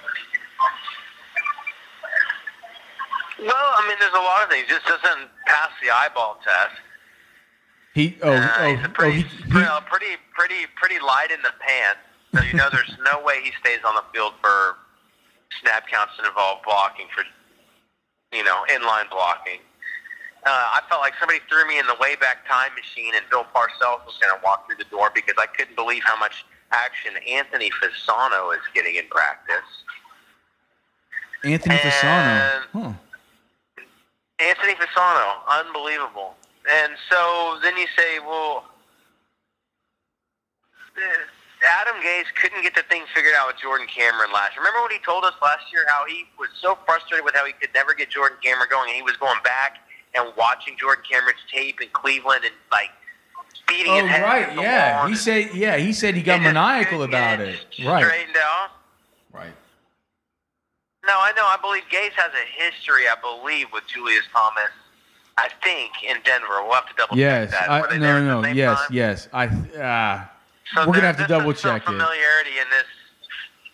well, 3.39 3.51
I 3.51 3.87
mean, 3.87 3.97
there's 3.99 4.13
a 4.13 4.17
lot 4.17 4.43
of 4.43 4.49
things. 4.49 4.67
Just 4.67 4.85
doesn't 4.85 5.29
pass 5.45 5.69
the 5.81 5.89
eyeball 5.89 6.39
test. 6.43 6.79
He 7.93 8.17
oh 8.23 8.33
Uh, 8.33 8.49
oh, 8.57 8.75
he's 8.75 8.83
a 8.83 8.87
oh 8.87 8.91
pretty, 8.93 9.21
he, 9.21 9.23
he, 9.23 9.53
well, 9.53 9.81
pretty, 9.81 10.17
pretty, 10.33 10.65
pretty 10.75 10.99
light 10.99 11.31
in 11.31 11.41
the 11.41 11.53
pants. 11.59 11.99
So 12.33 12.41
you 12.41 12.53
know, 12.55 12.69
there's 12.71 12.91
no 13.05 13.23
way 13.23 13.41
he 13.43 13.51
stays 13.61 13.79
on 13.85 13.95
the 13.95 14.03
field 14.13 14.33
for 14.41 14.77
snap 15.61 15.87
counts 15.87 16.13
that 16.17 16.27
involve 16.27 16.59
blocking 16.65 17.05
for, 17.13 17.23
you 18.35 18.43
know, 18.43 18.65
inline 18.69 19.09
blocking. 19.11 19.59
Uh, 20.45 20.49
I 20.49 20.81
felt 20.89 20.99
like 20.99 21.13
somebody 21.19 21.39
threw 21.47 21.65
me 21.67 21.79
in 21.79 21.87
the 21.87 21.95
Wayback 21.95 22.43
Time 22.49 22.71
machine, 22.75 23.13
and 23.15 23.23
Bill 23.31 23.45
Parcells 23.55 24.03
was 24.03 24.19
going 24.19 24.35
to 24.35 24.41
walk 24.43 24.67
through 24.67 24.75
the 24.75 24.89
door 24.91 25.09
because 25.15 25.35
I 25.39 25.47
couldn't 25.47 25.75
believe 25.75 26.03
how 26.03 26.19
much 26.19 26.43
action 26.71 27.13
Anthony 27.29 27.71
Fasano 27.79 28.53
is 28.53 28.61
getting 28.73 28.95
in 28.95 29.07
practice. 29.07 29.63
Anthony 31.45 31.75
Fasano. 31.75 32.63
Huh. 32.73 32.93
Anthony 34.39 34.73
Fasano, 34.73 35.47
unbelievable. 35.47 36.35
And 36.69 36.93
so 37.09 37.59
then 37.61 37.77
you 37.77 37.87
say, 37.95 38.19
well, 38.19 38.65
uh, 40.97 41.23
Adam 41.79 41.95
Gase 42.03 42.27
couldn't 42.35 42.63
get 42.63 42.75
the 42.75 42.83
thing 42.83 43.03
figured 43.15 43.33
out 43.35 43.47
with 43.47 43.57
Jordan 43.63 43.87
Cameron 43.87 44.31
last. 44.33 44.57
Remember 44.57 44.81
what 44.81 44.91
he 44.91 44.99
told 45.05 45.23
us 45.23 45.33
last 45.41 45.71
year? 45.71 45.85
How 45.87 46.05
he 46.05 46.25
was 46.37 46.49
so 46.59 46.77
frustrated 46.85 47.23
with 47.23 47.35
how 47.35 47.45
he 47.45 47.53
could 47.53 47.71
never 47.73 47.93
get 47.93 48.09
Jordan 48.09 48.37
Cameron 48.43 48.67
going, 48.69 48.89
and 48.89 48.95
he 48.95 49.03
was 49.03 49.15
going 49.15 49.39
back 49.43 49.79
and 50.15 50.31
watching 50.37 50.75
Jordan 50.77 51.03
Cameron's 51.09 51.39
tape 51.51 51.81
in 51.81 51.89
Cleveland 51.93 52.41
and 52.45 52.53
like 52.71 52.89
beating 53.67 53.91
Oh 53.91 54.01
his 54.01 54.09
head 54.09 54.21
right, 54.23 54.55
yeah. 54.55 55.07
He 55.07 55.15
said 55.15 55.49
yeah, 55.53 55.77
he 55.77 55.93
said 55.93 56.15
he 56.15 56.21
got 56.21 56.35
and 56.35 56.43
maniacal 56.43 57.03
about 57.03 57.39
it. 57.39 57.59
Right. 57.85 58.03
Straightened 58.05 58.37
out. 58.37 58.69
Right. 59.31 59.53
No, 61.05 61.13
I 61.13 61.31
know. 61.35 61.43
I 61.43 61.57
believe 61.61 61.83
Gase 61.91 62.13
has 62.15 62.31
a 62.33 62.63
history. 62.63 63.03
I 63.07 63.15
believe 63.19 63.67
with 63.73 63.85
Julius 63.87 64.23
Thomas. 64.33 64.69
I 65.37 65.49
think 65.63 65.91
in 66.03 66.17
Denver. 66.23 66.61
We'll 66.63 66.73
have 66.73 66.87
to 66.87 66.93
double 66.95 67.17
Yes. 67.17 67.51
check 67.51 67.67
that. 67.67 67.81
Were 67.81 67.87
they 67.89 67.97
no, 67.97 68.41
no. 68.41 68.47
Yes, 68.49 68.77
time? 68.79 68.87
yes. 68.91 69.27
I 69.33 69.45
uh 69.47 70.25
So 70.75 70.87
We're 70.87 70.93
gonna 70.93 71.07
have 71.07 71.17
to 71.17 71.27
double 71.27 71.51
is 71.51 71.59
some 71.59 71.71
check 71.79 71.81
it. 71.81 71.85
familiarity 71.85 72.51
in 72.61 72.69
this 72.69 72.85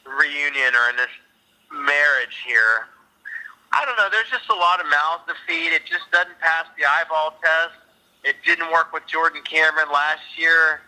reunion 0.06 0.73
or 0.73 0.89
in 0.89 0.95
this 0.95 1.12
marriage 1.71 2.38
here. 2.47 2.88
I 3.71 3.86
don't 3.86 3.97
know. 3.97 4.10
There's 4.12 4.29
just 4.29 4.49
a 4.49 4.58
lot 4.58 4.79
of 4.79 4.88
mouths 4.89 5.29
to 5.29 5.36
feed. 5.45 5.73
It 5.73 5.86
just 5.86 6.10
doesn't 6.12 6.39
pass 6.39 6.65
the 6.77 6.86
eyeball 6.86 7.38
test. 7.41 7.77
It 8.23 8.36
didn't 8.45 8.71
work 8.71 8.91
with 8.91 9.05
Jordan 9.05 9.41
Cameron 9.45 9.88
last 9.93 10.25
year. 10.38 10.82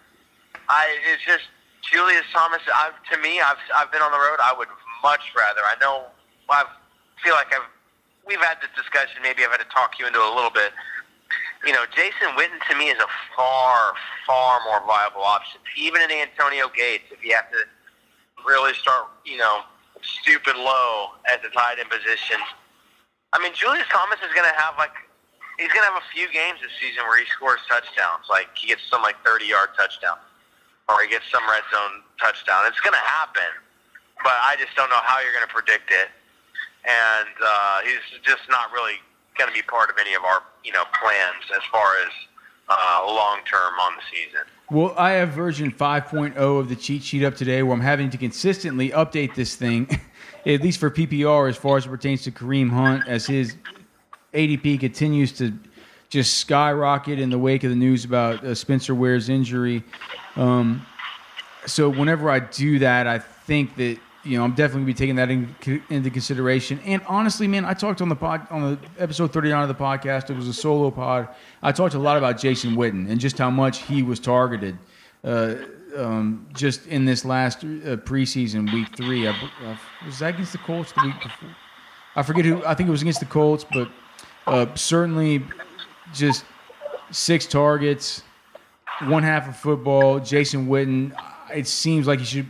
I 0.67 0.97
it's 1.13 1.23
just 1.23 1.45
Julius 1.85 2.25
Thomas. 2.33 2.61
I've, 2.73 2.97
to 3.13 3.17
me, 3.21 3.39
I've 3.39 3.61
I've 3.75 3.91
been 3.91 4.01
on 4.01 4.11
the 4.11 4.17
road. 4.17 4.41
I 4.41 4.53
would 4.57 4.67
much 5.03 5.31
rather. 5.37 5.61
I 5.61 5.75
know. 5.79 6.09
I 6.49 6.65
feel 7.23 7.33
like 7.33 7.53
I've 7.53 7.69
we've 8.27 8.41
had 8.41 8.57
this 8.61 8.73
discussion. 8.75 9.21
Maybe 9.21 9.43
I've 9.43 9.51
had 9.51 9.61
to 9.61 9.71
talk 9.71 9.99
you 9.99 10.07
into 10.07 10.19
it 10.19 10.27
a 10.27 10.35
little 10.35 10.51
bit. 10.51 10.73
You 11.65 11.73
know, 11.73 11.85
Jason 11.95 12.33
Witten 12.35 12.59
to 12.69 12.75
me 12.75 12.89
is 12.89 12.97
a 12.97 13.07
far, 13.37 13.93
far 14.25 14.59
more 14.65 14.81
viable 14.85 15.21
option. 15.21 15.61
Even 15.77 16.01
in 16.01 16.11
Antonio 16.11 16.67
Gates, 16.75 17.05
if 17.11 17.23
you 17.23 17.33
have 17.35 17.49
to 17.51 17.63
really 18.45 18.73
start, 18.73 19.07
you 19.23 19.37
know, 19.37 19.61
stupid 20.01 20.55
low 20.57 21.11
at 21.31 21.41
the 21.43 21.49
tight 21.49 21.77
end 21.79 21.89
position. 21.89 22.37
I 23.33 23.39
mean, 23.39 23.55
Julius 23.55 23.87
Thomas 23.87 24.19
is 24.19 24.31
going 24.35 24.47
to 24.47 24.57
have 24.59 24.75
like 24.77 24.91
he's 25.55 25.71
going 25.71 25.87
to 25.87 25.91
have 25.91 26.01
a 26.03 26.09
few 26.11 26.27
games 26.31 26.59
this 26.59 26.73
season 26.83 27.07
where 27.07 27.15
he 27.15 27.27
scores 27.31 27.63
touchdowns. 27.67 28.27
Like 28.27 28.51
he 28.59 28.67
gets 28.67 28.83
some 28.91 29.01
like 29.01 29.15
30 29.23 29.47
yard 29.47 29.71
touchdown, 29.79 30.19
or 30.91 30.99
he 30.99 31.07
gets 31.07 31.23
some 31.31 31.43
red 31.47 31.63
zone 31.71 32.03
touchdown. 32.19 32.67
It's 32.67 32.81
going 32.83 32.95
to 32.95 33.07
happen, 33.07 33.47
but 34.19 34.35
I 34.43 34.59
just 34.59 34.75
don't 34.75 34.91
know 34.91 35.03
how 35.07 35.23
you're 35.23 35.33
going 35.33 35.47
to 35.47 35.53
predict 35.53 35.91
it. 35.95 36.11
And 36.83 37.31
uh, 37.39 37.87
he's 37.87 38.03
just 38.25 38.43
not 38.49 38.73
really 38.75 38.99
going 39.37 39.47
to 39.47 39.55
be 39.55 39.63
part 39.63 39.89
of 39.89 39.95
any 39.95 40.11
of 40.13 40.27
our 40.27 40.43
you 40.67 40.75
know 40.75 40.83
plans 40.99 41.47
as 41.55 41.63
far 41.71 41.87
as 42.03 42.11
uh, 42.67 43.07
long 43.07 43.39
term 43.47 43.73
on 43.79 43.95
the 43.95 44.03
season. 44.11 44.43
Well, 44.69 44.93
I 44.97 45.11
have 45.11 45.29
version 45.29 45.71
5.0 45.71 46.35
of 46.37 46.69
the 46.69 46.77
cheat 46.77 47.03
sheet 47.03 47.25
up 47.25 47.35
today 47.35 47.61
where 47.61 47.73
I'm 47.73 47.81
having 47.81 48.09
to 48.11 48.17
consistently 48.17 48.91
update 48.91 49.35
this 49.35 49.55
thing, 49.55 49.87
at 50.45 50.61
least 50.61 50.79
for 50.79 50.89
PPR 50.89 51.49
as 51.49 51.57
far 51.57 51.77
as 51.77 51.85
it 51.85 51.89
pertains 51.89 52.23
to 52.23 52.31
Kareem 52.31 52.69
Hunt, 52.69 53.07
as 53.07 53.25
his 53.25 53.55
ADP 54.33 54.79
continues 54.79 55.31
to 55.33 55.53
just 56.09 56.37
skyrocket 56.37 57.19
in 57.19 57.29
the 57.29 57.39
wake 57.39 57.63
of 57.63 57.69
the 57.69 57.75
news 57.75 58.03
about 58.05 58.43
uh, 58.43 58.53
Spencer 58.53 58.93
Ware's 58.93 59.29
injury. 59.29 59.83
Um, 60.35 60.85
so 61.65 61.89
whenever 61.89 62.29
I 62.29 62.39
do 62.39 62.79
that, 62.79 63.07
I 63.07 63.19
think 63.19 63.75
that 63.77 63.97
you 64.23 64.37
know 64.37 64.43
I'm 64.43 64.53
definitely 64.53 64.85
be 64.85 64.93
taking 64.93 65.15
that 65.15 65.29
in, 65.29 65.55
into 65.89 66.09
consideration. 66.09 66.79
And 66.85 67.01
honestly, 67.07 67.47
man, 67.47 67.65
I 67.65 67.73
talked 67.73 68.01
on 68.01 68.09
the 68.09 68.15
pod 68.15 68.47
on 68.49 68.73
the 68.73 69.01
episode 69.01 69.31
39 69.31 69.63
of 69.63 69.67
the 69.69 69.83
podcast. 69.83 70.29
It 70.29 70.35
was 70.35 70.47
a 70.47 70.53
solo 70.53 70.91
pod. 70.91 71.29
I 71.61 71.71
talked 71.71 71.93
a 71.93 71.99
lot 71.99 72.17
about 72.17 72.39
Jason 72.39 72.75
Witten 72.75 73.09
and 73.09 73.19
just 73.19 73.37
how 73.37 73.49
much 73.49 73.79
he 73.83 74.03
was 74.03 74.19
targeted. 74.19 74.77
Uh, 75.23 75.55
um, 75.95 76.47
just 76.53 76.87
in 76.87 77.05
this 77.05 77.25
last 77.25 77.63
uh, 77.63 77.97
preseason 77.97 78.71
week 78.73 78.95
three, 78.95 79.27
I, 79.27 79.31
uh, 79.31 79.77
was 80.05 80.19
that 80.19 80.35
against 80.35 80.51
the 80.51 80.57
Colts 80.59 80.91
the 80.91 81.03
week 81.05 81.21
before? 81.21 81.49
I 82.15 82.23
forget 82.23 82.45
who. 82.45 82.63
I 82.65 82.73
think 82.73 82.87
it 82.87 82.91
was 82.91 83.01
against 83.01 83.19
the 83.19 83.25
Colts, 83.25 83.65
but 83.71 83.89
uh, 84.47 84.67
certainly 84.75 85.43
just 86.13 86.45
six 87.11 87.45
targets, 87.45 88.23
one 89.03 89.23
half 89.23 89.47
of 89.47 89.55
football. 89.55 90.19
Jason 90.19 90.67
Witten. 90.67 91.13
It 91.53 91.67
seems 91.67 92.07
like 92.07 92.19
you 92.19 92.25
should. 92.25 92.47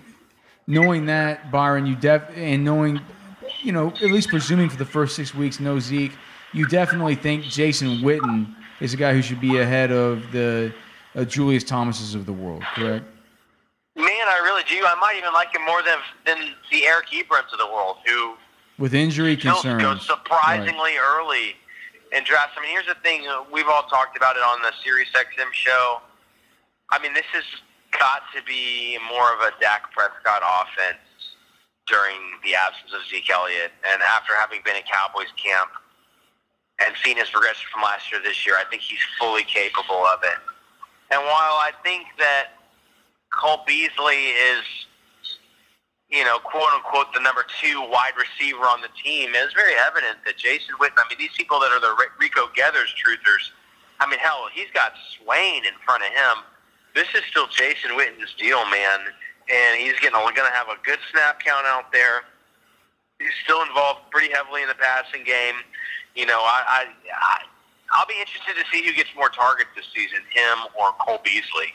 Knowing 0.68 1.08
that 1.08 1.52
Byron, 1.52 1.86
you 1.86 1.96
def 1.96 2.24
and 2.36 2.64
knowing, 2.64 3.02
you 3.62 3.72
know, 3.72 3.88
at 3.88 4.04
least 4.04 4.30
presuming 4.30 4.70
for 4.70 4.78
the 4.78 4.86
first 4.86 5.16
six 5.16 5.34
weeks, 5.34 5.60
no 5.60 5.80
Zeke, 5.80 6.14
you 6.54 6.68
definitely 6.68 7.16
think 7.16 7.44
Jason 7.44 8.00
Witten 8.00 8.56
is 8.80 8.94
a 8.94 8.98
guy 8.98 9.14
who 9.14 9.22
should 9.22 9.42
be 9.42 9.58
ahead 9.58 9.92
of 9.92 10.32
the 10.32 10.74
uh, 11.16 11.24
Julius 11.26 11.64
Thomases 11.64 12.16
of 12.16 12.26
the 12.26 12.34
world, 12.34 12.64
correct? 12.76 13.06
I 14.28 14.40
really 14.44 14.64
do. 14.68 14.86
I 14.86 14.96
might 14.96 15.16
even 15.18 15.34
like 15.34 15.54
him 15.56 15.64
more 15.66 15.82
than 15.84 15.98
than 16.26 16.54
the 16.72 16.86
Eric 16.86 17.08
Ebron 17.14 17.52
of 17.52 17.60
the 17.60 17.68
world, 17.68 17.98
who 18.06 18.36
With 18.78 18.94
injury 18.94 19.38
concerns. 19.38 19.82
goes 19.82 20.06
surprisingly 20.06 20.94
early 20.98 21.56
in 22.12 22.24
drafts. 22.24 22.56
I 22.58 22.62
mean, 22.62 22.72
here's 22.72 22.88
the 22.88 23.00
thing: 23.04 23.28
uh, 23.28 23.44
we've 23.52 23.68
all 23.68 23.84
talked 23.84 24.18
about 24.18 24.36
it 24.36 24.44
on 24.44 24.62
the 24.62 24.72
Sirius 24.84 25.10
XM 25.16 25.52
show. 25.54 26.02
I 26.90 27.00
mean, 27.00 27.14
this 27.14 27.28
has 27.34 27.44
got 27.98 28.24
to 28.36 28.44
be 28.44 28.98
more 29.10 29.34
of 29.34 29.40
a 29.42 29.52
Dak 29.60 29.92
Prescott 29.92 30.42
offense 30.44 31.00
during 31.88 32.16
the 32.44 32.56
absence 32.56 32.92
of 32.94 33.02
Zeke 33.10 33.30
Elliott, 33.30 33.72
and 33.92 34.02
after 34.02 34.36
having 34.36 34.60
been 34.64 34.76
in 34.76 34.84
Cowboys 34.84 35.32
camp 35.36 35.70
and 36.80 36.96
seen 37.04 37.18
his 37.18 37.30
progression 37.30 37.68
from 37.72 37.84
last 37.84 38.12
year 38.12 38.22
to 38.22 38.28
this 38.28 38.46
year, 38.46 38.56
I 38.56 38.64
think 38.70 38.82
he's 38.82 39.02
fully 39.20 39.44
capable 39.44 40.04
of 40.06 40.20
it. 40.24 40.40
And 41.12 41.22
while 41.24 41.60
I 41.60 41.72
think 41.84 42.08
that 42.18 42.56
Cole 43.32 43.64
Beasley 43.66 44.36
is 44.36 44.64
you 46.12 46.26
know, 46.26 46.40
quote 46.40 46.68
unquote, 46.76 47.08
the 47.14 47.22
number 47.22 47.46
two 47.64 47.80
wide 47.88 48.12
receiver 48.20 48.68
on 48.68 48.82
the 48.82 48.92
team, 49.02 49.32
it's 49.34 49.54
very 49.54 49.74
evident 49.80 50.20
that 50.26 50.38
Jason 50.38 50.76
Witten, 50.76 51.00
I 51.00 51.08
mean, 51.08 51.18
these 51.18 51.32
people 51.36 51.60
that 51.62 51.72
are 51.72 51.80
the 51.80 51.96
Rico 52.20 52.52
Gathers 52.54 52.94
truthers, 53.00 53.56
I 54.00 54.10
mean, 54.10 54.20
hell, 54.20 54.52
he's 54.52 54.70
got 54.74 54.92
Swaim 55.16 55.64
in 55.64 55.74
front 55.86 56.04
of 56.04 56.12
him. 56.12 56.44
This 56.94 57.08
is 57.16 57.24
still 57.32 57.48
Jason 57.48 57.96
Witten's 57.96 58.36
deal, 58.36 58.60
man, 58.68 59.00
and 59.48 59.80
he's 59.80 59.96
going 60.04 60.12
to 60.12 60.52
have 60.52 60.68
a 60.68 60.76
good 60.84 61.00
snap 61.12 61.40
count 61.40 61.66
out 61.66 61.94
there. 61.94 62.28
He's 63.18 63.32
still 63.46 63.62
involved 63.64 64.12
pretty 64.12 64.34
heavily 64.34 64.64
in 64.64 64.68
the 64.68 64.76
passing 64.76 65.24
game. 65.24 65.64
You 66.16 66.26
know, 66.26 66.44
I, 66.44 66.60
I, 66.68 66.82
I 67.16 67.38
I'll 67.96 68.08
be 68.08 68.20
interested 68.20 68.60
to 68.60 68.66
see 68.68 68.84
who 68.84 68.92
gets 68.92 69.10
more 69.16 69.30
targets 69.30 69.70
this 69.76 69.88
season, 69.96 70.20
him 70.28 70.68
or 70.76 70.92
Cole 71.00 71.20
Beasley. 71.24 71.72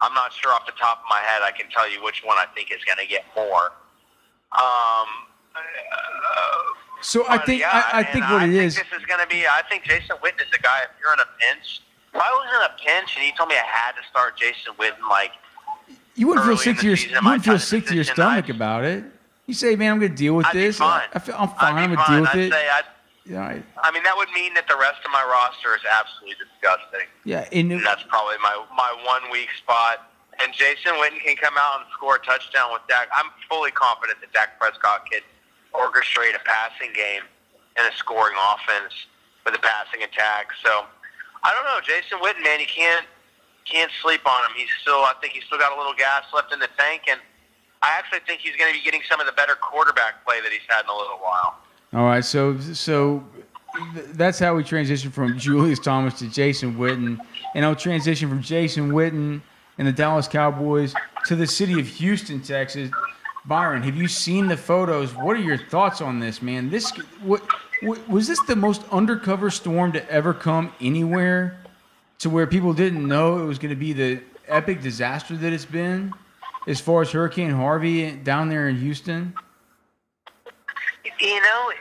I'm 0.00 0.14
not 0.14 0.32
sure 0.32 0.52
off 0.52 0.66
the 0.66 0.72
top 0.78 0.98
of 0.98 1.04
my 1.10 1.18
head. 1.20 1.42
I 1.42 1.50
can 1.50 1.70
tell 1.70 1.90
you 1.90 2.02
which 2.02 2.22
one 2.24 2.36
I 2.38 2.46
think 2.54 2.70
is 2.70 2.82
going 2.84 2.98
to 2.98 3.06
get 3.06 3.24
more. 3.34 3.72
Um, 4.52 5.08
uh, 5.54 5.60
So 7.02 7.24
I 7.28 7.38
think 7.38 7.60
yeah, 7.60 7.82
I, 7.92 8.00
I 8.00 8.02
think 8.04 8.24
what 8.24 8.42
I 8.42 8.44
it 8.46 8.50
think 8.52 8.62
is. 8.64 8.74
This 8.76 9.00
is 9.00 9.04
going 9.06 9.20
to 9.20 9.26
be. 9.26 9.46
I 9.46 9.62
think 9.68 9.84
Jason 9.84 10.16
Witten 10.22 10.40
is 10.42 10.50
the 10.52 10.58
guy. 10.58 10.82
If 10.84 10.90
you're 11.02 11.12
in 11.12 11.20
a 11.20 11.28
pinch, 11.38 11.82
if 12.14 12.20
I 12.20 12.30
was 12.30 12.48
in 12.56 12.62
a 12.70 12.78
pinch 12.84 13.16
and 13.16 13.24
he 13.24 13.32
told 13.36 13.48
me 13.48 13.56
I 13.56 13.66
had 13.66 13.92
to 13.92 14.02
start 14.08 14.36
Jason 14.38 14.74
Witten, 14.78 15.08
like 15.10 15.32
You 16.14 16.28
wouldn't 16.28 16.46
feel 16.46 16.56
sick 16.56 16.78
to 16.78 16.86
your 16.86 16.96
season, 16.96 17.18
you 17.20 17.24
wouldn't 17.24 17.44
feel 17.44 17.58
sick 17.58 17.86
to 17.86 17.94
your 17.94 18.04
stomach 18.04 18.48
about 18.48 18.84
it. 18.84 19.04
You 19.46 19.54
say, 19.54 19.76
man, 19.76 19.92
I'm 19.92 19.98
going 19.98 20.10
to 20.12 20.16
deal 20.16 20.34
with 20.36 20.46
I'd 20.46 20.54
this. 20.54 20.80
I 20.80 21.06
feel, 21.20 21.34
I'm 21.38 21.48
fine. 21.48 21.74
I'm 21.76 21.94
going 21.94 21.98
to 21.98 22.12
deal 22.12 22.20
with 22.20 22.30
I'd 22.34 22.38
it. 22.38 22.84
Yeah, 23.28 23.44
I, 23.44 23.62
I 23.84 23.92
mean, 23.92 24.02
that 24.02 24.16
would 24.16 24.30
mean 24.32 24.54
that 24.54 24.66
the 24.68 24.76
rest 24.80 25.04
of 25.04 25.12
my 25.12 25.20
roster 25.20 25.76
is 25.76 25.84
absolutely 25.84 26.40
disgusting. 26.40 27.06
yeah. 27.28 27.44
And 27.52 27.70
And 27.72 27.84
that's 27.84 28.02
probably 28.08 28.40
my 28.42 28.56
my 28.74 28.88
one 29.04 29.30
weak 29.30 29.52
spot. 29.60 30.08
And 30.40 30.54
Jason 30.54 30.94
Witten 31.02 31.20
can 31.20 31.36
come 31.36 31.54
out 31.58 31.82
and 31.82 31.86
score 31.92 32.16
a 32.16 32.22
touchdown 32.24 32.72
with 32.72 32.82
Dak. 32.88 33.08
I'm 33.12 33.28
fully 33.50 33.70
confident 33.72 34.20
that 34.22 34.32
Dak 34.32 34.58
Prescott 34.58 35.04
can 35.10 35.20
orchestrate 35.74 36.34
a 36.38 36.42
passing 36.46 36.94
game 36.94 37.26
and 37.76 37.84
a 37.86 37.94
scoring 37.96 38.36
offense 38.54 38.94
with 39.44 39.54
a 39.54 39.62
passing 39.62 40.02
attack. 40.02 40.54
So 40.62 40.86
I 41.42 41.52
don't 41.52 41.66
know, 41.68 41.78
Jason 41.84 42.18
Witten, 42.18 42.42
man, 42.42 42.60
you 42.60 42.70
can't 42.70 43.04
can't 43.68 43.90
sleep 44.00 44.24
on 44.24 44.40
him. 44.48 44.56
He's 44.56 44.72
still, 44.80 45.04
I 45.04 45.12
think 45.20 45.34
he's 45.34 45.44
still 45.44 45.58
got 45.58 45.76
a 45.76 45.78
little 45.78 45.92
gas 45.92 46.24
left 46.32 46.52
in 46.52 46.58
the 46.58 46.72
tank, 46.78 47.02
and 47.04 47.20
I 47.82 47.92
actually 47.98 48.24
think 48.26 48.40
he's 48.40 48.56
going 48.56 48.72
to 48.72 48.78
be 48.78 48.82
getting 48.82 49.02
some 49.04 49.20
of 49.20 49.26
the 49.26 49.36
better 49.36 49.54
quarterback 49.54 50.24
play 50.24 50.40
that 50.40 50.50
he's 50.50 50.64
had 50.68 50.88
in 50.88 50.90
a 50.90 50.96
little 50.96 51.20
while. 51.20 51.60
All 51.94 52.04
right, 52.04 52.24
so 52.24 52.58
so 52.60 53.24
th- 53.94 54.06
that's 54.12 54.38
how 54.38 54.54
we 54.54 54.62
transition 54.62 55.10
from 55.10 55.38
Julius 55.38 55.78
Thomas 55.78 56.18
to 56.18 56.28
Jason 56.28 56.76
Witten, 56.76 57.18
and 57.54 57.64
I'll 57.64 57.74
transition 57.74 58.28
from 58.28 58.42
Jason 58.42 58.90
Witten 58.90 59.40
and 59.78 59.88
the 59.88 59.92
Dallas 59.92 60.28
Cowboys 60.28 60.92
to 61.26 61.34
the 61.34 61.46
city 61.46 61.80
of 61.80 61.86
Houston, 61.86 62.42
Texas. 62.42 62.90
Byron, 63.46 63.82
have 63.84 63.96
you 63.96 64.06
seen 64.06 64.48
the 64.48 64.56
photos? 64.56 65.14
What 65.14 65.34
are 65.36 65.40
your 65.40 65.56
thoughts 65.56 66.02
on 66.02 66.20
this, 66.20 66.42
man? 66.42 66.68
This 66.68 66.90
what, 67.22 67.42
what 67.80 68.06
was 68.06 68.26
this 68.26 68.40
the 68.46 68.56
most 68.56 68.82
undercover 68.92 69.48
storm 69.48 69.92
to 69.92 70.10
ever 70.10 70.34
come 70.34 70.70
anywhere, 70.82 71.58
to 72.18 72.28
where 72.28 72.46
people 72.46 72.74
didn't 72.74 73.06
know 73.08 73.38
it 73.38 73.46
was 73.46 73.58
going 73.58 73.70
to 73.70 73.76
be 73.76 73.94
the 73.94 74.20
epic 74.46 74.82
disaster 74.82 75.38
that 75.38 75.54
it's 75.54 75.64
been, 75.64 76.12
as 76.66 76.82
far 76.82 77.00
as 77.00 77.12
Hurricane 77.12 77.52
Harvey 77.52 78.10
down 78.10 78.50
there 78.50 78.68
in 78.68 78.76
Houston. 78.76 79.32
You 81.20 81.40
know, 81.40 81.72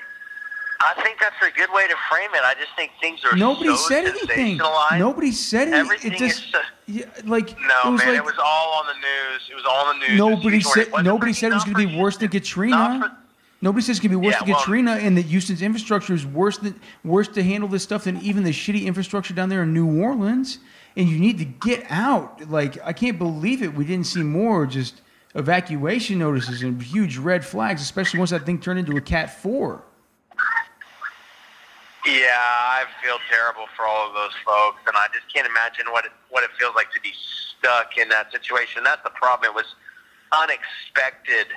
I 0.79 0.93
think 1.03 1.19
that's 1.19 1.35
a 1.41 1.51
good 1.57 1.69
way 1.73 1.87
to 1.87 1.95
frame 2.09 2.29
it. 2.33 2.41
I 2.43 2.53
just 2.53 2.75
think 2.75 2.91
things 3.01 3.19
are 3.25 3.35
Nobody 3.35 3.69
so 3.69 3.75
said 3.87 4.05
anything. 4.05 4.57
Nobody 4.57 5.31
said 5.31 5.69
anything. 5.69 5.79
Everything 5.79 6.13
it 6.13 6.17
just, 6.19 6.51
so- 6.51 6.59
yeah, 6.85 7.05
like 7.25 7.57
No, 7.59 7.89
it 7.89 7.91
was 7.91 7.99
man, 7.99 8.09
like 8.09 8.17
it 8.17 8.25
was 8.25 8.35
all 8.43 8.73
on 8.73 8.85
the 8.87 8.93
news. 8.93 9.41
It 9.51 9.55
was 9.55 9.65
all 9.65 9.85
on 9.87 9.99
the 9.99 10.07
news. 10.07 10.17
nobody 10.17 10.61
said 10.61 10.91
nobody 11.03 11.33
said 11.33 11.51
it 11.51 11.55
was 11.55 11.63
going 11.63 11.75
to 11.77 11.87
be 11.87 11.97
worse 11.99 12.17
than 12.17 12.29
Katrina. 12.29 12.99
for- 13.09 13.17
Nobody 13.59 13.81
says 13.81 13.97
it's 13.97 13.99
going 14.07 14.11
to 14.11 14.19
be 14.19 14.25
worse 14.25 14.35
Yeah, 14.35 14.39
than 14.41 14.49
well- 14.49 14.59
Katrina, 14.59 14.91
and 14.91 15.17
that 15.17 15.25
Houston's 15.25 15.63
infrastructure 15.63 16.13
is 16.13 16.25
worse 16.27 16.59
than 16.59 16.79
worse 17.03 17.27
to 17.29 17.43
handle 17.43 17.67
this 17.67 17.81
stuff 17.81 18.03
than 18.03 18.21
even 18.21 18.43
the 18.43 18.51
shitty 18.51 18.85
infrastructure 18.85 19.33
down 19.33 19.49
there 19.49 19.63
in 19.63 19.73
New 19.73 19.99
Orleans. 20.01 20.59
And 20.95 21.09
you 21.09 21.19
need 21.19 21.37
to 21.39 21.45
get 21.45 21.85
out. 21.89 22.49
Like 22.49 22.77
I 22.85 22.93
can't 22.93 23.17
believe 23.17 23.63
it. 23.63 23.73
We 23.73 23.83
didn't 23.85 24.05
see 24.07 24.21
more 24.23 24.65
just 24.67 25.01
evacuation 25.37 26.17
notices 26.17 26.63
and 26.63 26.81
huge 26.81 27.17
red 27.17 27.45
flags, 27.45 27.81
especially 27.81 28.17
once 28.17 28.31
that 28.31 28.45
thing 28.45 28.59
turned 28.59 28.79
into 28.79 28.97
a 28.97 29.01
Cat 29.01 29.41
Four. 29.41 29.83
Yeah, 32.05 32.39
I 32.39 32.85
feel 33.03 33.17
terrible 33.29 33.67
for 33.75 33.85
all 33.85 34.07
of 34.07 34.13
those 34.13 34.33
folks, 34.45 34.79
and 34.87 34.95
I 34.95 35.07
just 35.13 35.31
can't 35.33 35.47
imagine 35.47 35.85
what 35.91 36.05
it 36.05 36.11
what 36.29 36.43
it 36.43 36.49
feels 36.59 36.73
like 36.75 36.91
to 36.91 37.01
be 37.01 37.11
stuck 37.13 37.97
in 37.97 38.09
that 38.09 38.31
situation. 38.31 38.83
That's 38.83 39.03
the 39.03 39.11
problem. 39.11 39.51
It 39.51 39.55
was 39.55 39.75
unexpected 40.31 41.47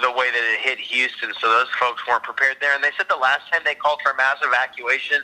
the 0.00 0.10
way 0.12 0.30
that 0.30 0.44
it 0.54 0.60
hit 0.60 0.78
Houston, 0.78 1.32
so 1.40 1.50
those 1.50 1.68
folks 1.80 2.06
weren't 2.06 2.22
prepared 2.22 2.56
there. 2.60 2.74
And 2.74 2.82
they 2.82 2.94
said 2.96 3.06
the 3.10 3.18
last 3.18 3.50
time 3.50 3.62
they 3.64 3.74
called 3.74 3.98
for 4.02 4.12
a 4.12 4.16
mass 4.16 4.38
evacuation, 4.42 5.22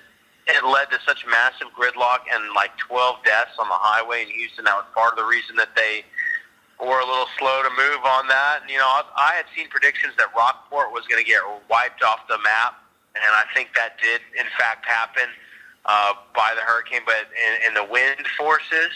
it 0.49 0.65
led 0.67 0.91
to 0.91 0.99
such 1.07 1.25
massive 1.31 1.69
gridlock 1.79 2.27
and 2.27 2.53
like 2.55 2.77
12 2.79 3.23
deaths 3.25 3.55
on 3.59 3.69
the 3.69 3.79
highway 3.79 4.23
in 4.23 4.29
Houston. 4.29 4.65
That 4.65 4.75
was 4.75 4.87
part 4.93 5.13
of 5.13 5.19
the 5.19 5.25
reason 5.25 5.55
that 5.57 5.77
they 5.77 6.03
were 6.81 7.01
a 7.01 7.07
little 7.07 7.29
slow 7.39 7.63
to 7.63 7.71
move 7.71 8.03
on 8.05 8.27
that. 8.29 8.63
And, 8.63 8.71
you 8.71 8.79
know, 8.79 8.89
I, 8.89 9.03
I 9.17 9.33
had 9.37 9.47
seen 9.55 9.69
predictions 9.69 10.15
that 10.17 10.33
Rockport 10.37 10.93
was 10.93 11.07
going 11.07 11.23
to 11.23 11.29
get 11.29 11.41
wiped 11.69 12.03
off 12.03 12.27
the 12.29 12.39
map, 12.39 12.81
and 13.15 13.31
I 13.33 13.45
think 13.55 13.71
that 13.77 14.01
did, 14.01 14.21
in 14.39 14.47
fact, 14.57 14.87
happen 14.87 15.29
uh, 15.85 16.15
by 16.35 16.53
the 16.57 16.63
hurricane. 16.63 17.03
But 17.05 17.29
in, 17.37 17.69
in 17.69 17.75
the 17.75 17.85
wind 17.85 18.25
forces 18.39 18.93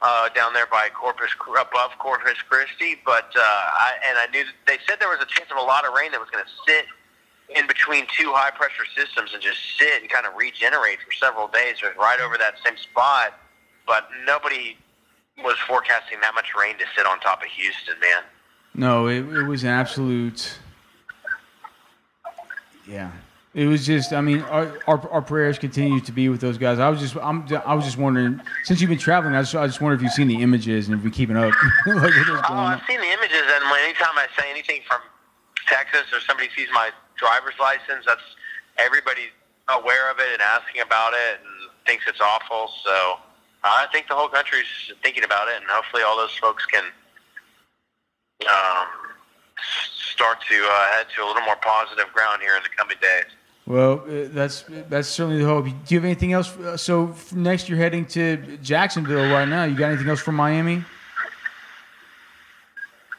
uh, 0.00 0.28
down 0.30 0.54
there 0.54 0.66
by 0.66 0.88
Corpus, 0.94 1.34
above 1.34 1.90
Corpus 1.98 2.38
Christi, 2.48 3.00
but 3.04 3.34
uh, 3.34 3.42
I, 3.42 3.92
and 4.08 4.18
I 4.18 4.26
knew 4.30 4.44
they 4.66 4.78
said 4.86 5.00
there 5.00 5.08
was 5.10 5.20
a 5.20 5.26
chance 5.26 5.50
of 5.50 5.58
a 5.58 5.66
lot 5.66 5.84
of 5.84 5.94
rain 5.94 6.12
that 6.12 6.20
was 6.20 6.30
going 6.30 6.44
to 6.44 6.50
sit 6.66 6.86
in 7.48 7.66
between 7.66 8.06
two 8.16 8.30
high 8.32 8.50
pressure 8.50 8.84
systems 8.94 9.32
and 9.32 9.42
just 9.42 9.58
sit 9.78 10.02
and 10.02 10.10
kind 10.10 10.26
of 10.26 10.36
regenerate 10.36 10.98
for 11.00 11.12
several 11.12 11.48
days, 11.48 11.76
right 11.98 12.20
over 12.20 12.36
that 12.36 12.54
same 12.64 12.76
spot. 12.76 13.34
But 13.86 14.08
nobody 14.26 14.76
was 15.42 15.56
forecasting 15.66 16.20
that 16.20 16.34
much 16.34 16.52
rain 16.58 16.76
to 16.78 16.84
sit 16.96 17.06
on 17.06 17.20
top 17.20 17.42
of 17.42 17.48
Houston, 17.48 17.98
man. 18.00 18.22
No, 18.74 19.08
it, 19.08 19.18
it 19.18 19.44
was 19.44 19.64
an 19.64 19.70
absolute. 19.70 20.58
Yeah, 22.86 23.10
it 23.54 23.66
was 23.66 23.84
just. 23.84 24.12
I 24.12 24.20
mean, 24.20 24.40
our, 24.42 24.78
our, 24.86 25.10
our 25.10 25.22
prayers 25.22 25.58
continue 25.58 26.00
to 26.00 26.12
be 26.12 26.28
with 26.28 26.40
those 26.40 26.58
guys. 26.58 26.78
I 26.78 26.88
was 26.88 27.00
just, 27.00 27.16
I'm, 27.16 27.46
I 27.66 27.74
was 27.74 27.84
just 27.84 27.98
wondering. 27.98 28.40
Since 28.64 28.80
you've 28.80 28.90
been 28.90 28.98
traveling, 28.98 29.34
I 29.34 29.42
just, 29.42 29.54
I 29.54 29.66
just 29.66 29.80
wonder 29.80 29.96
if 29.96 30.02
you've 30.02 30.12
seen 30.12 30.28
the 30.28 30.42
images 30.42 30.88
and 30.88 30.96
if 30.96 31.02
you're 31.02 31.12
keeping 31.12 31.36
up. 31.36 31.52
like 31.86 31.96
what 31.96 32.04
is 32.04 32.24
going 32.24 32.40
Oh. 32.48 32.54
I've 32.54 32.82
seen 32.86 33.00
the 33.00 33.12
images, 33.12 33.42
and 33.42 33.64
anytime 33.84 34.16
I 34.16 34.26
say 34.38 34.50
anything 34.50 34.80
from 34.86 35.00
Texas 35.66 36.06
or 36.12 36.20
somebody 36.20 36.48
sees 36.56 36.68
my 36.72 36.90
driver's 37.16 37.58
license, 37.60 38.06
that's 38.06 38.22
everybody's 38.78 39.34
aware 39.68 40.10
of 40.10 40.18
it 40.18 40.32
and 40.32 40.40
asking 40.40 40.80
about 40.80 41.12
it 41.12 41.40
and 41.44 41.70
thinks 41.84 42.04
it's 42.06 42.20
awful. 42.20 42.70
So 42.84 43.18
I 43.64 43.86
think 43.92 44.08
the 44.08 44.14
whole 44.14 44.28
country's 44.28 44.66
thinking 45.02 45.24
about 45.24 45.48
it, 45.48 45.56
and 45.56 45.64
hopefully 45.68 46.02
all 46.02 46.16
those 46.16 46.34
folks 46.36 46.64
can 46.66 46.84
um, 48.48 48.86
start 50.12 50.38
to 50.48 50.54
uh, 50.54 50.86
head 50.96 51.06
to 51.16 51.24
a 51.24 51.26
little 51.26 51.42
more 51.42 51.56
positive 51.56 52.06
ground 52.14 52.40
here 52.42 52.56
in 52.56 52.62
the 52.62 52.68
coming 52.76 52.96
days. 53.00 53.24
Well, 53.66 54.00
uh, 54.08 54.28
that's 54.30 54.64
that's 54.88 55.08
certainly 55.08 55.42
the 55.42 55.48
hope. 55.48 55.66
Do 55.66 55.70
you 55.94 55.98
have 55.98 56.04
anything 56.04 56.32
else? 56.32 56.56
Uh, 56.56 56.76
So 56.76 57.14
next, 57.34 57.68
you're 57.68 57.78
heading 57.78 58.06
to 58.06 58.56
Jacksonville 58.62 59.30
right 59.30 59.46
now. 59.48 59.64
You 59.64 59.76
got 59.76 59.88
anything 59.88 60.08
else 60.08 60.20
from 60.20 60.36
Miami? 60.36 60.84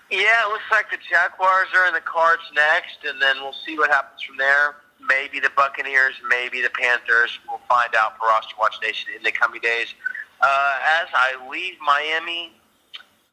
Yeah, 0.09 0.45
it 0.45 0.49
looks 0.49 0.63
like 0.71 0.89
the 0.89 0.97
Jaguars 0.97 1.67
are 1.75 1.85
in 1.85 1.93
the 1.93 2.01
cards 2.01 2.41
next, 2.55 2.97
and 3.07 3.21
then 3.21 3.35
we'll 3.41 3.53
see 3.65 3.77
what 3.77 3.91
happens 3.91 4.23
from 4.23 4.37
there. 4.37 4.77
Maybe 5.07 5.39
the 5.39 5.51
Buccaneers, 5.55 6.15
maybe 6.27 6.61
the 6.61 6.71
Panthers. 6.71 7.37
We'll 7.47 7.61
find 7.69 7.93
out 7.95 8.17
for 8.17 8.25
Roster 8.27 8.55
Watch 8.59 8.75
Nation 8.81 9.11
in 9.15 9.21
the 9.21 9.31
coming 9.31 9.61
days. 9.61 9.93
Uh, 10.41 10.79
as 11.01 11.07
I 11.13 11.49
leave 11.49 11.75
Miami, 11.85 12.51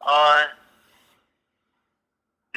uh, 0.07 0.45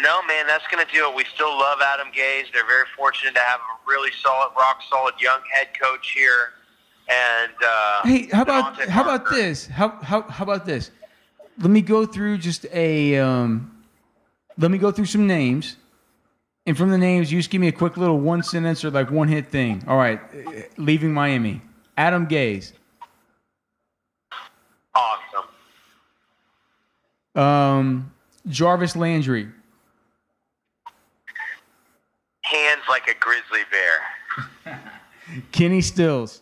no, 0.01 0.21
man, 0.23 0.47
that's 0.47 0.65
going 0.71 0.85
to 0.85 0.91
do 0.93 1.07
it. 1.09 1.15
We 1.15 1.25
still 1.25 1.51
love 1.57 1.79
Adam 1.81 2.07
Gase. 2.07 2.51
They're 2.53 2.65
very 2.65 2.85
fortunate 2.97 3.35
to 3.35 3.41
have 3.41 3.59
a 3.59 3.89
really 3.89 4.11
solid, 4.23 4.51
rock 4.57 4.79
solid 4.89 5.15
young 5.19 5.39
head 5.53 5.67
coach 5.79 6.11
here. 6.15 6.53
and 7.09 7.51
uh, 7.65 8.01
Hey, 8.07 8.27
how 8.31 8.43
about 8.43 8.79
how 8.89 9.01
about 9.01 9.29
this? 9.29 9.67
How 9.67 9.89
how 10.01 10.21
how 10.23 10.43
about 10.43 10.65
this? 10.65 10.91
Let 11.59 11.69
me 11.69 11.81
go 11.81 12.05
through 12.05 12.37
just 12.37 12.65
a 12.71 13.17
um, 13.17 13.83
let 14.57 14.71
me 14.71 14.77
go 14.77 14.91
through 14.91 15.05
some 15.05 15.27
names, 15.27 15.75
and 16.65 16.77
from 16.77 16.89
the 16.91 16.97
names, 16.97 17.31
you 17.31 17.39
just 17.39 17.49
give 17.49 17.59
me 17.59 17.67
a 17.67 17.71
quick 17.73 17.97
little 17.97 18.19
one 18.19 18.41
sentence 18.43 18.85
or 18.85 18.91
like 18.91 19.11
one 19.11 19.27
hit 19.27 19.49
thing. 19.49 19.83
All 19.87 19.97
right, 19.97 20.21
leaving 20.77 21.11
Miami, 21.13 21.61
Adam 21.97 22.25
Gase, 22.27 22.71
um, 27.39 28.11
Jarvis 28.47 28.95
Landry, 28.95 29.47
Hands 32.41 32.81
like 32.89 33.07
a 33.07 33.13
grizzly 33.19 33.61
bear. 33.71 34.81
Kenny 35.51 35.81
Stills, 35.81 36.41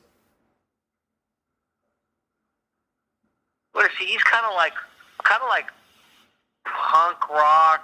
What 3.73 3.85
is 3.85 3.91
he? 3.99 4.05
He's 4.05 4.23
kind 4.23 4.45
of 4.45 4.55
like, 4.55 4.73
kind 5.23 5.41
of 5.43 5.49
like 5.49 5.67
punk 6.65 7.29
rock, 7.29 7.83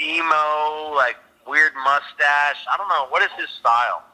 emo, 0.00 0.94
like 0.94 1.16
weird 1.48 1.72
mustache. 1.82 2.64
I 2.72 2.76
don't 2.76 2.88
know. 2.88 3.06
What 3.08 3.22
is 3.22 3.30
his 3.38 3.48
style? 3.58 4.04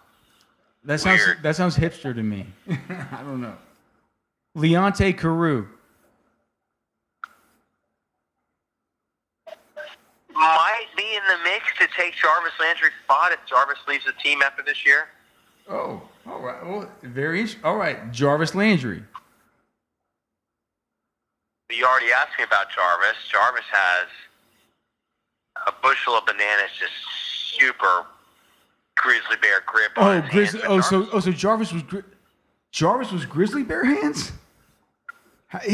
that 0.84 1.00
sounds 1.00 1.20
Weird. 1.26 1.42
that 1.42 1.56
sounds 1.56 1.76
hipster 1.76 2.14
to 2.14 2.22
me. 2.22 2.46
I 2.70 3.22
don't 3.22 3.40
know. 3.40 3.56
Leonte 4.56 5.18
Carroo, 5.18 5.66
Might 10.36 10.86
be 10.96 11.02
in 11.16 11.22
the 11.28 11.42
mix 11.44 11.64
to 11.80 11.86
take 11.96 12.14
Jarvis 12.14 12.52
Landry's 12.60 12.92
spot 13.04 13.32
if 13.32 13.38
Jarvis 13.48 13.78
leaves 13.88 14.04
the 14.04 14.12
team 14.22 14.42
after 14.42 14.62
this 14.62 14.84
year. 14.84 15.08
oh, 15.70 16.02
all 16.26 16.40
right, 16.40 16.64
well, 16.64 16.90
very 17.02 17.40
int- 17.40 17.56
all 17.64 17.76
right, 17.76 18.10
Jarvis 18.12 18.54
Landry. 18.54 19.02
You 21.70 21.84
already 21.84 22.12
asked 22.12 22.32
me 22.38 22.44
about 22.44 22.66
Jarvis. 22.74 23.16
Jarvis 23.30 23.64
has 23.72 24.06
a 25.66 25.72
bushel 25.82 26.14
of 26.14 26.24
bananas, 26.26 26.70
just 26.78 26.92
super 27.58 28.06
grizzly 28.96 29.36
bear 29.42 29.62
grip 29.66 29.92
on 29.96 30.04
Oh, 30.18 30.20
his 30.20 30.30
grizzly. 30.30 30.60
hands. 30.60 30.72
Oh, 30.72 30.80
so 30.80 30.90
Jarvis- 31.00 31.10
oh, 31.14 31.20
so 31.20 31.32
Jarvis 31.32 31.72
was 31.72 31.82
gri- 31.82 32.04
Jarvis 32.72 33.10
was 33.12 33.24
grizzly 33.26 33.62
bear 33.62 33.84
hands. 33.84 34.32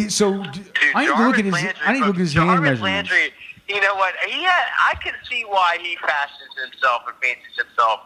So 0.09 0.45
Dude, 0.45 0.73
I 0.95 1.03
need 1.07 1.09
to 1.17 1.27
look 1.27 1.39
at 1.39 1.45
his. 1.45 1.53
Landry, 1.53 1.73
I 1.85 1.93
need 1.93 2.01
to 2.01 2.07
look 2.07 2.15
at 2.17 2.21
his 2.21 2.35
hand 2.35 2.49
measurements. 2.63 2.83
Landry, 2.83 3.33
you 3.73 3.81
know 3.81 3.95
what? 3.97 4.15
Had, 4.17 4.67
I 4.81 4.95
can 5.03 5.15
see 5.29 5.45
why 5.49 5.79
he 5.81 5.97
fashions 5.97 6.53
himself 6.61 7.03
and 7.09 7.17
fancies 7.25 7.57
himself 7.57 8.01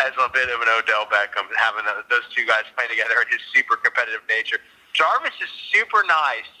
as 0.00 0.12
a 0.20 0.28
bit 0.28 0.48
of 0.48 0.60
an 0.60 0.68
Odell 0.68 1.06
Beckham, 1.06 1.48
having 1.56 1.84
those- 2.08 2.28
two 2.34 2.44
guys 2.46 2.64
playing 2.76 2.90
together 2.90 3.20
and 3.20 3.30
his 3.30 3.40
super 3.54 3.76
competitive 3.76 4.22
nature. 4.28 4.60
Jarvis 4.92 5.32
is 5.40 5.48
super 5.72 6.02
nice, 6.04 6.52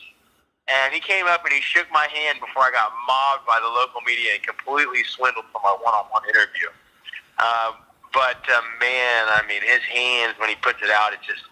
and 0.68 0.92
he 0.92 1.00
came 1.00 1.26
up 1.26 1.44
and 1.44 1.52
he 1.52 1.60
shook 1.60 1.90
my 1.90 2.08
hand 2.08 2.40
before 2.40 2.62
I 2.64 2.70
got 2.70 2.92
mobbed 3.06 3.46
by 3.46 3.60
the 3.60 3.68
local 3.68 4.00
media 4.02 4.34
and 4.34 4.42
completely 4.42 5.04
swindled 5.04 5.46
for 5.52 5.60
my 5.62 5.76
one-on-one 5.82 6.28
interview. 6.28 6.68
Um, 7.38 7.76
but 8.12 8.40
uh, 8.48 8.60
man, 8.80 9.26
I 9.28 9.42
mean, 9.48 9.62
his 9.62 9.80
hands 9.82 10.38
when 10.38 10.48
he 10.48 10.56
puts 10.56 10.82
it 10.82 10.90
out, 10.90 11.12
it's 11.12 11.26
just 11.26 11.42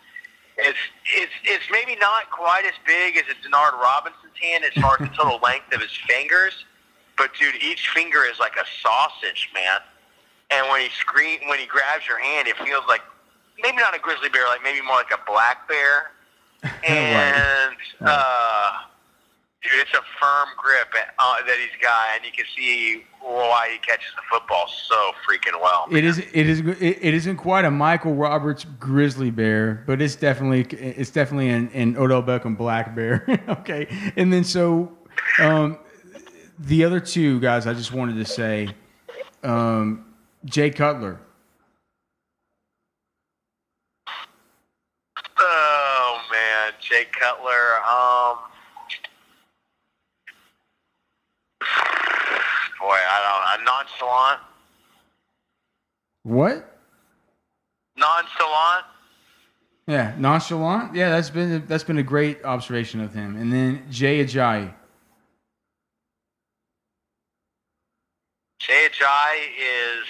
it's 0.59 0.79
it's 1.17 1.33
it's 1.45 1.65
maybe 1.71 1.97
not 1.97 2.31
quite 2.31 2.65
as 2.65 2.75
big 2.87 3.17
as 3.17 3.25
a 3.29 3.37
Denard 3.47 3.73
Robinson's 3.81 4.37
hand 4.41 4.65
as 4.65 4.83
far 4.83 4.97
as 5.01 5.09
the 5.09 5.17
total 5.17 5.39
length 5.43 5.73
of 5.73 5.81
his 5.81 5.97
fingers, 6.07 6.53
but 7.21 7.35
dude, 7.39 7.63
each 7.63 7.91
finger 7.91 8.25
is 8.25 8.39
like 8.39 8.57
a 8.57 8.65
sausage, 8.81 9.51
man. 9.53 9.81
And 10.51 10.67
when 10.71 10.81
he 10.81 10.89
scream, 10.99 11.41
when 11.51 11.59
he 11.59 11.67
grabs 11.67 12.09
your 12.09 12.19
hand, 12.19 12.49
it 12.49 12.57
feels 12.57 12.83
like 12.89 13.03
maybe 13.63 13.77
not 13.77 13.95
a 13.95 13.99
grizzly 13.99 14.31
bear, 14.31 14.47
like 14.47 14.63
maybe 14.65 14.81
more 14.81 14.97
like 14.97 15.11
a 15.13 15.21
black 15.31 15.69
bear. 15.69 16.13
And 16.87 17.77
uh, 18.01 18.73
dude, 19.63 19.73
it's 19.81 19.93
a 19.93 20.03
firm 20.19 20.49
grip 20.57 20.89
uh, 21.19 21.37
that 21.47 21.57
he's 21.59 21.83
got, 21.83 22.17
and 22.17 22.25
you 22.25 22.33
can 22.33 22.45
see 22.57 23.05
why 23.21 23.71
he 23.73 23.79
catches 23.79 24.13
the 24.17 24.23
football 24.31 24.67
so 24.69 25.13
freaking 25.27 25.61
well. 25.61 25.87
It 25.91 26.05
is, 26.05 26.19
it 26.19 26.35
is, 26.35 26.61
it 26.61 27.15
isn't 27.15 27.37
quite 27.37 27.65
a 27.65 27.71
Michael 27.71 28.15
Roberts 28.15 28.67
grizzly 28.79 29.31
bear, 29.31 29.85
but 29.87 30.03
it's 30.03 30.17
definitely. 30.17 30.63
It's 30.79 31.11
definitely 31.11 31.49
an, 31.51 31.71
an 31.73 31.97
Odell 31.97 32.23
Beckham 32.23 32.57
black 32.59 32.95
bear. 32.95 33.25
okay, 33.49 33.87
and 34.17 34.31
then 34.31 34.45
so 34.45 34.93
um, 35.39 35.79
the 36.61 36.85
other 36.85 37.01
two 37.01 37.41
guys, 37.41 37.67
I 37.67 37.73
just 37.75 37.93
wanted 37.93 38.17
to 38.17 38.25
say, 38.25 38.69
um, 39.43 40.05
Jay 40.45 40.71
Cutler. 40.71 41.19
Oh 45.39 46.21
man, 46.31 46.73
Jay 46.81 47.05
Cutler. 47.19 47.77
Um, 47.89 48.39
boy, 52.79 52.97
I 52.97 53.57
don't. 53.57 53.65
know. 53.65 53.73
nonchalant, 53.73 54.41
What? 56.25 56.79
nonchalant. 57.97 58.85
Yeah, 59.87 60.15
nonchalant. 60.19 60.95
Yeah, 60.95 61.09
that's 61.11 61.31
been 61.31 61.65
that's 61.67 61.85
been 61.85 61.99
a 61.99 62.03
great 62.03 62.45
observation 62.45 63.01
of 63.01 63.15
him. 63.15 63.37
And 63.37 63.51
then 63.53 63.85
Jay 63.91 64.23
Ajayi. 64.25 64.75
Ajayi 68.71 69.41
is 69.59 70.07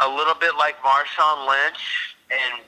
a 0.00 0.08
little 0.08 0.34
bit 0.34 0.56
like 0.58 0.76
Marshawn 0.82 1.48
Lynch, 1.48 2.16
and 2.30 2.62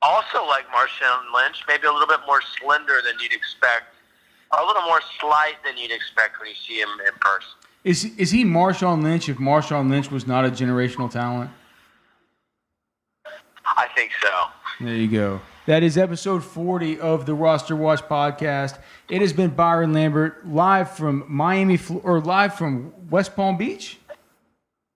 also 0.00 0.46
like 0.46 0.66
Marshawn 0.68 1.34
Lynch, 1.34 1.64
maybe 1.66 1.86
a 1.86 1.92
little 1.92 2.06
bit 2.06 2.20
more 2.26 2.40
slender 2.60 3.00
than 3.04 3.14
you'd 3.20 3.32
expect, 3.32 3.94
a 4.58 4.64
little 4.64 4.82
more 4.82 5.00
slight 5.20 5.56
than 5.64 5.76
you'd 5.76 5.90
expect 5.90 6.38
when 6.38 6.48
you 6.48 6.54
see 6.54 6.80
him 6.80 6.88
in 7.06 7.12
person. 7.20 7.50
Is 7.84 8.04
is 8.16 8.30
he 8.30 8.44
Marshawn 8.44 9.02
Lynch? 9.02 9.28
If 9.28 9.38
Marshawn 9.38 9.90
Lynch 9.90 10.10
was 10.10 10.26
not 10.26 10.44
a 10.44 10.50
generational 10.50 11.10
talent. 11.10 11.50
I 13.64 13.88
think 13.94 14.12
so. 14.22 14.30
There 14.80 14.94
you 14.94 15.08
go. 15.08 15.40
That 15.68 15.82
is 15.82 15.98
episode 15.98 16.42
40 16.42 16.98
of 16.98 17.26
the 17.26 17.34
Roster 17.34 17.76
Watch 17.76 18.00
podcast. 18.00 18.78
It 19.10 19.20
has 19.20 19.34
been 19.34 19.50
Byron 19.50 19.92
Lambert 19.92 20.48
live 20.48 20.92
from 20.92 21.26
Miami 21.28 21.78
or 22.04 22.22
live 22.22 22.54
from 22.54 22.94
West 23.10 23.36
Palm 23.36 23.58
Beach 23.58 23.98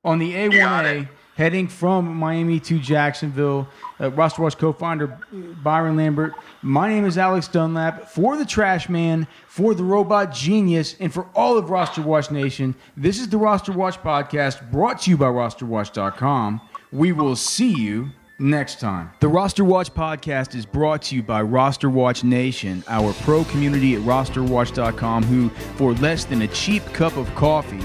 on 0.03 0.19
the 0.19 0.33
A1A 0.33 1.11
heading 1.37 1.69
from 1.69 2.17
Miami 2.17 2.59
to 2.61 2.79
Jacksonville. 2.79 3.69
Uh, 4.01 4.13
Roster 4.13 4.41
Watch 4.41 4.57
co-founder 4.57 5.19
Byron 5.63 5.97
Lambert. 5.99 6.33
My 6.63 6.89
name 6.89 7.05
is 7.05 7.19
Alex 7.19 7.49
Dunlap 7.49 8.09
for 8.09 8.39
the 8.39 8.47
Trash 8.47 8.89
Man, 8.89 9.27
for 9.49 9.75
the 9.75 9.85
Robot 9.85 10.33
Genius, 10.33 10.97
and 10.99 11.13
for 11.13 11.27
all 11.35 11.59
of 11.59 11.69
Roster 11.69 12.01
Watch 12.01 12.31
Nation. 12.31 12.75
This 12.97 13.21
is 13.21 13.29
the 13.29 13.37
Roster 13.37 13.73
Watch 13.73 13.99
podcast 13.99 14.71
brought 14.71 15.03
to 15.03 15.11
you 15.11 15.19
by 15.19 15.27
RosterWatch.com. 15.27 16.63
We 16.91 17.13
will 17.13 17.37
see 17.37 17.75
you 17.75 18.13
next 18.43 18.81
time. 18.81 19.11
The 19.21 19.29
Roster 19.29 19.65
Watch 19.65 19.95
podcast 19.95 20.55
is 20.55 20.67
brought 20.67 21.03
to 21.03 21.17
you 21.17 21.23
by 21.23 21.41
Roster 21.43 21.89
Watch 21.89 22.25
Nation, 22.25 22.83
our 22.89 23.13
pro 23.15 23.45
community 23.45 23.95
at 23.95 24.03
rosterwatch.com, 24.03 25.23
who, 25.23 25.49
for 25.77 25.95
less 25.95 26.25
than 26.25 26.43
a 26.43 26.49
cheap 26.49 26.85
cup 26.93 27.17
of 27.17 27.33
coffee, 27.35 27.81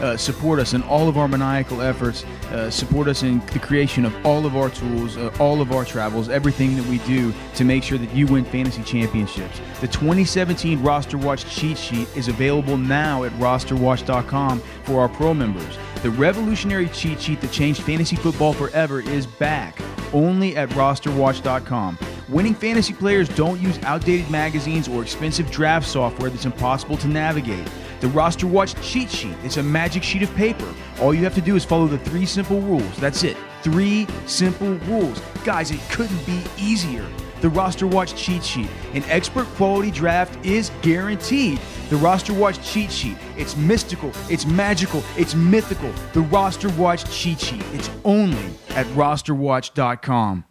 uh, 0.00 0.16
support 0.16 0.58
us 0.58 0.74
in 0.74 0.82
all 0.82 1.08
of 1.08 1.16
our 1.16 1.28
maniacal 1.28 1.80
efforts, 1.80 2.24
uh, 2.50 2.68
support 2.70 3.08
us 3.08 3.22
in 3.22 3.40
the 3.46 3.58
creation 3.58 4.04
of 4.04 4.26
all 4.26 4.44
of 4.44 4.56
our 4.56 4.68
tools, 4.68 5.16
uh, 5.16 5.32
all 5.40 5.60
of 5.60 5.72
our 5.72 5.84
travels, 5.84 6.28
everything 6.28 6.76
that 6.76 6.86
we 6.86 6.98
do 6.98 7.32
to 7.54 7.64
make 7.64 7.82
sure 7.82 7.98
that 7.98 8.12
you 8.14 8.26
win 8.26 8.44
fantasy 8.44 8.82
championships. 8.82 9.60
The 9.80 9.88
2017 9.88 10.82
Roster 10.82 11.16
Watch 11.16 11.46
cheat 11.46 11.78
sheet 11.78 12.08
is 12.16 12.28
available 12.28 12.76
now 12.76 13.24
at 13.24 13.32
rosterwatch.com 13.32 14.60
for 14.84 15.00
our 15.00 15.08
pro 15.08 15.32
members. 15.32 15.78
The 16.02 16.10
revolutionary 16.10 16.88
cheat 16.88 17.20
sheet 17.20 17.40
that 17.42 17.52
changed 17.52 17.82
fantasy 17.82 18.16
football 18.16 18.52
forever 18.52 19.00
is 19.00 19.24
back 19.24 19.80
only 20.12 20.56
at 20.56 20.68
rosterwatch.com. 20.70 21.98
Winning 22.28 22.54
fantasy 22.54 22.92
players 22.92 23.28
don't 23.28 23.60
use 23.60 23.78
outdated 23.84 24.30
magazines 24.30 24.88
or 24.88 25.02
expensive 25.02 25.50
draft 25.50 25.86
software 25.86 26.30
that's 26.30 26.44
impossible 26.44 26.96
to 26.98 27.08
navigate. 27.08 27.68
The 28.00 28.08
Roster 28.08 28.46
Watch 28.46 28.74
cheat 28.82 29.10
sheet 29.10 29.36
is 29.44 29.58
a 29.58 29.62
magic 29.62 30.02
sheet 30.02 30.22
of 30.22 30.34
paper. 30.34 30.74
All 31.00 31.14
you 31.14 31.22
have 31.24 31.34
to 31.36 31.40
do 31.40 31.54
is 31.54 31.64
follow 31.64 31.86
the 31.86 31.98
three 31.98 32.26
simple 32.26 32.60
rules. 32.60 32.96
That's 32.96 33.22
it. 33.22 33.36
Three 33.62 34.08
simple 34.26 34.74
rules. 34.88 35.20
Guys, 35.44 35.70
it 35.70 35.80
couldn't 35.90 36.26
be 36.26 36.42
easier. 36.58 37.06
The 37.42 37.48
Roster 37.48 37.88
Watch 37.88 38.14
cheat 38.14 38.44
sheet. 38.44 38.70
An 38.94 39.02
expert 39.08 39.46
quality 39.56 39.90
draft 39.90 40.46
is 40.46 40.70
guaranteed. 40.80 41.60
The 41.90 41.96
Roster 41.96 42.32
Watch 42.32 42.64
cheat 42.64 42.92
sheet. 42.92 43.16
It's 43.36 43.56
mystical, 43.56 44.12
it's 44.30 44.46
magical, 44.46 45.02
it's 45.16 45.34
mythical. 45.34 45.92
The 46.12 46.20
Roster 46.20 46.70
Watch 46.70 47.04
cheat 47.10 47.40
sheet. 47.40 47.64
It's 47.72 47.90
only 48.04 48.46
at 48.70 48.86
rosterwatch.com. 48.94 50.44